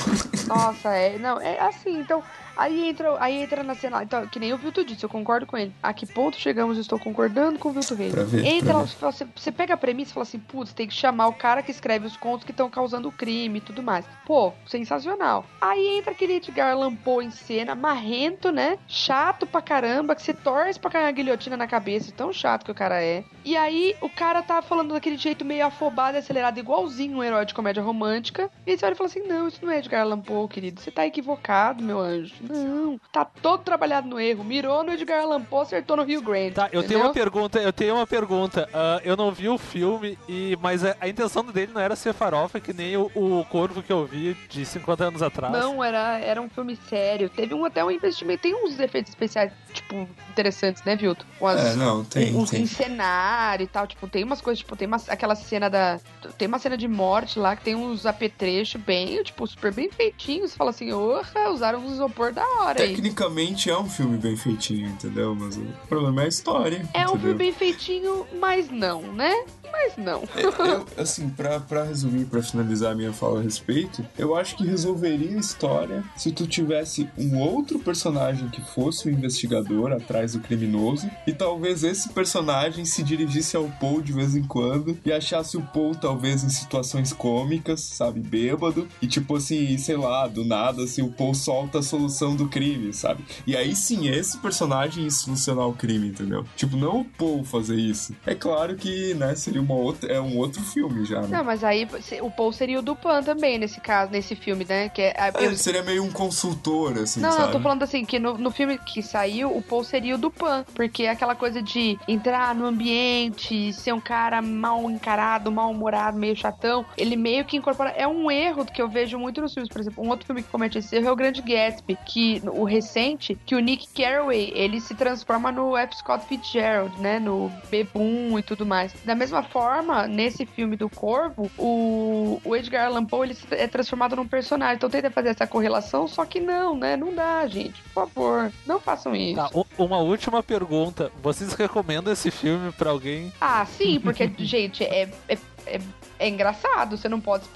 Nossa, 0.48 0.90
é. 0.90 1.18
Não, 1.18 1.40
é 1.40 1.60
assim, 1.60 2.00
então. 2.00 2.22
Aí 2.56 2.90
entra, 2.90 3.16
aí 3.20 3.42
entra 3.42 3.64
na 3.64 3.76
cena. 3.76 4.04
Então, 4.04 4.28
que 4.28 4.40
nem 4.40 4.54
o 4.54 4.58
Vilto 4.58 4.84
disse, 4.84 5.04
eu 5.04 5.10
concordo 5.10 5.46
com 5.46 5.58
ele. 5.58 5.74
A 5.82 5.94
que 5.94 6.06
ponto 6.06 6.38
chegamos? 6.38 6.78
Estou 6.78 7.00
concordando 7.00 7.60
com 7.60 7.70
o 7.70 7.72
Vilto 7.72 7.96
Reis. 7.96 8.14
Ver, 8.14 8.46
Entra, 8.46 8.74
você, 8.74 9.28
você 9.36 9.52
pega 9.52 9.74
a 9.74 9.78
premissa 9.78 10.12
e 10.12 10.14
fala 10.14 10.24
assim, 10.24 10.40
putz, 10.40 10.74
tem 10.74 10.88
que 10.88 10.94
chamar 10.94 11.28
o 11.28 11.34
cara 11.34 11.62
que 11.62 11.72
escreve 11.72 12.08
os 12.08 12.18
contos 12.18 12.46
que 12.46 12.52
estão 12.52 12.70
causando 12.70 13.10
o 13.10 13.12
crime 13.12 13.60
e 13.60 13.62
tudo 13.62 13.84
mais. 13.84 14.06
Pô, 14.26 14.54
sensacional. 14.66 15.46
Aí 15.60 15.98
entra 15.98 16.12
aquele 16.12 16.34
Edgar 16.34 16.72
Allan 16.72 16.96
Poe 16.96 17.26
em 17.26 17.32
cena, 17.32 17.76
marrento, 17.76 18.52
né? 18.52 18.78
Chato 18.88 19.46
pra 19.46 19.62
caramba, 19.62 20.16
que 20.16 20.22
você 20.22 20.34
torce 20.34 20.80
pra 20.80 20.92
cair 20.92 21.06
uma 21.06 21.12
guilhotina 21.12 21.58
na 21.58 21.68
cabeça, 21.68 22.12
tão 22.16 22.32
chato 22.32 22.66
que 22.66 22.72
o 22.72 22.76
cara 22.76 23.02
é. 23.04 23.24
E 23.44 23.56
aí 23.56 23.96
o 24.02 24.10
cara 24.10 24.42
tá 24.42 24.62
falando 24.62 24.94
daquele 24.94 25.18
jeito 25.18 25.46
meio 25.46 25.66
afobado 25.66 26.18
e 26.18 26.20
acelerado, 26.20 26.60
igualzinho 26.60 27.18
um 27.18 27.24
herói 27.24 27.46
de 27.46 27.54
comédia 27.54 27.84
romântica. 27.84 28.50
E 28.66 28.72
aí 28.72 28.78
você 28.78 28.86
olha 28.86 28.94
e 28.94 28.98
fala 28.98 29.10
assim, 29.10 29.28
não, 29.28 29.48
isso 29.48 29.60
não 29.64 29.72
é 29.72 29.80
Edgar. 29.80 30.06
Poe, 30.18 30.48
querido. 30.48 30.82
Você 30.82 30.92
tá 30.92 31.06
equivocado, 31.06 31.84
meu 31.84 32.00
anjo. 32.00 32.36
Não. 32.54 33.00
Tá 33.12 33.26
todo 33.26 33.62
trabalhado 33.64 34.08
no 34.08 34.20
erro. 34.20 34.44
Mirou 34.44 34.84
no 34.84 34.92
Edgar 34.94 35.22
Allan 35.24 35.42
Poe, 35.42 35.62
acertou 35.64 35.98
no 35.98 36.04
Rio 36.04 36.22
Grande. 36.22 36.52
Tá, 36.56 36.66
eu 36.66 36.70
tenho 36.82 36.84
entendeu? 36.84 37.04
uma 37.08 37.14
pergunta, 37.14 37.60
eu 37.60 37.74
tenho 37.74 37.96
uma 37.96 38.08
pergunta. 38.08 38.70
Ah, 38.74 39.02
eu 39.04 39.16
não 39.16 39.32
vi 39.32 39.48
o 39.50 39.58
filme, 39.58 40.18
e, 40.28 40.58
mas 40.62 40.84
a, 40.84 40.96
a 41.00 41.08
intenção 41.08 41.44
dele 41.46 41.72
não 41.74 41.82
era 41.82 41.96
ser 41.96 42.14
farofa, 42.14 42.60
que 42.60 42.74
nem 42.74 42.96
o, 42.98 43.12
o 43.16 43.46
Corvo 43.46 43.82
que 43.84 43.92
eu 43.92 44.06
vi 44.06 44.34
de 44.50 44.66
50 44.66 45.04
anos 45.06 45.22
atrás. 45.22 45.52
Não, 45.54 45.84
era, 45.84 46.20
era 46.20 46.42
um 46.42 46.50
filme 46.50 46.76
sério. 46.90 47.30
Teve 47.30 47.54
um, 47.54 47.66
até 47.66 47.84
um 47.84 47.92
investimento. 47.92 48.42
Tem 48.44 48.54
uns 48.56 48.80
efeitos 48.80 49.10
especiais, 49.12 49.52
tipo, 49.74 50.08
interessantes, 50.30 50.84
né, 50.84 50.96
Vilto? 50.96 51.26
Com 51.40 51.48
as- 51.48 51.74
É, 51.74 51.76
não, 51.76 52.04
tem, 52.04 52.36
uns 52.36 52.50
tem. 52.50 52.62
em 52.64 52.66
cenário 52.66 53.64
e 53.64 53.68
tal. 53.68 53.88
Tipo, 53.88 54.08
tem 54.08 54.24
umas 54.24 54.42
coisas, 54.42 54.60
tipo, 54.60 54.76
tem 54.76 54.88
uma, 54.88 54.98
aquela 55.08 55.36
cena 55.36 55.70
da. 55.70 56.00
Tem 56.38 56.48
uma 56.48 56.60
cena 56.60 56.78
de 56.78 56.88
morte 56.88 57.40
lá 57.40 57.56
que 57.56 57.64
tem 57.64 57.76
uns 57.76 58.06
apetrechos 58.06 58.82
bem, 58.82 59.22
tipo, 59.24 59.46
super 59.48 59.74
bem 59.74 59.90
feitinhos. 59.90 60.52
Você 60.52 60.58
fala 60.58 60.70
assim, 60.72 60.92
orra, 60.92 61.50
usaram 61.50 61.80
um 61.80 61.92
isopor 61.92 62.32
da 62.36 62.46
hora 62.60 62.84
aí. 62.84 62.90
Tecnicamente 62.90 63.70
é 63.70 63.78
um 63.78 63.90
filme 63.90 64.18
bem 64.18 64.36
feitinho, 64.36 64.90
entendeu? 64.90 65.34
Mas 65.34 65.56
o 65.58 65.66
problema 65.88 66.22
é 66.22 66.26
a 66.26 66.28
história. 66.28 66.88
É 66.94 67.00
um 67.00 67.02
entendeu? 67.04 67.20
filme 67.20 67.34
bem 67.36 67.54
feitinho, 67.54 68.28
mas 68.40 68.70
não, 68.70 69.02
né? 69.02 69.46
Mas 69.76 69.98
não. 69.98 70.24
Eu, 70.36 70.86
assim, 70.98 71.30
pra, 71.30 71.60
pra 71.60 71.84
resumir, 71.84 72.26
pra 72.26 72.42
finalizar 72.42 72.94
a 72.94 72.96
minha 72.96 73.12
fala 73.12 73.40
a 73.40 73.44
respeito, 73.44 74.06
eu 74.18 74.36
acho 74.36 74.56
que 74.56 74.66
resolveria 74.66 75.36
a 75.36 75.40
história 75.40 76.04
se 76.16 76.32
tu 76.32 76.48
tivesse 76.48 77.10
um 77.18 77.38
outro 77.40 77.80
personagem 77.80 78.48
que 78.50 78.62
fosse 78.62 79.08
o 79.08 79.12
investigador 79.12 79.92
atrás 79.92 80.34
do 80.34 80.40
criminoso 80.40 81.10
e 81.28 81.34
talvez 81.34 81.84
esse 81.84 82.10
personagem 82.10 82.86
se 82.86 83.04
dirigisse 83.04 83.58
ao 83.58 83.66
Paul 83.80 84.02
de 84.02 84.14
vez 84.14 84.36
em 84.36 84.44
quando 84.44 84.98
e 85.06 85.12
achasse 85.12 85.58
o 85.58 85.62
Paul 85.62 85.94
talvez 85.94 86.44
em 86.44 86.50
situações 86.50 87.12
cômicas, 87.12 87.82
sabe, 87.82 88.20
bêbado, 88.20 88.88
e 89.02 89.08
tipo 89.08 89.36
assim, 89.36 89.78
sei 89.78 89.98
lá, 89.98 90.28
do 90.28 90.46
nada, 90.46 90.84
assim, 90.84 91.02
o 91.02 91.12
Paul 91.12 91.34
solta 91.34 91.80
a 91.80 91.84
solução 91.84 92.36
do 92.36 92.48
crime, 92.48 92.94
sabe? 92.94 93.24
E 93.46 93.56
aí 93.56 93.76
sim, 93.76 94.08
esse 94.08 94.38
personagem 94.38 95.10
solucionar 95.10 95.68
o 95.68 95.74
crime, 95.74 96.08
entendeu? 96.10 96.46
Tipo, 96.56 96.78
não 96.78 97.02
o 97.02 97.06
Paul 97.06 97.44
fazer 97.44 97.76
isso. 97.76 98.16
É 98.26 98.34
claro 98.36 98.76
que, 98.76 99.14
né, 99.16 99.36
seria 99.36 99.62
uma 99.66 99.76
outra, 99.76 100.12
é 100.12 100.20
um 100.22 100.38
outro 100.38 100.62
filme 100.62 101.06
já, 101.06 101.22
né? 101.22 101.28
Não, 101.38 101.44
mas 101.44 101.64
aí 101.64 101.88
o 102.22 102.32
Paul 102.32 102.52
seria 102.54 102.80
o 102.80 102.82
Dupan 102.82 103.22
também, 103.24 103.58
nesse 103.58 103.80
caso, 103.82 104.12
nesse 104.12 104.36
filme, 104.36 104.66
né? 104.68 104.90
Que 104.90 105.02
é, 105.02 105.16
a- 105.18 105.28
É, 105.28 105.32
eu- 105.38 105.42
ele 105.46 105.58
seria 105.58 105.82
meio 105.84 106.04
um 106.04 106.12
consultor, 106.12 106.98
assim, 107.00 107.20
Não, 107.20 107.30
sabe? 107.32 107.42
não, 107.42 107.48
eu 107.48 107.52
tô 107.54 107.60
falando 107.60 107.84
assim, 107.84 108.06
que 108.06 108.20
no, 108.20 108.38
no 108.38 108.52
filme 108.52 108.78
que 108.78 109.02
saiu, 109.02 109.56
o 109.56 109.62
Paul 109.62 109.84
seria 109.84 110.16
o 110.16 110.18
Dupan. 110.18 110.64
Porque 110.74 111.04
é 111.04 111.10
aquela 111.10 111.36
coisa 111.36 111.62
de 111.62 111.98
entrar 112.08 112.54
no 112.56 112.66
ambiente, 112.66 113.74
ser 113.74 113.94
um 113.94 114.00
cara 114.00 114.42
mal 114.42 114.90
encarado, 114.90 115.52
mal-humorado, 115.52 116.18
meio 116.18 116.36
chatão. 116.36 116.86
Ele 116.98 117.16
meio 117.16 117.46
que 117.46 117.58
incorpora. 117.58 117.90
É 117.92 118.08
um 118.08 118.30
erro 118.30 118.66
que 118.66 118.82
eu 118.82 118.88
vejo 118.90 119.18
muito 119.18 119.42
nos 119.42 119.54
filmes, 119.54 119.70
por 119.70 119.80
exemplo. 119.82 120.04
Um 120.04 120.10
outro 120.10 120.26
filme 120.26 120.42
que 120.44 120.50
comete 120.50 120.78
esse 120.78 120.96
erro 120.96 121.08
é 121.08 121.12
o 121.12 121.16
Grande 121.16 121.42
Gatsby, 121.42 121.98
que 122.06 122.42
o 122.54 122.64
recente, 122.64 123.38
que 123.46 123.56
o 123.56 123.60
Nick 123.60 123.88
Carraway, 123.96 124.52
ele 124.56 124.80
se 124.80 124.94
transforma 124.96 125.52
no 125.52 125.76
F. 125.78 125.96
Scott 125.98 126.26
Fitzgerald, 126.28 127.00
né? 127.02 127.20
No 127.20 127.52
Bebum 127.70 128.38
e 128.38 128.44
tudo 128.44 128.66
mais. 128.66 128.94
Da 129.06 129.16
mesma 129.16 129.44
forma, 129.56 130.06
nesse 130.06 130.46
filme 130.46 130.76
do 130.76 130.90
Corvo, 130.90 131.50
o, 131.58 132.42
o 132.44 132.56
Edgar 132.58 132.88
Allan 132.88 133.06
Poe, 133.06 133.30
ele 133.30 133.38
é 133.52 133.66
transformado 133.68 134.14
num 134.14 134.28
personagem. 134.28 134.76
Então 134.76 134.90
tenta 134.90 135.10
fazer 135.10 135.30
essa 135.30 135.48
correlação, 135.48 136.10
só 136.10 136.26
que 136.26 136.42
não, 136.42 136.78
né? 136.78 136.98
Não 136.98 137.16
dá, 137.16 137.48
gente. 137.48 137.82
Por 137.84 138.06
favor, 138.06 138.52
não 138.66 138.82
façam 138.82 139.16
isso. 139.16 139.38
Tá, 139.38 139.50
uma 139.78 140.00
última 140.00 140.44
pergunta. 140.44 141.10
Vocês 141.24 141.54
recomendam 141.54 142.12
esse 142.12 142.30
filme 142.30 142.70
pra 142.74 142.90
alguém? 142.90 143.32
Ah, 143.40 143.66
sim, 143.66 143.98
porque, 143.98 144.30
gente, 144.40 144.84
é, 144.84 145.10
é, 145.30 145.38
é, 145.66 145.80
é 146.20 146.30
engraçado, 146.30 146.98
você 146.98 147.10
não 147.10 147.20
pode. 147.20 147.46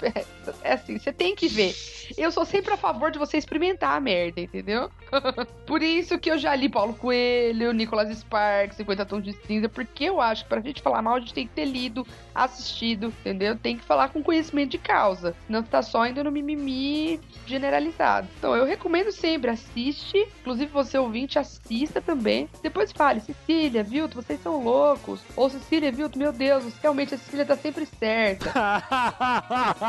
É 0.62 0.72
assim, 0.72 0.98
você 0.98 1.12
tem 1.12 1.34
que 1.34 1.46
ver. 1.46 1.74
Eu 2.16 2.32
sou 2.32 2.44
sempre 2.44 2.72
a 2.74 2.76
favor 2.76 3.10
de 3.10 3.18
você 3.18 3.36
experimentar 3.36 3.96
a 3.96 4.00
merda, 4.00 4.40
entendeu? 4.40 4.90
Por 5.66 5.82
isso 5.82 6.18
que 6.18 6.30
eu 6.30 6.38
já 6.38 6.54
li 6.54 6.68
Paulo 6.68 6.94
Coelho, 6.94 7.72
Nicolas 7.72 8.16
Sparks, 8.18 8.76
50 8.76 9.06
Tons 9.06 9.22
de 9.22 9.32
Cinza, 9.46 9.68
porque 9.68 10.04
eu 10.04 10.20
acho 10.20 10.42
que 10.42 10.48
pra 10.48 10.60
gente 10.60 10.82
falar 10.82 11.02
mal, 11.02 11.14
a 11.14 11.20
gente 11.20 11.34
tem 11.34 11.46
que 11.46 11.54
ter 11.54 11.66
lido, 11.66 12.06
assistido, 12.34 13.08
entendeu? 13.20 13.56
Tem 13.56 13.76
que 13.76 13.84
falar 13.84 14.08
com 14.08 14.22
conhecimento 14.22 14.70
de 14.70 14.78
causa. 14.78 15.36
Você 15.48 15.62
tá 15.64 15.82
só 15.82 16.06
indo 16.06 16.24
no 16.24 16.32
mimimi 16.32 17.20
generalizado. 17.46 18.28
Então 18.38 18.56
eu 18.56 18.64
recomendo 18.64 19.12
sempre, 19.12 19.50
assiste. 19.50 20.18
Inclusive 20.40 20.70
você 20.72 20.98
ouvinte, 20.98 21.38
assista 21.38 22.00
também. 22.00 22.48
Depois 22.62 22.92
fale, 22.92 23.20
Cecília, 23.20 23.82
Vilto, 23.82 24.20
vocês 24.20 24.42
são 24.42 24.62
loucos. 24.62 25.20
Ou 25.36 25.48
Cecília, 25.50 25.92
Vilto, 25.92 26.18
meu 26.18 26.32
Deus, 26.32 26.64
realmente 26.82 27.14
a 27.14 27.18
Cecília 27.18 27.46
tá 27.46 27.56
sempre 27.56 27.84
certa. 28.00 28.52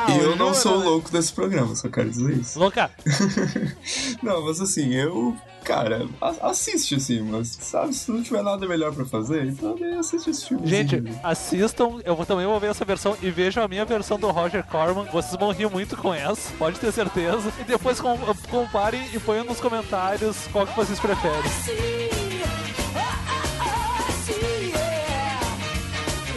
E 0.09 0.18
eu 0.20 0.36
não 0.36 0.53
sou 0.53 0.76
o 0.78 0.84
louco 0.84 1.09
desse 1.12 1.32
programa, 1.34 1.76
só 1.76 1.89
quero 1.89 2.09
dizer 2.09 2.34
isso. 2.38 2.59
Louca, 2.59 2.91
Não, 4.22 4.45
mas 4.45 4.59
assim, 4.62 4.93
eu. 4.93 5.36
Cara, 5.64 6.07
assiste 6.41 6.95
assim, 6.95 7.22
mas 7.22 7.49
sabe, 7.62 7.93
se 7.93 8.12
não 8.12 8.24
tiver 8.24 8.41
nada 8.41 8.68
melhor 8.68 8.91
pra 8.95 9.05
fazer, 9.05 9.45
então 9.45 9.74
também 9.78 9.93
assiste 9.95 10.32
esse 10.32 10.47
filme. 10.47 10.66
gente, 10.68 11.03
assistam. 11.24 11.99
Eu 12.03 12.16
vou- 12.16 12.26
também 12.26 12.47
vou 12.47 12.59
ver 12.59 12.72
essa 12.72 12.84
versão 12.84 13.16
e 13.22 13.30
vejam 13.30 13.64
a 13.64 13.68
minha 13.68 13.86
versão 13.86 14.18
do 14.20 14.28
Roger 14.32 14.64
Corman. 14.66 15.05
Vocês 15.12 15.36
vão 15.39 15.51
rir 15.51 15.70
muito 15.70 15.95
com 15.95 16.12
essa, 16.12 16.51
pode 16.57 16.80
ter 16.80 16.91
certeza. 16.91 17.51
E 17.59 17.64
depois 17.64 18.01
com- 18.01 18.18
comparem 18.49 19.07
e 19.14 19.20
ponham 19.20 19.45
nos 19.45 19.59
comentários 19.62 20.36
qual 20.51 20.66
que 20.66 20.76
vocês 20.76 20.99
preferem. 20.99 22.20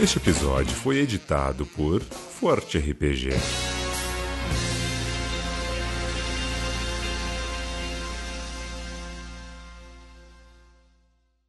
Este 0.01 0.19
episódio 0.19 0.75
foi 0.75 0.99
editado 0.99 1.65
por 1.65 2.03
Forte 2.03 2.79
RPG. 2.79 3.74